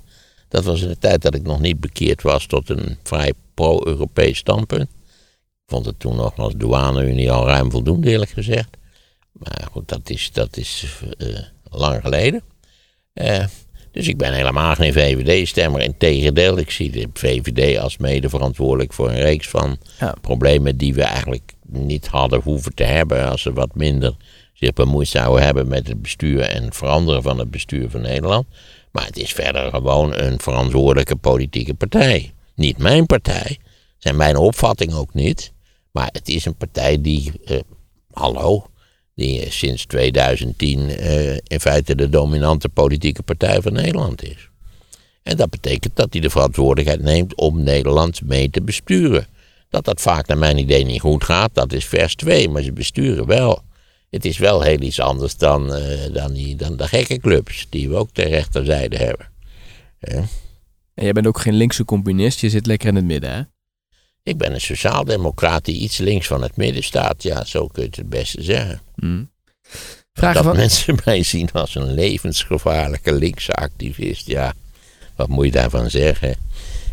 Dat 0.50 0.64
was 0.64 0.82
in 0.82 0.88
de 0.88 0.98
tijd 0.98 1.22
dat 1.22 1.34
ik 1.34 1.42
nog 1.42 1.60
niet 1.60 1.80
bekeerd 1.80 2.22
was 2.22 2.46
tot 2.46 2.68
een 2.68 2.98
vrij 3.02 3.32
pro-Europees 3.54 4.38
standpunt. 4.38 4.88
Ik 4.88 5.66
vond 5.66 5.86
het 5.86 5.98
toen 5.98 6.16
nog 6.16 6.36
als 6.36 6.52
douane-unie 6.56 7.30
al 7.30 7.46
ruim 7.46 7.70
voldoende, 7.70 8.10
eerlijk 8.10 8.30
gezegd. 8.30 8.76
Maar 9.32 9.68
goed, 9.72 9.88
dat 9.88 10.10
is, 10.10 10.32
dat 10.32 10.56
is 10.56 10.86
uh, 11.18 11.38
lang 11.70 12.00
geleden. 12.00 12.42
Uh, 13.14 13.44
dus 13.92 14.08
ik 14.08 14.16
ben 14.16 14.32
helemaal 14.32 14.74
geen 14.74 14.92
VVD-stemmer. 14.92 15.80
Integendeel, 15.80 16.58
ik 16.58 16.70
zie 16.70 16.90
de 16.90 17.08
VVD 17.14 17.78
als 17.78 17.96
mede 17.96 18.28
verantwoordelijk 18.28 18.92
voor 18.92 19.08
een 19.08 19.20
reeks 19.20 19.48
van 19.48 19.78
ja. 19.98 20.14
problemen 20.20 20.76
die 20.76 20.94
we 20.94 21.02
eigenlijk 21.02 21.52
niet 21.66 22.06
hadden 22.06 22.40
hoeven 22.40 22.74
te 22.74 22.84
hebben 22.84 23.28
als 23.28 23.42
ze 23.42 23.52
wat 23.52 23.74
minder 23.74 24.16
zich 24.52 24.72
bemoeid 24.72 25.08
zouden 25.08 25.44
hebben 25.44 25.68
met 25.68 25.88
het 25.88 26.02
bestuur 26.02 26.40
en 26.40 26.72
veranderen 26.72 27.22
van 27.22 27.38
het 27.38 27.50
bestuur 27.50 27.90
van 27.90 28.00
Nederland. 28.00 28.46
Maar 28.90 29.06
het 29.06 29.16
is 29.16 29.32
verder 29.32 29.70
gewoon 29.70 30.14
een 30.14 30.40
verantwoordelijke 30.40 31.16
politieke 31.16 31.74
partij. 31.74 32.32
Niet 32.54 32.78
mijn 32.78 33.06
partij, 33.06 33.58
zijn 33.98 34.16
mijn 34.16 34.36
opvatting 34.36 34.92
ook 34.94 35.14
niet. 35.14 35.52
Maar 35.90 36.08
het 36.12 36.28
is 36.28 36.44
een 36.44 36.56
partij 36.56 37.00
die, 37.00 37.32
uh, 37.44 37.60
hallo, 38.12 38.66
die 39.14 39.50
sinds 39.50 39.86
2010 39.86 40.78
uh, 40.80 41.32
in 41.32 41.60
feite 41.60 41.94
de 41.94 42.08
dominante 42.08 42.68
politieke 42.68 43.22
partij 43.22 43.60
van 43.60 43.72
Nederland 43.72 44.22
is. 44.22 44.48
En 45.22 45.36
dat 45.36 45.50
betekent 45.50 45.96
dat 45.96 46.12
hij 46.12 46.20
de 46.20 46.30
verantwoordelijkheid 46.30 47.02
neemt 47.02 47.34
om 47.34 47.62
Nederland 47.62 48.22
mee 48.24 48.50
te 48.50 48.62
besturen. 48.62 49.26
Dat 49.68 49.84
dat 49.84 50.00
vaak 50.00 50.26
naar 50.26 50.38
mijn 50.38 50.58
idee 50.58 50.84
niet 50.84 51.00
goed 51.00 51.24
gaat, 51.24 51.50
dat 51.52 51.72
is 51.72 51.84
vers 51.84 52.14
2, 52.14 52.48
maar 52.48 52.62
ze 52.62 52.72
besturen 52.72 53.26
wel. 53.26 53.62
Het 54.10 54.24
is 54.24 54.38
wel 54.38 54.62
heel 54.62 54.80
iets 54.80 55.00
anders 55.00 55.36
dan, 55.36 55.76
uh, 55.76 56.12
dan, 56.12 56.32
die, 56.32 56.56
dan 56.56 56.76
de 56.76 56.88
gekke 56.88 57.18
clubs 57.18 57.66
die 57.68 57.88
we 57.88 57.94
ook 57.96 58.10
ter 58.12 58.28
rechterzijde 58.28 58.96
hebben. 58.96 59.30
En 60.94 61.04
jij 61.04 61.12
bent 61.12 61.26
ook 61.26 61.40
geen 61.40 61.54
linkse 61.54 61.84
communist, 61.84 62.40
je 62.40 62.50
zit 62.50 62.66
lekker 62.66 62.88
in 62.88 62.94
het 62.94 63.04
midden, 63.04 63.30
hè? 63.30 63.42
Ik 64.22 64.38
ben 64.38 64.52
een 64.52 64.60
sociaaldemocraat 64.60 65.64
die 65.64 65.80
iets 65.80 65.98
links 65.98 66.26
van 66.26 66.42
het 66.42 66.56
midden 66.56 66.82
staat. 66.82 67.22
Ja, 67.22 67.44
zo 67.44 67.66
kun 67.66 67.82
je 67.82 67.88
het 67.88 67.96
het 67.96 68.08
beste 68.08 68.42
zeggen. 68.42 68.80
Mm. 68.94 69.30
dat 70.12 70.36
van... 70.36 70.56
mensen 70.56 70.98
mij 71.04 71.22
zien 71.22 71.52
als 71.52 71.74
een 71.74 71.94
levensgevaarlijke 71.94 73.12
linkse 73.12 73.52
activist. 73.52 74.26
Ja, 74.26 74.54
wat 75.16 75.28
moet 75.28 75.44
je 75.44 75.50
daarvan 75.50 75.90
zeggen? 75.90 76.36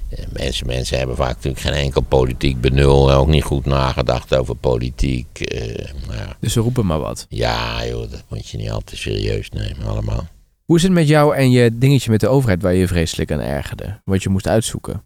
Eh, 0.09 0.25
mensen, 0.29 0.67
mensen 0.67 0.97
hebben 0.97 1.15
vaak 1.15 1.35
natuurlijk 1.35 1.59
geen 1.59 1.73
enkel 1.73 2.01
politiek 2.01 2.61
benul. 2.61 3.11
Ook 3.11 3.27
niet 3.27 3.43
goed 3.43 3.65
nagedacht 3.65 4.35
over 4.35 4.55
politiek. 4.55 5.53
Uh, 5.53 5.61
nou 6.07 6.17
ja. 6.17 6.37
Dus 6.39 6.53
ze 6.53 6.59
roepen 6.59 6.85
maar 6.85 6.99
wat. 6.99 7.25
Ja, 7.29 7.85
joh, 7.85 8.11
dat 8.11 8.23
moet 8.29 8.49
je 8.49 8.57
niet 8.57 8.71
al 8.71 8.81
te 8.81 8.97
serieus 8.97 9.49
nemen, 9.49 9.87
allemaal. 9.87 10.27
Hoe 10.63 10.75
is 10.75 10.83
het 10.83 10.91
met 10.91 11.07
jou 11.07 11.35
en 11.35 11.51
je 11.51 11.77
dingetje 11.77 12.11
met 12.11 12.19
de 12.19 12.27
overheid 12.27 12.61
waar 12.61 12.73
je 12.73 12.87
vreselijk 12.87 13.31
aan 13.31 13.39
ergerde? 13.39 14.01
Wat 14.05 14.23
je 14.23 14.29
moest 14.29 14.47
uitzoeken? 14.47 15.05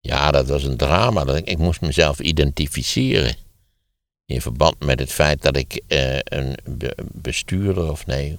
Ja, 0.00 0.30
dat 0.30 0.48
was 0.48 0.64
een 0.64 0.76
drama. 0.76 1.34
Ik 1.44 1.58
moest 1.58 1.80
mezelf 1.80 2.20
identificeren. 2.20 3.36
In 4.26 4.40
verband 4.40 4.84
met 4.84 4.98
het 4.98 5.12
feit 5.12 5.42
dat 5.42 5.56
ik 5.56 5.82
uh, 5.88 6.18
een 6.24 6.54
bestuurder, 7.12 7.90
of 7.90 8.06
nee, 8.06 8.38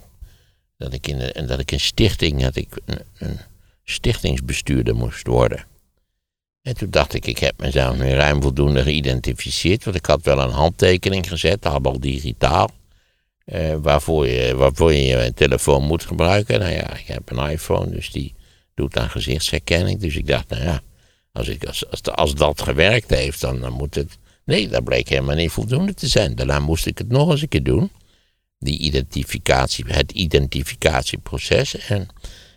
dat 0.78 0.94
ik 0.94 1.08
in 1.08 1.20
een, 1.20 1.48
dat 1.48 1.60
ik 1.60 1.72
een 1.72 1.80
stichting, 1.80 2.42
dat 2.42 2.56
ik 2.56 2.68
een, 2.86 3.00
een 3.18 3.40
stichtingsbestuurder 3.86 4.96
moest 4.96 5.28
worden. 5.28 5.66
En 6.62 6.78
toen 6.78 6.90
dacht 6.90 7.14
ik, 7.14 7.26
ik 7.26 7.38
heb 7.38 7.62
mezelf 7.62 7.98
nu 7.98 8.10
ruim 8.10 8.42
voldoende 8.42 8.84
geïdentificeerd, 8.84 9.84
want 9.84 9.96
ik 9.96 10.06
had 10.06 10.24
wel 10.24 10.40
een 10.40 10.50
handtekening 10.50 11.28
gezet, 11.28 11.66
al 11.66 12.00
digitaal, 12.00 12.70
eh, 13.46 13.76
waarvoor, 13.82 14.28
je, 14.28 14.56
waarvoor 14.56 14.94
je 14.94 15.04
je 15.04 15.34
telefoon 15.34 15.84
moet 15.84 16.06
gebruiken. 16.06 16.60
Nou 16.60 16.72
ja, 16.72 16.96
ik 16.98 17.08
heb 17.08 17.32
een 17.32 17.50
iPhone, 17.50 17.92
dus 17.92 18.12
die 18.12 18.34
doet 18.74 18.98
aan 18.98 19.10
gezichtsherkenning. 19.10 20.00
Dus 20.00 20.16
ik 20.16 20.28
dacht, 20.28 20.50
nou 20.50 20.64
ja, 20.64 20.82
als, 21.32 21.48
ik, 21.48 21.66
als, 21.66 21.90
als, 21.90 22.02
als 22.04 22.36
dat 22.36 22.62
gewerkt 22.62 23.10
heeft, 23.10 23.42
dan, 23.42 23.60
dan 23.60 23.74
moet 23.74 23.96
het... 23.96 24.18
Nee, 24.46 24.68
dat 24.68 24.84
bleek 24.84 25.10
helemaal 25.10 25.36
niet 25.36 25.52
voldoende 25.52 25.94
te 25.94 26.08
zijn. 26.08 26.36
Daarna 26.36 26.60
moest 26.60 26.86
ik 26.86 26.98
het 26.98 27.10
nog 27.10 27.32
eens 27.32 27.42
een 27.42 27.48
keer 27.48 27.64
doen. 27.64 27.92
Die 28.60 28.80
identificatie, 28.80 29.86
het 29.88 30.12
identificatieproces. 30.12 31.78
En 31.78 32.08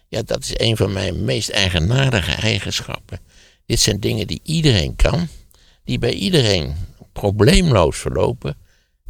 ja, 0.09 0.23
dat 0.23 0.43
is 0.43 0.53
een 0.55 0.77
van 0.77 0.93
mijn 0.93 1.25
meest 1.25 1.49
eigenaardige 1.49 2.33
eigenschappen. 2.33 3.21
Dit 3.67 3.81
zijn 3.81 4.01
dingen 4.01 4.27
die 4.27 4.41
iedereen 4.43 4.97
kan, 4.97 5.29
die 5.85 5.99
bij 5.99 6.13
iedereen 6.13 6.75
probleemloos 7.13 7.99
verlopen, 7.99 8.57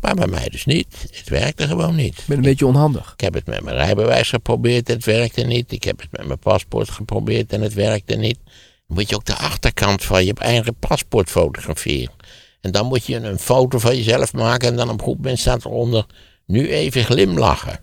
maar 0.00 0.14
bij 0.14 0.26
mij 0.26 0.48
dus 0.48 0.64
niet. 0.64 1.06
Het 1.10 1.28
werkte 1.28 1.66
gewoon 1.66 1.94
niet. 1.94 2.18
Ik 2.18 2.24
ben 2.26 2.36
een 2.36 2.42
beetje 2.42 2.66
onhandig. 2.66 3.12
Ik 3.12 3.20
heb 3.20 3.34
het 3.34 3.46
met 3.46 3.62
mijn 3.62 3.76
rijbewijs 3.76 4.28
geprobeerd, 4.28 4.88
het 4.88 5.04
werkte 5.04 5.42
niet. 5.42 5.72
Ik 5.72 5.84
heb 5.84 6.00
het 6.00 6.10
met 6.10 6.26
mijn 6.26 6.38
paspoort 6.38 6.90
geprobeerd 6.90 7.52
en 7.52 7.60
het 7.60 7.74
werkte 7.74 8.14
niet. 8.14 8.38
Dan 8.44 8.96
moet 8.96 9.08
je 9.08 9.14
ook 9.14 9.24
de 9.24 9.36
achterkant 9.36 10.04
van 10.04 10.24
je 10.24 10.34
eigen 10.34 10.74
paspoort 10.74 11.30
fotograferen. 11.30 12.12
En 12.60 12.72
dan 12.72 12.86
moet 12.86 13.06
je 13.06 13.16
een 13.16 13.38
foto 13.38 13.78
van 13.78 13.96
jezelf 13.96 14.32
maken 14.32 14.68
en 14.68 14.76
dan 14.76 14.90
op 14.90 15.02
goed 15.02 15.16
moment 15.16 15.38
staat 15.38 15.64
eronder, 15.64 16.06
nu 16.46 16.68
even 16.70 17.04
glimlachen. 17.04 17.80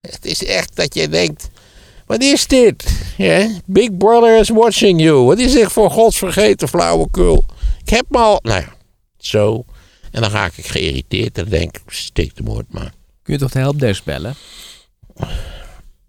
Het 0.00 0.24
is 0.24 0.44
echt 0.44 0.76
dat 0.76 0.94
je 0.94 1.08
denkt, 1.08 1.50
wat 2.06 2.22
is 2.22 2.46
dit? 2.46 2.84
Big 3.66 3.96
Brother 3.96 4.38
is 4.38 4.48
watching 4.48 5.00
you. 5.00 5.24
Wat 5.24 5.38
is 5.38 5.52
dit 5.52 5.72
voor 5.72 5.90
godsvergeten 5.90 6.68
flauwekul? 6.68 7.44
Ik 7.84 7.88
heb 7.88 8.04
me 8.08 8.18
al... 8.18 8.38
Nou 8.42 8.60
ja, 8.60 8.74
zo. 9.18 9.64
En 10.10 10.20
dan 10.20 10.30
raak 10.30 10.56
ik 10.56 10.66
geïrriteerd 10.66 11.38
en 11.38 11.48
denk 11.48 11.76
ik, 11.76 11.82
stik 11.86 12.36
de 12.36 12.42
moord 12.42 12.72
maar. 12.72 12.92
Kun 13.22 13.34
je 13.34 13.40
toch 13.40 13.50
de 13.50 13.58
helpdesk 13.58 14.04
bellen? 14.04 14.34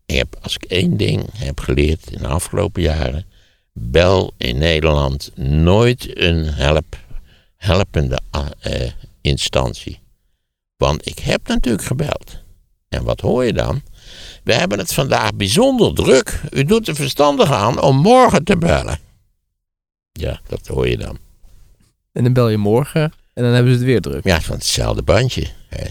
Ik 0.05 0.15
heb, 0.15 0.37
als 0.41 0.55
ik 0.55 0.63
één 0.63 0.97
ding 0.97 1.25
heb 1.33 1.59
geleerd 1.59 2.11
in 2.11 2.17
de 2.17 2.27
afgelopen 2.27 2.81
jaren... 2.81 3.25
bel 3.73 4.33
in 4.37 4.57
Nederland 4.57 5.31
nooit 5.35 6.17
een 6.19 6.45
help, 6.45 6.97
helpende 7.57 8.19
uh, 8.65 8.89
instantie. 9.21 9.99
Want 10.77 11.07
ik 11.07 11.19
heb 11.19 11.47
natuurlijk 11.47 11.83
gebeld. 11.83 12.43
En 12.89 13.03
wat 13.03 13.21
hoor 13.21 13.45
je 13.45 13.53
dan? 13.53 13.81
We 14.43 14.53
hebben 14.53 14.79
het 14.79 14.93
vandaag 14.93 15.33
bijzonder 15.35 15.93
druk. 15.93 16.41
U 16.51 16.63
doet 16.63 16.87
er 16.87 16.95
verstandig 16.95 17.51
aan 17.51 17.81
om 17.81 17.97
morgen 17.97 18.43
te 18.43 18.57
bellen. 18.57 18.99
Ja, 20.11 20.41
dat 20.47 20.67
hoor 20.67 20.87
je 20.87 20.97
dan. 20.97 21.17
En 22.11 22.23
dan 22.23 22.33
bel 22.33 22.49
je 22.49 22.57
morgen 22.57 23.13
en 23.33 23.43
dan 23.43 23.51
hebben 23.51 23.71
ze 23.71 23.77
het 23.77 23.87
weer 23.87 24.01
druk. 24.01 24.23
Ja, 24.23 24.41
van 24.41 24.55
hetzelfde 24.55 25.01
bandje. 25.01 25.47
Hè. 25.67 25.83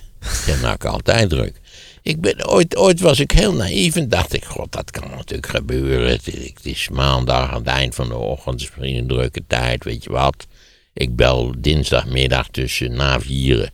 Je 0.53 0.59
maakt 0.63 0.85
altijd 0.85 1.29
druk. 1.29 1.61
Ik 2.03 2.21
ben, 2.21 2.49
ooit, 2.49 2.77
ooit 2.77 3.01
was 3.01 3.21
ik 3.21 3.31
heel 3.31 3.53
naïef 3.53 3.97
en 3.97 4.09
dacht 4.09 4.33
ik, 4.33 4.45
god, 4.45 4.73
dat 4.73 4.91
kan 4.91 5.11
natuurlijk 5.11 5.49
gebeuren. 5.49 6.11
Het, 6.11 6.27
het 6.27 6.61
is 6.63 6.89
maandag 6.89 7.51
aan 7.51 7.59
het 7.59 7.67
eind 7.67 7.95
van 7.95 8.09
de 8.09 8.17
ochtend, 8.17 8.61
het 8.61 8.71
is 8.71 8.77
misschien 8.77 8.97
een 8.97 9.07
drukke 9.07 9.43
tijd, 9.47 9.85
weet 9.85 10.05
je 10.05 10.11
wat. 10.11 10.47
Ik 10.93 11.17
bel 11.17 11.55
dinsdagmiddag 11.59 12.49
tussen 12.49 12.97
na 12.97 13.21
vieren. 13.21 13.71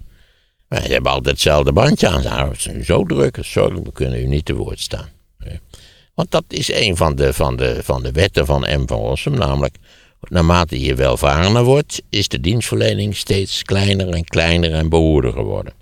Maar 0.68 0.83
je 0.83 0.92
hebt 0.92 1.07
altijd 1.07 1.26
hetzelfde 1.26 1.72
bandje 1.72 2.09
aan. 2.09 2.48
Het 2.48 2.66
is 2.66 2.87
zo 2.87 3.04
druk, 3.04 3.38
sorry, 3.40 3.83
we 3.83 3.92
kunnen 3.92 4.20
u 4.20 4.26
niet 4.26 4.44
te 4.44 4.54
woord 4.54 4.81
staan. 4.81 5.09
Want 6.14 6.31
dat 6.31 6.44
is 6.48 6.72
een 6.72 6.96
van 6.96 7.16
de, 7.16 7.33
van 7.33 7.57
de, 7.57 7.81
van 7.83 8.02
de 8.02 8.12
wetten 8.12 8.46
van 8.46 8.61
M. 8.61 8.87
van 8.87 8.98
Rossum, 8.98 9.35
namelijk 9.35 9.76
naarmate 10.20 10.81
je 10.81 10.94
welvarender 10.94 11.64
wordt, 11.64 12.02
is 12.11 12.28
de 12.28 12.40
dienstverlening 12.40 13.16
steeds 13.16 13.62
kleiner 13.62 14.09
en 14.09 14.24
kleiner 14.24 14.72
en 14.72 14.88
behoorder 14.88 15.33
geworden. 15.33 15.72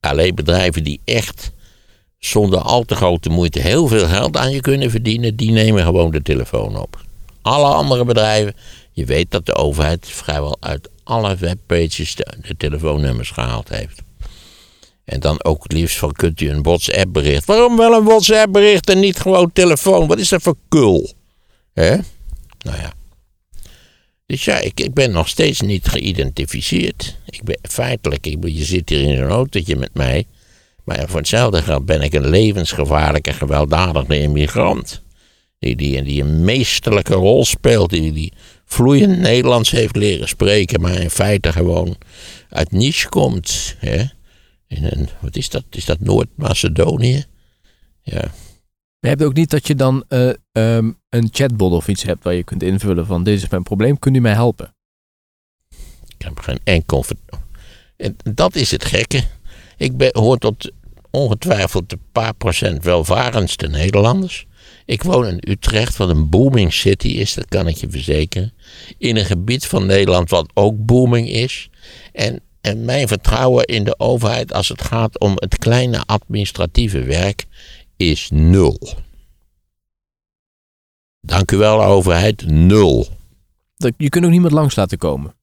Alleen 0.00 0.34
bedrijven 0.34 0.84
die 0.84 1.00
echt 1.04 1.52
zonder 2.18 2.58
al 2.58 2.82
te 2.84 2.94
grote 2.94 3.28
moeite 3.28 3.60
heel 3.60 3.86
veel 3.88 4.06
geld 4.06 4.36
aan 4.36 4.50
je 4.50 4.60
kunnen 4.60 4.90
verdienen, 4.90 5.36
die 5.36 5.50
nemen 5.50 5.84
gewoon 5.84 6.10
de 6.10 6.22
telefoon 6.22 6.76
op. 6.76 7.04
Alle 7.42 7.74
andere 7.74 8.04
bedrijven, 8.04 8.54
je 8.92 9.04
weet 9.04 9.30
dat 9.30 9.46
de 9.46 9.54
overheid 9.54 10.06
vrijwel 10.08 10.56
uit 10.60 10.88
alle 11.04 11.36
webpages 11.36 12.14
de, 12.14 12.56
telefoonnummers 12.56 13.30
gehaald 13.30 13.68
heeft. 13.68 14.02
En 15.04 15.20
dan 15.20 15.44
ook 15.44 15.62
het 15.62 15.72
liefst 15.72 15.96
van, 15.96 16.12
kunt 16.12 16.40
u 16.40 16.50
een 16.50 16.62
WhatsApp 16.62 17.12
bericht. 17.12 17.44
Waarom 17.44 17.76
wel 17.76 17.92
een 17.92 18.04
WhatsApp 18.04 18.52
bericht 18.52 18.90
en 18.90 19.00
niet 19.00 19.20
gewoon 19.20 19.52
telefoon? 19.52 20.06
Wat 20.06 20.18
is 20.18 20.28
dat 20.28 20.42
voor 20.42 20.56
kul? 20.68 21.12
Hè? 21.72 21.96
Nou 22.58 22.76
ja. 22.76 22.92
Dus 24.26 24.44
ja, 24.44 24.58
ik, 24.58 24.80
ik 24.80 24.94
ben 24.94 25.10
nog 25.10 25.28
steeds 25.28 25.60
niet 25.60 25.88
geïdentificeerd. 25.88 27.16
Ik 27.26 27.42
ben 27.42 27.58
feitelijk, 27.62 28.24
je 28.24 28.64
zit 28.64 28.88
hier 28.88 29.00
in 29.00 29.16
zo'n 29.16 29.28
autootje 29.28 29.76
met 29.76 29.94
mij. 29.94 30.26
Maar 30.84 31.08
voor 31.08 31.18
hetzelfde 31.18 31.62
geld 31.62 31.86
ben 31.86 32.02
ik 32.02 32.14
een 32.14 32.28
levensgevaarlijke, 32.28 33.32
gewelddadige 33.32 34.20
immigrant. 34.20 35.02
Die, 35.58 35.76
die, 35.76 36.02
die 36.02 36.22
een 36.22 36.44
meesterlijke 36.44 37.14
rol 37.14 37.44
speelt. 37.44 37.90
Die, 37.90 38.12
die 38.12 38.32
vloeiend 38.72 39.18
Nederlands 39.18 39.70
heeft 39.70 39.96
leren 39.96 40.28
spreken. 40.28 40.80
Maar 40.80 41.00
in 41.00 41.10
feite 41.10 41.52
gewoon 41.52 41.96
uit 42.48 42.72
Nice 42.72 43.08
komt. 43.08 43.76
Hè? 43.78 44.04
In 44.66 44.84
een, 44.84 45.08
wat 45.20 45.36
is 45.36 45.48
dat? 45.48 45.64
Is 45.70 45.84
dat 45.84 46.00
Noord-Macedonië? 46.00 47.24
Ja. 48.02 48.32
Je 49.00 49.08
hebt 49.08 49.22
ook 49.22 49.34
niet 49.34 49.50
dat 49.50 49.66
je 49.66 49.74
dan 49.74 50.04
eh, 50.08 50.28
ehm, 50.52 50.90
een 51.08 51.28
chatbot 51.32 51.72
of 51.72 51.88
iets 51.88 52.02
hebt 52.02 52.24
waar 52.24 52.34
je 52.34 52.44
kunt 52.44 52.62
invullen 52.62 53.06
van 53.06 53.24
dit 53.24 53.42
is 53.42 53.48
mijn 53.48 53.62
probleem, 53.62 53.98
kunt 53.98 54.16
u 54.16 54.20
mij 54.20 54.32
helpen? 54.32 54.74
Ik 56.18 56.26
heb 56.26 56.38
geen 56.38 56.60
enkel... 56.64 57.04
En 57.96 58.16
dat 58.34 58.54
is 58.54 58.70
het 58.70 58.84
gekke. 58.84 59.24
Ik 59.76 59.96
ben, 59.96 60.10
hoor 60.12 60.38
tot 60.38 60.70
ongetwijfeld 61.10 61.90
de 61.90 61.98
paar 62.12 62.34
procent 62.34 62.84
welvarendste 62.84 63.66
Nederlanders. 63.66 64.46
Ik 64.90 65.02
woon 65.02 65.26
in 65.26 65.42
Utrecht, 65.48 65.96
wat 65.96 66.08
een 66.08 66.28
booming 66.28 66.72
city 66.72 67.08
is, 67.08 67.34
dat 67.34 67.48
kan 67.48 67.66
ik 67.66 67.76
je 67.76 67.90
verzekeren. 67.90 68.52
In 68.98 69.16
een 69.16 69.24
gebied 69.24 69.66
van 69.66 69.86
Nederland 69.86 70.30
wat 70.30 70.50
ook 70.54 70.84
booming 70.86 71.28
is. 71.28 71.70
En, 72.12 72.40
en 72.60 72.84
mijn 72.84 73.08
vertrouwen 73.08 73.64
in 73.64 73.84
de 73.84 73.98
overheid 73.98 74.52
als 74.52 74.68
het 74.68 74.82
gaat 74.82 75.18
om 75.18 75.32
het 75.34 75.58
kleine 75.58 76.02
administratieve 76.06 77.02
werk 77.02 77.46
is 77.96 78.30
nul. 78.32 78.80
Dank 81.20 81.50
u 81.50 81.56
wel, 81.56 81.84
overheid, 81.84 82.46
nul. 82.46 83.06
Je 83.96 84.08
kunt 84.08 84.24
ook 84.24 84.30
niemand 84.30 84.52
langs 84.52 84.76
laten 84.76 84.98
komen. 84.98 85.34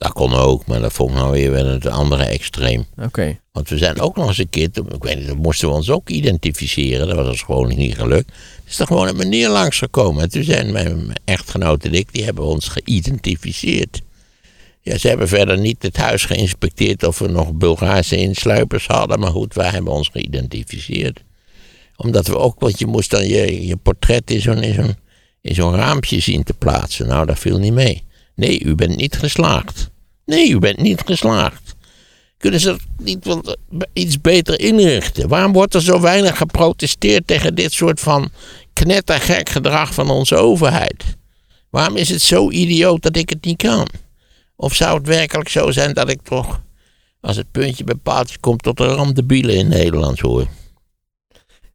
Dat 0.00 0.12
kon 0.12 0.34
ook, 0.34 0.66
maar 0.66 0.80
dat 0.80 0.92
vond 0.92 1.10
ik 1.10 1.16
nou 1.16 1.30
weer 1.30 1.50
wel 1.50 1.66
het 1.66 1.86
andere 1.86 2.24
extreem. 2.24 2.86
Oké. 3.02 3.38
Want 3.52 3.68
we 3.68 3.78
zijn 3.78 4.00
ook 4.00 4.16
nog 4.16 4.28
eens 4.28 4.38
een 4.38 4.48
keer, 4.50 4.68
ik 4.92 5.02
weet 5.02 5.18
niet, 5.18 5.26
dan 5.26 5.36
moesten 5.36 5.68
we 5.68 5.74
ons 5.74 5.90
ook 5.90 6.08
identificeren. 6.08 7.06
Dat 7.06 7.16
was 7.16 7.28
ons 7.28 7.42
gewoon 7.42 7.68
niet 7.68 7.94
gelukt. 7.94 8.32
Is 8.66 8.78
er 8.78 8.86
gewoon 8.86 9.08
een 9.08 9.16
meneer 9.16 9.48
langsgekomen. 9.48 10.22
En 10.22 10.30
toen 10.30 10.42
zijn 10.42 10.72
mijn, 10.72 11.12
echtgenoot 11.24 11.84
en 11.84 11.94
ik, 11.94 12.12
die 12.12 12.24
hebben 12.24 12.44
ons 12.44 12.68
geïdentificeerd. 12.68 14.00
Ja, 14.80 14.98
ze 14.98 15.08
hebben 15.08 15.28
verder 15.28 15.58
niet 15.58 15.82
het 15.82 15.96
huis 15.96 16.24
geïnspecteerd 16.24 17.02
of 17.04 17.18
we 17.18 17.28
nog 17.28 17.52
Bulgaarse 17.52 18.16
insluipers 18.16 18.86
hadden. 18.86 19.20
Maar 19.20 19.30
goed, 19.30 19.54
wij 19.54 19.68
hebben 19.68 19.92
ons 19.92 20.08
geïdentificeerd. 20.08 21.22
Omdat 21.96 22.26
we 22.26 22.38
ook, 22.38 22.60
want 22.60 22.78
je 22.78 22.86
moest 22.86 23.10
dan 23.10 23.26
je, 23.26 23.66
je 23.66 23.76
portret 23.76 24.30
in 24.30 24.40
zo'n, 24.40 24.62
in, 24.62 24.74
zo'n, 24.74 24.96
in 25.40 25.54
zo'n 25.54 25.74
raampje 25.74 26.20
zien 26.20 26.42
te 26.42 26.54
plaatsen. 26.54 27.06
Nou, 27.06 27.26
dat 27.26 27.38
viel 27.38 27.58
niet 27.58 27.72
mee. 27.72 28.08
Nee, 28.40 28.64
u 28.64 28.74
bent 28.74 28.96
niet 28.96 29.16
geslaagd. 29.16 29.90
Nee, 30.24 30.50
u 30.50 30.58
bent 30.58 30.78
niet 30.78 31.02
geslaagd. 31.04 31.74
Kunnen 32.38 32.60
ze 32.60 32.68
dat 32.68 32.80
niet 32.98 33.24
wat, 33.24 33.56
iets 33.92 34.20
beter 34.20 34.60
inrichten? 34.60 35.28
Waarom 35.28 35.52
wordt 35.52 35.74
er 35.74 35.82
zo 35.82 36.00
weinig 36.00 36.36
geprotesteerd 36.36 37.26
tegen 37.26 37.54
dit 37.54 37.72
soort 37.72 38.00
van 38.00 38.30
knettergek 38.72 39.48
gedrag 39.48 39.94
van 39.94 40.10
onze 40.10 40.36
overheid? 40.36 41.04
Waarom 41.70 41.96
is 41.96 42.08
het 42.08 42.22
zo 42.22 42.50
idioot 42.50 43.02
dat 43.02 43.16
ik 43.16 43.30
het 43.30 43.44
niet 43.44 43.56
kan? 43.56 43.88
Of 44.56 44.74
zou 44.74 44.98
het 44.98 45.06
werkelijk 45.06 45.48
zo 45.48 45.70
zijn 45.70 45.94
dat 45.94 46.10
ik 46.10 46.22
toch, 46.22 46.62
als 47.20 47.36
het 47.36 47.50
puntje 47.50 47.84
bij 47.84 47.94
paaltje 47.94 48.38
komt, 48.38 48.62
tot 48.62 48.76
de 48.76 48.86
ramdebielen 48.86 49.56
in 49.56 49.68
Nederland 49.68 50.20
hoor? 50.20 50.46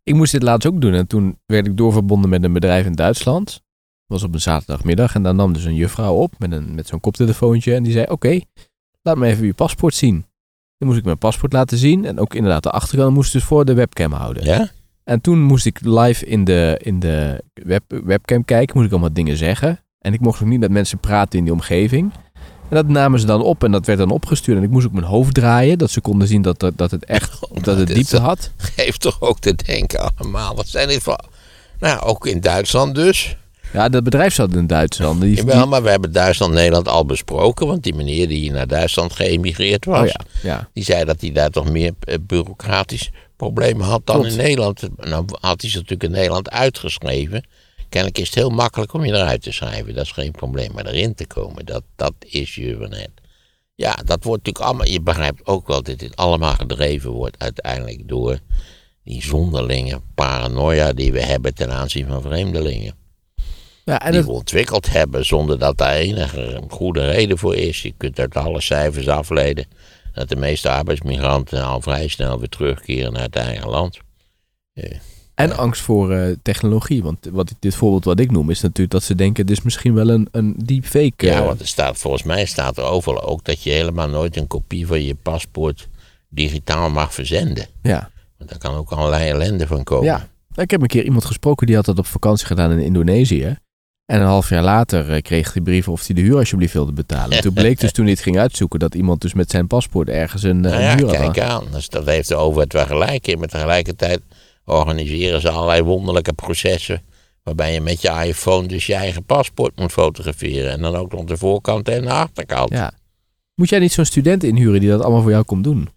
Ik 0.04 0.14
moest 0.14 0.32
dit 0.32 0.44
laatst 0.44 0.68
ook 0.68 0.82
doen 0.82 0.94
en 0.94 1.08
toen 1.08 1.40
werd 1.46 1.68
ik 1.68 1.78
doorverbonden 1.78 2.30
met 2.30 2.44
een 2.44 2.54
bedrijf 2.54 2.86
in 2.86 2.96
Duitsland. 2.96 3.65
Was 4.08 4.24
op 4.24 4.34
een 4.34 4.42
zaterdagmiddag 4.42 5.16
en 5.16 5.24
dan 5.24 5.36
nam 5.36 5.54
dus 5.54 5.64
een 5.64 5.76
juffrouw 5.76 6.14
op 6.14 6.34
met, 6.38 6.52
een, 6.52 6.76
met 6.76 6.88
zo'n 6.88 7.00
koptelefoontje 7.00 7.74
en 7.76 7.84
die 7.84 7.92
zei: 7.92 8.06
Oké, 8.06 8.40
laat 9.02 9.18
me 9.18 9.28
even 9.28 9.46
uw 9.46 9.54
paspoort 9.54 9.96
zien. 9.96 10.26
Toen 10.78 10.88
moest 10.88 11.00
ik 11.00 11.06
mijn 11.06 11.18
paspoort 11.18 11.54
laten 11.54 11.78
zien 11.78 12.06
en 12.06 12.20
ook 12.20 12.34
inderdaad 12.34 12.64
de 12.64 12.70
achterkant 12.70 13.14
moest 13.14 13.32
dus 13.32 13.44
voor 13.44 13.66
de 13.66 13.74
webcam 13.74 14.12
houden. 14.12 14.44
Ja? 14.44 14.70
En 15.04 15.22
toen 15.22 15.42
moest 15.42 15.66
ik 15.66 15.80
live 15.82 16.26
in 16.26 16.44
de, 16.44 16.80
in 16.82 17.00
de 17.00 17.44
web, 17.54 17.84
webcam 17.88 18.46
kijken, 18.46 18.76
moest 18.76 18.88
ik 18.88 18.94
allemaal 18.94 19.14
dingen 19.14 19.38
zeggen. 19.38 19.80
En 20.00 20.14
ik 20.14 20.20
mocht 20.20 20.42
ook 20.42 20.48
niet 20.48 20.60
met 20.60 20.72
mensen 20.72 21.00
praten 21.00 21.40
in 21.40 21.44
die 21.44 21.54
omgeving. 21.54 22.12
En 22.70 22.76
dat 22.76 22.88
namen 22.88 23.20
ze 23.20 23.26
dan 23.26 23.42
op 23.42 23.64
en 23.64 23.72
dat 23.72 23.86
werd 23.86 24.00
dan 24.00 24.12
opgestuurd. 24.12 24.58
En 24.58 24.64
ik 24.64 24.70
moest 24.70 24.86
ook 24.86 24.94
mijn 24.94 25.06
hoofd 25.06 25.34
draaien, 25.34 25.78
dat 25.78 25.92
ze 25.92 26.02
konden 26.02 26.28
zien 26.28 26.42
dat, 26.42 26.60
dat, 26.60 26.78
dat 26.78 26.92
het 26.92 27.06
echt 27.06 27.40
dat 27.62 27.78
het 27.78 27.88
diepte 27.88 28.20
had. 28.20 28.52
Geeft 28.58 29.02
toch 29.02 29.22
ook 29.22 29.40
te 29.40 29.56
denken 29.56 30.12
allemaal. 30.16 30.56
Wat 30.56 30.68
zijn 30.68 30.88
dit 30.88 31.04
voor... 31.04 31.20
Nou, 31.80 32.02
ook 32.02 32.28
in 32.28 32.40
Duitsland 32.40 32.96
dus. 32.96 33.38
Ja, 33.74 33.90
dat 33.90 34.04
bedrijf 34.04 34.34
zat 34.34 34.56
in 34.56 34.68
Duitsland. 34.68 35.22
Die, 35.22 35.44
maar 35.44 35.84
we 35.84 35.90
hebben 35.90 36.12
Duitsland-Nederland 36.12 36.88
al 36.88 37.06
besproken. 37.06 37.68
Want 37.68 37.84
die 37.84 37.94
meneer 37.94 38.28
die 38.28 38.52
naar 38.52 38.68
Duitsland 38.68 39.14
geëmigreerd 39.14 39.86
was... 39.86 40.00
oh 40.00 40.08
ja, 40.08 40.20
ja. 40.44 40.70
Die 40.74 40.84
zei 40.84 41.06
dat 41.06 41.22
hij 41.22 41.32
daar 41.32 41.50
toch 41.50 41.70
meer 41.70 41.94
eh, 42.00 42.16
bureaucratisch 42.22 43.12
problemen 43.36 43.86
had 43.86 44.06
dan 44.06 44.26
in 44.26 44.38
Nederland. 44.38 44.82
Nou 44.98 45.26
had 45.40 45.62
hij 45.62 45.70
ze 45.70 45.76
natuurlijk 45.76 46.04
in 46.04 46.12
Nederland 46.12 46.50
uitgeschreven. 46.50 47.46
Kennelijk 47.90 48.20
is 48.20 48.26
het 48.26 48.36
heel 48.36 48.50
makkelijk 48.50 48.94
om 48.94 49.06
je 49.06 49.14
eruit 49.14 49.42
te 49.42 49.52
schrijven. 49.52 49.94
Dat 49.94 50.06
is 50.06 50.12
geen 50.12 50.32
probleem. 50.32 50.72
Maar 50.74 50.86
erin 50.86 51.16
te 51.16 51.28
komen, 51.28 51.66
dat, 51.66 51.84
dat 51.96 52.14
is 52.20 52.60
net. 52.90 53.10
Ja, 53.76 53.94
dat 54.06 54.24
wordt 54.24 54.46
natuurlijk 54.46 54.66
allemaal... 54.66 54.88
Je 54.88 55.02
begrijpt 55.02 55.46
ook 55.46 55.68
wel 55.68 55.84
dat 55.84 56.00
dit 56.00 56.16
allemaal 56.16 56.54
gedreven 56.54 57.12
wordt 57.12 57.40
uiteindelijk 57.40 58.08
door 58.08 58.40
die 59.04 59.24
zonderlinge 59.24 60.02
paranoia 60.16 60.94
die 60.94 61.12
we 61.12 61.22
hebben 61.22 61.54
ten 61.54 61.72
aanzien 61.72 62.08
van 62.08 62.22
vreemdelingen. 62.22 62.96
Ja 63.86 64.02
en 64.02 64.12
die 64.12 64.20
het, 64.20 64.30
we 64.30 64.36
ontwikkeld 64.36 64.92
hebben 64.92 65.26
zonder 65.26 65.60
dat 65.60 65.78
daar 65.78 65.96
enige 65.96 66.62
goede 66.70 67.06
reden 67.06 67.38
voor 67.38 67.56
is. 67.56 67.82
Je 67.82 67.94
kunt 67.98 68.20
uit 68.20 68.36
alle 68.36 68.62
cijfers 68.62 69.08
afleiden 69.08 69.66
dat 70.14 70.30
de 70.30 70.36
meeste 70.36 70.70
arbeidsmigranten 70.70 71.64
al 71.64 71.82
vrij 71.82 72.08
snel 72.08 72.40
weer 72.40 72.50
terugkeren 72.50 73.14
naar 73.14 73.24
het 73.24 73.36
eigen 73.36 73.70
land. 73.70 74.00
en 75.36 75.58
angst 75.58 75.82
voor 75.82 76.12
eh, 76.12 76.36
technologie. 76.42 77.04
Want 77.04 77.30
wat, 77.32 77.56
dit 77.60 77.76
voorbeeld 77.76 78.06
wat 78.06 78.20
ik 78.20 78.32
noem 78.32 78.50
is 78.50 78.62
natuurlijk 78.62 78.92
dat 78.92 79.04
ze 79.04 79.16
denken... 79.16 79.46
dit 79.46 79.58
is 79.58 79.64
misschien 79.64 79.94
wel 79.94 80.10
een, 80.10 80.28
een 80.32 80.56
deepfake. 80.58 81.26
Ja, 81.26 81.40
eh, 81.40 81.46
want 81.46 81.60
er 81.60 81.68
staat, 81.68 81.98
volgens 81.98 82.24
mij 82.24 82.46
staat 82.46 82.78
er 82.78 82.84
overal 82.84 83.24
ook 83.24 83.44
dat 83.44 83.64
je 83.64 83.70
helemaal 83.70 84.10
nooit 84.10 84.38
een 84.38 84.48
kopie 84.48 84.88
van 84.88 85.04
je 85.04 85.16
paspoort 85.16 85.88
digitaal 86.30 86.90
mag 86.90 87.14
verzenden. 87.14 87.68
ja. 87.82 88.14
Want 88.38 88.50
daar 88.50 88.60
kan 88.60 88.76
ook 88.76 88.92
allerlei 88.92 89.30
ellende 89.30 89.68
van 89.68 89.84
komen. 89.84 90.06
Ja, 90.06 90.28
ik 90.56 90.72
heb 90.72 90.82
een 90.82 90.88
keer 90.88 91.04
iemand 91.04 91.26
gesproken 91.26 91.68
die 91.68 91.76
had 91.76 91.86
dat 91.86 91.98
op 91.98 92.06
vakantie 92.06 92.48
gedaan 92.48 92.72
in 92.72 92.80
Indonesië. 92.80 93.58
En 94.06 94.22
een 94.22 94.28
half 94.28 94.50
jaar 94.50 94.64
later 94.64 95.12
eh, 95.12 95.22
kreeg 95.22 95.54
hij 95.54 95.62
brieven 95.62 95.92
of 95.92 96.06
hij 96.08 96.16
de 96.16 96.22
huur 96.22 96.38
alsjeblieft 96.38 96.74
wilde 96.74 96.92
betalen. 96.92 97.38
En 97.38 97.42
toen 97.44 97.54
bleek 97.54 97.80
dus 97.80 97.92
toen 97.92 98.06
hij 98.06 98.14
het 98.14 98.24
ging 98.24 98.38
uitzoeken 98.38 98.80
dat 98.80 98.96
iemand 98.96 99.22
dus 99.22 99.34
met 99.34 99.52
zijn 99.52 99.68
paspoort 99.68 100.10
ergens 100.10 100.44
een, 100.44 100.66
eh, 100.66 100.72
Nou 100.72 100.84
een 100.84 100.98
huur 100.98 101.08
had. 101.08 101.34
kijk 101.34 101.40
aan. 101.40 101.66
Dus 101.72 101.90
dat 101.90 102.06
heeft 102.06 102.28
de 102.28 102.36
overheid 102.36 102.74
wel 102.74 102.86
gelijk 102.86 103.28
in. 103.28 103.40
Maar 103.40 103.48
tegelijkertijd 103.48 104.22
organiseren 104.66 105.42
ze 105.42 105.50
allerlei 105.50 105.82
wonderlijke 105.82 106.34
processen. 106.34 107.02
Waarbij 107.44 107.74
je 107.74 107.82
met 107.82 108.02
je 108.02 108.24
iPhone 108.26 108.68
dus 108.68 108.86
je 108.86 108.96
eigen 108.96 109.24
paspoort 109.24 109.80
moet 109.80 109.92
fotograferen. 109.92 110.72
En 110.72 110.82
dan 110.82 110.96
ook 110.96 111.12
nog 111.12 111.24
de 111.24 111.38
voorkant 111.38 111.90
en 111.90 112.02
de 112.02 112.10
achterkant. 112.10 112.70
Ja. 112.70 112.92
Moet 113.56 113.70
jij 113.70 113.80
niet 113.80 113.94
zo'n 113.94 114.06
student 114.06 114.44
inhuren 114.44 114.80
die 114.80 114.90
dat 114.90 115.02
allemaal 115.02 115.22
voor 115.22 115.32
jou 115.32 115.44
komt 115.44 115.64
doen? 115.64 115.90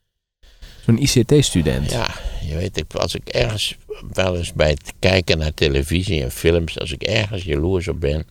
Zo'n 0.89 0.99
ICT-student. 0.99 1.91
Ja, 1.91 2.15
je 2.41 2.55
weet, 2.57 2.99
als 2.99 3.15
ik 3.15 3.29
ergens 3.29 3.77
wel 4.13 4.37
eens 4.37 4.53
bij 4.53 4.71
het 4.71 4.93
kijken 4.99 5.39
naar 5.39 5.55
televisie 5.55 6.23
en 6.23 6.31
films, 6.31 6.79
als 6.79 6.93
ik 6.93 7.03
ergens 7.03 7.43
jaloers 7.43 7.89
op 7.89 8.01
ben, 8.01 8.27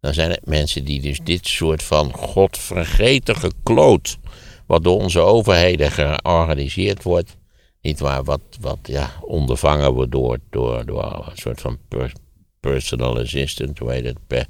dan 0.00 0.14
zijn 0.14 0.30
het 0.30 0.46
mensen 0.46 0.84
die 0.84 1.00
dus 1.00 1.18
dit 1.22 1.46
soort 1.46 1.82
van 1.82 2.12
godvergeten 2.12 3.36
gekloot, 3.36 4.18
wat 4.66 4.84
door 4.84 5.00
onze 5.00 5.20
overheden 5.20 5.90
georganiseerd 5.90 7.02
wordt, 7.02 7.36
niet 7.80 8.00
waar, 8.00 8.24
wat, 8.24 8.40
wat 8.60 8.78
ja, 8.82 9.10
ondervangen 9.20 9.92
wordt 9.92 10.12
door, 10.12 10.38
door, 10.50 10.84
door 10.86 11.26
een 11.30 11.36
soort 11.38 11.60
van 11.60 11.78
per- 11.88 12.12
personal 12.60 13.18
assistant, 13.18 13.78
hoe 13.78 13.92
heet 13.92 14.04
het, 14.04 14.26
per, 14.26 14.46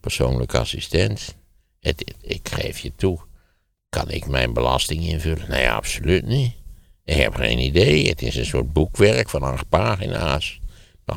persoonlijke 0.00 0.58
assistent. 0.58 1.36
Het- 1.80 2.14
ik 2.20 2.48
geef 2.48 2.78
je 2.78 2.92
toe, 2.96 3.18
kan 3.88 4.10
ik 4.10 4.26
mijn 4.26 4.52
belasting 4.52 5.02
invullen? 5.06 5.44
Nee, 5.48 5.70
absoluut 5.70 6.26
niet. 6.26 6.58
Ik 7.10 7.16
heb 7.16 7.34
geen 7.34 7.58
idee. 7.58 8.08
Het 8.08 8.22
is 8.22 8.36
een 8.36 8.46
soort 8.46 8.72
boekwerk 8.72 9.28
van 9.28 9.42
acht 9.42 9.68
pagina's. 9.68 10.60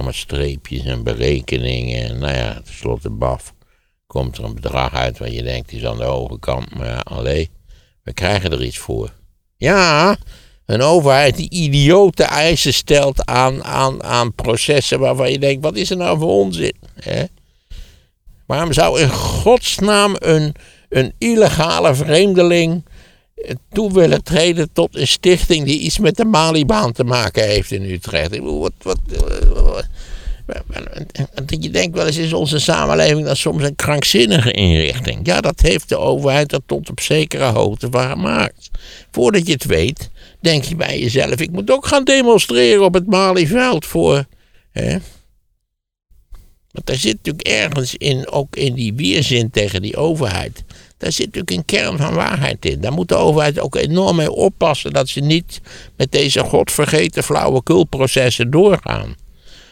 Met 0.03 0.15
streepjes 0.15 0.85
en 0.85 1.03
berekeningen. 1.03 2.09
En 2.09 2.19
nou 2.19 2.35
ja, 2.35 2.61
tenslotte 2.63 3.09
baf. 3.09 3.53
Komt 4.07 4.37
er 4.37 4.43
een 4.43 4.53
bedrag 4.53 4.93
uit 4.93 5.17
waar 5.17 5.31
je 5.31 5.43
denkt, 5.43 5.71
is 5.71 5.85
aan 5.85 5.97
de 5.97 6.03
hoge 6.03 6.39
kant. 6.39 6.75
Maar 6.75 6.87
ja, 6.87 6.99
alleen, 7.03 7.47
we 8.03 8.13
krijgen 8.13 8.51
er 8.51 8.63
iets 8.63 8.77
voor. 8.77 9.13
Ja, 9.57 10.17
een 10.65 10.81
overheid 10.81 11.35
die 11.35 11.49
idiote 11.49 12.23
eisen 12.23 12.73
stelt 12.73 13.25
aan, 13.25 13.63
aan, 13.63 14.03
aan 14.03 14.33
processen 14.33 14.99
waarvan 14.99 15.31
je 15.31 15.39
denkt, 15.39 15.63
wat 15.63 15.75
is 15.75 15.89
er 15.89 15.97
nou 15.97 16.19
voor 16.19 16.31
onzin? 16.31 16.75
Hè? 16.99 17.23
Waarom 18.45 18.73
zou 18.73 18.99
in 18.99 19.09
godsnaam 19.09 20.15
een, 20.19 20.55
een 20.89 21.13
illegale 21.17 21.95
vreemdeling 21.95 22.83
toe 23.71 23.93
willen 23.93 24.23
treden 24.23 24.69
tot 24.73 24.95
een 24.95 25.07
stichting 25.07 25.65
die 25.65 25.79
iets 25.79 25.99
met 25.99 26.15
de 26.15 26.25
Malibaan 26.25 26.91
te 26.91 27.03
maken 27.03 27.43
heeft 27.47 27.71
in 27.71 27.83
Utrecht. 27.83 28.31
Ik 28.33 28.41
wat, 28.41 28.73
wat, 28.81 28.99
wat- 29.53 29.87
je 31.59 31.69
denkt 31.69 31.95
wel 31.95 32.05
eens, 32.05 32.17
is 32.17 32.33
onze 32.33 32.59
samenleving 32.59 33.25
dan 33.25 33.35
soms 33.35 33.63
een 33.63 33.75
krankzinnige 33.75 34.51
inrichting? 34.51 35.19
Ja, 35.25 35.41
dat 35.41 35.59
heeft 35.59 35.89
de 35.89 35.97
overheid 35.97 36.51
er 36.51 36.59
tot 36.65 36.89
op 36.89 36.99
zekere 36.99 37.43
hoogte 37.45 37.87
van 37.91 38.09
gemaakt. 38.09 38.69
Voordat 39.11 39.47
je 39.47 39.53
het 39.53 39.65
weet, 39.65 40.09
denk 40.41 40.63
je 40.63 40.75
bij 40.75 40.99
jezelf, 40.99 41.35
ik 41.39 41.51
moet 41.51 41.71
ook 41.71 41.85
gaan 41.85 42.03
demonstreren 42.03 42.83
op 42.83 42.93
het 42.93 43.07
Malieveld 43.07 43.85
voor. 43.85 44.25
Hè? 44.71 44.97
Want 46.71 46.85
daar 46.85 46.95
zit 46.95 47.15
natuurlijk 47.15 47.47
ergens 47.47 47.95
in, 47.95 48.29
ook 48.29 48.55
in 48.55 48.73
die 48.73 48.93
weerzin 48.93 49.49
tegen 49.49 49.81
die 49.81 49.97
overheid. 49.97 50.63
Daar 51.03 51.11
zit 51.11 51.25
natuurlijk 51.25 51.51
een 51.51 51.65
kern 51.65 51.97
van 51.97 52.13
waarheid 52.13 52.65
in. 52.65 52.81
Daar 52.81 52.93
moet 52.93 53.07
de 53.07 53.15
overheid 53.15 53.59
ook 53.59 53.75
enorm 53.75 54.15
mee 54.15 54.31
oppassen 54.31 54.93
dat 54.93 55.09
ze 55.09 55.19
niet 55.19 55.61
met 55.97 56.11
deze 56.11 56.39
godvergeten 56.39 57.23
flauwekulprocessen 57.23 58.51
doorgaan. 58.51 59.15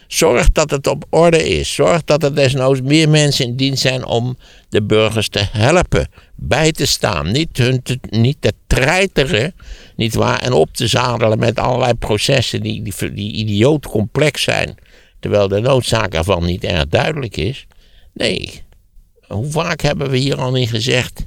Zorg 0.06 0.52
dat 0.52 0.70
het 0.70 0.86
op 0.86 1.04
orde 1.10 1.48
is. 1.48 1.74
Zorg 1.74 2.04
dat 2.04 2.22
er 2.22 2.34
desnoods 2.34 2.80
meer 2.80 3.08
mensen 3.08 3.44
in 3.44 3.56
dienst 3.56 3.82
zijn 3.82 4.06
om 4.06 4.36
de 4.68 4.82
burgers 4.82 5.28
te 5.28 5.46
helpen, 5.52 6.08
bij 6.34 6.72
te 6.72 6.86
staan. 6.86 7.32
Niet, 7.32 7.56
hun 7.56 7.82
te, 7.82 7.98
niet 8.10 8.36
te 8.40 8.52
treiteren, 8.66 9.54
niet 9.96 10.14
waar, 10.14 10.38
en 10.38 10.52
op 10.52 10.74
te 10.74 10.86
zadelen 10.86 11.38
met 11.38 11.58
allerlei 11.58 11.94
processen 11.94 12.62
die, 12.62 12.82
die, 12.82 13.12
die 13.12 13.32
idioot 13.32 13.86
complex 13.86 14.42
zijn. 14.42 14.74
Terwijl 15.20 15.48
de 15.48 15.60
noodzaak 15.60 16.14
ervan 16.14 16.44
niet 16.44 16.64
erg 16.64 16.86
duidelijk 16.86 17.36
is. 17.36 17.66
Nee, 18.14 18.62
hoe 19.32 19.50
vaak 19.50 19.80
hebben 19.80 20.10
we 20.10 20.16
hier 20.16 20.40
al 20.40 20.50
niet 20.50 20.68
gezegd? 20.68 21.26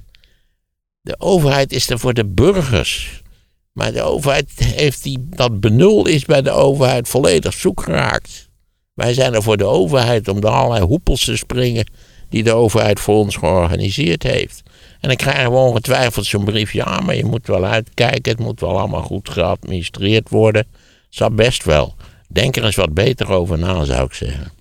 De 1.01 1.15
overheid 1.19 1.71
is 1.71 1.89
er 1.89 1.99
voor 1.99 2.13
de 2.13 2.25
burgers. 2.25 3.23
Maar 3.71 3.91
de 3.91 4.01
overheid 4.01 4.51
heeft 4.55 5.03
die, 5.03 5.25
dat 5.29 5.59
benul 5.59 6.07
is 6.07 6.25
bij 6.25 6.41
de 6.41 6.51
overheid 6.51 7.07
volledig 7.07 7.53
zoek 7.53 7.81
geraakt. 7.81 8.49
Wij 8.93 9.13
zijn 9.13 9.33
er 9.33 9.43
voor 9.43 9.57
de 9.57 9.65
overheid 9.65 10.27
om 10.27 10.41
de 10.41 10.49
allerlei 10.49 10.85
hoepels 10.85 11.25
te 11.25 11.37
springen 11.37 11.91
die 12.29 12.43
de 12.43 12.53
overheid 12.53 12.99
voor 12.99 13.15
ons 13.15 13.35
georganiseerd 13.35 14.23
heeft. 14.23 14.63
En 14.99 15.07
dan 15.07 15.17
krijgen 15.17 15.51
we 15.51 15.57
ongetwijfeld 15.57 16.25
zo'n 16.25 16.43
brief, 16.43 16.73
ja, 16.73 16.99
maar 16.99 17.15
je 17.15 17.25
moet 17.25 17.47
wel 17.47 17.65
uitkijken, 17.65 18.31
het 18.31 18.39
moet 18.39 18.59
wel 18.59 18.79
allemaal 18.79 19.01
goed 19.01 19.29
geadministreerd 19.29 20.29
worden. 20.29 20.67
Dat 21.09 21.35
best 21.35 21.63
wel. 21.63 21.95
Denk 22.27 22.55
er 22.55 22.65
eens 22.65 22.75
wat 22.75 22.93
beter 22.93 23.31
over 23.31 23.59
na, 23.59 23.83
zou 23.83 24.05
ik 24.05 24.13
zeggen. 24.13 24.51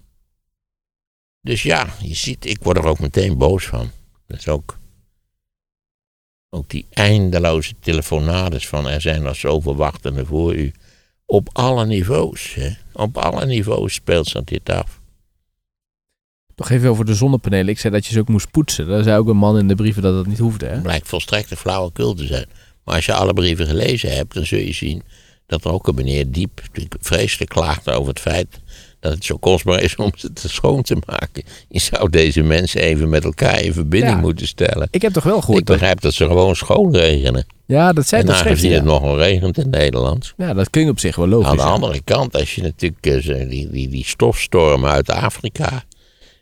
Dus 1.44 1.62
ja, 1.62 1.86
je 2.00 2.14
ziet, 2.14 2.46
ik 2.46 2.58
word 2.62 2.76
er 2.76 2.84
ook 2.84 2.98
meteen 2.98 3.38
boos 3.38 3.66
van. 3.66 3.90
Dat 4.26 4.38
is 4.38 4.48
ook, 4.48 4.78
ook 6.50 6.70
die 6.70 6.86
eindeloze 6.90 7.74
telefonades 7.80 8.68
van 8.68 8.88
er 8.88 9.00
zijn 9.00 9.24
er 9.24 9.34
zoveel 9.34 9.76
wachtenden 9.76 10.26
voor 10.26 10.54
u. 10.54 10.72
Op 11.26 11.48
alle 11.52 11.86
niveaus. 11.86 12.54
Hè? 12.54 12.70
Op 12.92 13.16
alle 13.16 13.46
niveaus 13.46 13.94
speelt 13.94 14.26
zich 14.26 14.44
dit 14.44 14.70
af. 14.70 15.00
Nog 16.56 16.70
even 16.70 16.90
over 16.90 17.04
de 17.04 17.14
zonnepanelen. 17.14 17.68
Ik 17.68 17.78
zei 17.78 17.92
dat 17.92 18.06
je 18.06 18.12
ze 18.12 18.20
ook 18.20 18.28
moest 18.28 18.50
poetsen. 18.50 18.86
Daar 18.86 19.02
zei 19.02 19.18
ook 19.18 19.28
een 19.28 19.36
man 19.36 19.58
in 19.58 19.68
de 19.68 19.74
brieven 19.74 20.02
dat 20.02 20.14
dat 20.14 20.26
niet 20.26 20.38
hoefde. 20.38 20.66
Hè? 20.66 20.80
Blijkt 20.80 21.08
volstrekt 21.08 21.50
een 21.50 21.56
flauwekul 21.56 22.14
te 22.14 22.26
zijn. 22.26 22.46
Maar 22.84 22.94
als 22.94 23.06
je 23.06 23.14
alle 23.14 23.32
brieven 23.32 23.66
gelezen 23.66 24.16
hebt, 24.16 24.34
dan 24.34 24.46
zul 24.46 24.58
je 24.58 24.72
zien 24.72 25.02
dat 25.46 25.64
er 25.64 25.72
ook 25.72 25.88
een 25.88 25.94
meneer 25.94 26.30
diep 26.30 26.62
vreselijk 27.00 27.50
klaagt 27.50 27.90
over 27.90 28.08
het 28.08 28.20
feit 28.20 28.60
dat 29.04 29.12
het 29.12 29.24
zo 29.24 29.36
kostbaar 29.36 29.82
is 29.82 29.96
om 29.96 30.10
ze 30.16 30.32
te 30.32 30.48
schoon 30.48 30.82
te 30.82 30.96
maken. 31.06 31.42
Je 31.68 31.80
zou 31.80 32.10
deze 32.10 32.42
mensen 32.42 32.80
even 32.80 33.08
met 33.08 33.24
elkaar 33.24 33.60
in 33.60 33.72
verbinding 33.72 34.14
Ja. 34.14 34.20
moeten 34.20 34.46
stellen. 34.46 34.88
Ik 34.90 35.02
heb 35.02 35.12
toch 35.12 35.22
wel 35.22 35.36
Ik 35.36 35.42
gehoord 35.42 35.66
dat... 35.66 35.76
begrijp 35.76 36.00
dat 36.00 36.12
ze 36.12 36.26
gewoon 36.26 36.56
schoonregenen. 36.56 37.46
Ja, 37.66 37.86
dat 37.86 37.94
dat 37.96 38.06
schreef 38.06 38.28
aangezien 38.28 38.72
het 38.72 38.84
nogal 38.84 39.18
regent 39.18 39.58
in 39.58 39.70
Nederland. 39.70 40.32
Ja, 40.36 40.54
dat 40.54 40.70
kun 40.70 40.84
je 40.84 40.90
op 40.90 40.98
zich 41.00 41.16
wel 41.16 41.28
logisch. 41.28 41.48
Aan 41.48 41.56
de 41.56 41.62
ja. 41.62 41.68
andere 41.68 42.00
kant, 42.04 42.36
als 42.36 42.54
je 42.54 42.62
natuurlijk 42.62 43.06
eh, 43.06 43.48
die, 43.48 43.70
die, 43.70 43.88
die 43.88 44.04
stofstormen 44.04 44.90
uit 44.90 45.10
Afrika. 45.10 45.84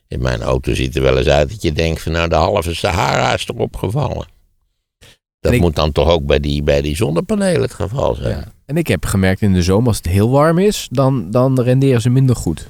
In 0.08 0.22
mijn 0.22 0.42
auto 0.42 0.74
ziet 0.74 0.96
er 0.96 1.02
wel 1.02 1.18
eens 1.18 1.28
uit 1.28 1.50
dat 1.50 1.62
je 1.62 1.72
denkt 1.72 2.02
van 2.02 2.12
nou 2.12 2.28
de 2.28 2.34
halve 2.34 2.74
Sahara 2.74 3.34
is 3.34 3.48
erop 3.48 3.76
gevallen. 3.76 4.26
Dat 5.42 5.52
ik- 5.52 5.60
moet 5.60 5.76
dan 5.76 5.92
toch 5.92 6.08
ook 6.08 6.26
bij 6.26 6.40
die, 6.40 6.62
bij 6.62 6.80
die 6.82 6.96
zonnepanelen 6.96 7.60
het 7.62 7.74
geval 7.74 8.14
zijn. 8.14 8.36
Ja. 8.36 8.52
En 8.66 8.76
ik 8.76 8.86
heb 8.86 9.04
gemerkt 9.04 9.40
in 9.40 9.52
de 9.52 9.62
zomer, 9.62 9.86
als 9.88 9.96
het 9.96 10.06
heel 10.06 10.30
warm 10.30 10.58
is, 10.58 10.88
dan, 10.90 11.30
dan 11.30 11.60
renderen 11.60 12.00
ze 12.00 12.10
minder 12.10 12.36
goed. 12.36 12.68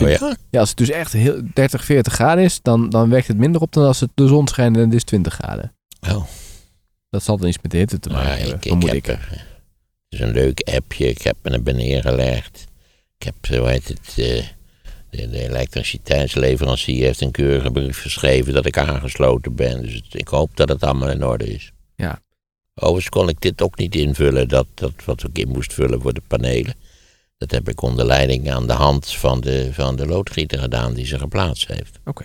Oh 0.00 0.08
ja? 0.08 0.36
Ja, 0.50 0.60
als 0.60 0.68
het 0.68 0.78
dus 0.78 0.90
echt 0.90 1.12
heel 1.12 1.40
30, 1.54 1.84
40 1.84 2.12
graden 2.12 2.44
is, 2.44 2.62
dan, 2.62 2.90
dan 2.90 3.08
werkt 3.10 3.26
het 3.28 3.36
minder 3.36 3.60
op 3.60 3.72
dan 3.72 3.84
als 3.86 4.00
het 4.00 4.10
de 4.14 4.26
zon 4.26 4.48
schijnt 4.48 4.76
en 4.76 4.82
het 4.82 4.94
is 4.94 5.04
20 5.04 5.34
graden. 5.34 5.72
Oh. 6.10 6.24
Dat 7.10 7.22
zal 7.22 7.36
dan 7.38 7.48
iets 7.48 7.58
met 7.62 7.70
de 7.70 7.76
hitte 7.76 7.98
te 8.00 8.08
maken 8.10 8.28
hebben, 8.38 8.56
ik, 8.60 8.82
heb 8.82 8.94
ik. 8.94 9.06
er, 9.06 9.28
het 9.30 9.40
is 10.08 10.20
een 10.20 10.32
leuk 10.32 10.60
appje. 10.74 11.08
Ik 11.08 11.22
heb 11.22 11.36
me 11.42 11.50
er 11.50 11.62
beneden 11.62 12.02
gelegd. 12.02 12.64
Ik 13.18 13.24
heb, 13.26 13.34
eh, 13.40 13.58
hoe 13.58 13.68
heet 13.68 13.88
het, 13.88 14.08
eh, 14.08 14.44
de, 15.10 15.30
de 15.30 15.42
elektriciteitsleverancier 15.48 17.04
heeft 17.04 17.20
een 17.20 17.30
keurige 17.30 17.70
brief 17.70 18.00
geschreven 18.02 18.54
dat 18.54 18.66
ik 18.66 18.78
aangesloten 18.78 19.54
ben. 19.54 19.82
Dus 19.82 19.94
het- 19.94 20.04
ik 20.20 20.28
hoop 20.28 20.56
dat 20.56 20.68
het 20.68 20.82
allemaal 20.82 21.10
in 21.10 21.24
orde 21.24 21.54
is. 21.54 21.72
Ja. 21.96 22.20
Overigens 22.74 23.08
kon 23.08 23.28
ik 23.28 23.40
dit 23.40 23.62
ook 23.62 23.78
niet 23.78 23.94
invullen, 23.94 24.48
dat, 24.48 24.66
dat 24.74 24.92
wat 25.04 25.22
ik 25.22 25.38
in 25.38 25.48
moest 25.48 25.72
vullen 25.72 26.00
voor 26.00 26.12
de 26.12 26.22
panelen. 26.26 26.74
Dat 27.38 27.50
heb 27.50 27.68
ik 27.68 27.82
onder 27.82 28.06
leiding 28.06 28.50
aan 28.50 28.66
de 28.66 28.72
hand 28.72 29.10
van 29.10 29.40
de, 29.40 29.72
van 29.72 29.96
de 29.96 30.06
loodgieter 30.06 30.58
gedaan 30.58 30.94
die 30.94 31.06
ze 31.06 31.18
geplaatst 31.18 31.68
heeft. 31.68 31.98
Oké. 32.04 32.24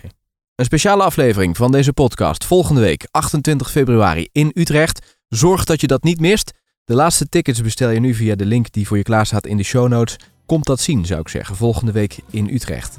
Een 0.54 0.64
speciale 0.64 1.02
aflevering 1.02 1.56
van 1.56 1.72
deze 1.72 1.92
podcast 1.92 2.44
volgende 2.44 2.80
week, 2.80 3.08
28 3.10 3.70
februari 3.70 4.28
in 4.32 4.50
Utrecht. 4.54 5.16
Zorg 5.28 5.64
dat 5.64 5.80
je 5.80 5.86
dat 5.86 6.02
niet 6.02 6.20
mist. 6.20 6.52
De 6.84 6.94
laatste 6.94 7.28
tickets 7.28 7.60
bestel 7.60 7.90
je 7.90 8.00
nu 8.00 8.14
via 8.14 8.34
de 8.34 8.46
link 8.46 8.72
die 8.72 8.86
voor 8.86 8.96
je 8.96 9.02
klaar 9.02 9.26
staat 9.26 9.46
in 9.46 9.56
de 9.56 9.62
show 9.62 9.88
notes. 9.88 10.16
Komt 10.46 10.66
dat 10.66 10.80
zien, 10.80 11.06
zou 11.06 11.20
ik 11.20 11.28
zeggen, 11.28 11.56
volgende 11.56 11.92
week 11.92 12.18
in 12.30 12.48
Utrecht. 12.48 12.98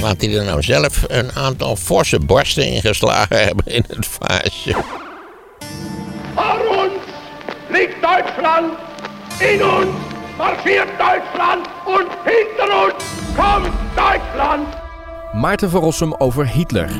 Laat 0.00 0.20
hij 0.20 0.38
er 0.38 0.44
nou 0.44 0.62
zelf 0.62 1.04
een 1.06 1.32
aantal 1.32 1.76
forse 1.76 2.18
borsten 2.18 2.66
ingeslagen 2.66 3.44
hebben 3.44 3.66
in 3.66 3.84
het 3.88 4.06
vaasje. 4.06 4.76
Vor 6.34 6.84
uns 6.84 7.02
liegt 7.68 7.94
Deutschland, 8.00 8.72
in 9.38 9.62
uns 9.62 9.96
marschiert 10.36 10.88
Deutschland 10.98 11.66
und 11.86 12.08
hinter 12.24 12.84
uns 12.84 13.04
kommt 13.36 13.74
Deutschland. 13.94 14.68
Maarten 15.32 15.70
van 15.70 15.80
Rossum 15.80 16.14
over 16.14 16.48
Hitler. 16.48 16.90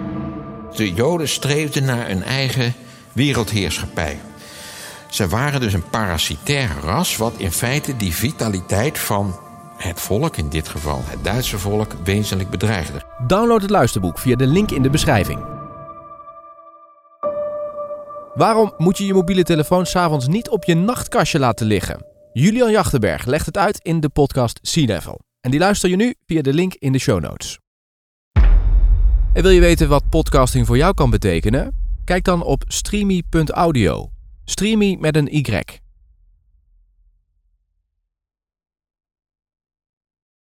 De 0.77 0.93
Joden 0.93 1.29
streefden 1.29 1.85
naar 1.85 2.11
een 2.11 2.23
eigen 2.23 2.75
wereldheerschappij. 3.13 4.19
Ze 5.09 5.29
waren 5.29 5.61
dus 5.61 5.73
een 5.73 5.89
parasitair 5.91 6.71
ras, 6.83 7.17
wat 7.17 7.33
in 7.37 7.53
feite 7.53 7.97
die 7.97 8.15
vitaliteit 8.15 8.99
van 8.99 9.39
het 9.79 10.01
volk, 10.01 10.37
in 10.37 10.49
dit 10.49 10.69
geval 10.69 11.01
het 11.05 11.25
Duitse 11.25 11.59
volk, 11.59 11.93
wezenlijk 12.05 12.51
bedreigde. 12.51 13.03
Download 13.27 13.61
het 13.61 13.71
luisterboek 13.71 14.19
via 14.19 14.37
de 14.37 14.47
link 14.47 14.71
in 14.71 14.83
de 14.83 14.91
beschrijving. 14.91 15.57
Waarom 18.35 18.73
moet 18.77 18.99
je 18.99 19.07
je 19.07 19.15
mobiele 19.15 19.43
telefoon 19.43 19.87
s'avonds 19.87 20.29
niet 20.29 20.49
op 20.49 20.65
je 20.65 20.75
nachtkastje 20.75 21.39
laten 21.39 21.67
liggen? 21.67 22.07
Julian 22.33 22.71
Jachtenberg 22.71 23.25
legt 23.25 23.47
het 23.47 23.59
uit 23.59 23.79
in 23.83 24.01
de 24.01 24.09
podcast 24.09 24.59
Sea 24.63 24.87
Level. 24.87 25.21
En 25.41 25.51
die 25.51 25.61
luister 25.61 25.91
je 25.91 25.97
nu 25.97 26.15
via 26.27 26.43
de 26.43 26.53
link 26.53 26.75
in 26.75 26.93
de 26.93 26.99
show 26.99 27.21
notes. 27.21 27.59
En 29.33 29.43
wil 29.43 29.51
je 29.51 29.61
weten 29.61 29.89
wat 29.89 30.09
podcasting 30.09 30.67
voor 30.67 30.77
jou 30.77 30.95
kan 30.95 31.11
betekenen? 31.11 31.77
Kijk 32.05 32.25
dan 32.25 32.43
op 32.43 32.63
streamy.audio. 32.67 34.11
Streamy 34.45 34.97
met 35.01 35.17
een 35.17 35.35
Y. 35.35 35.63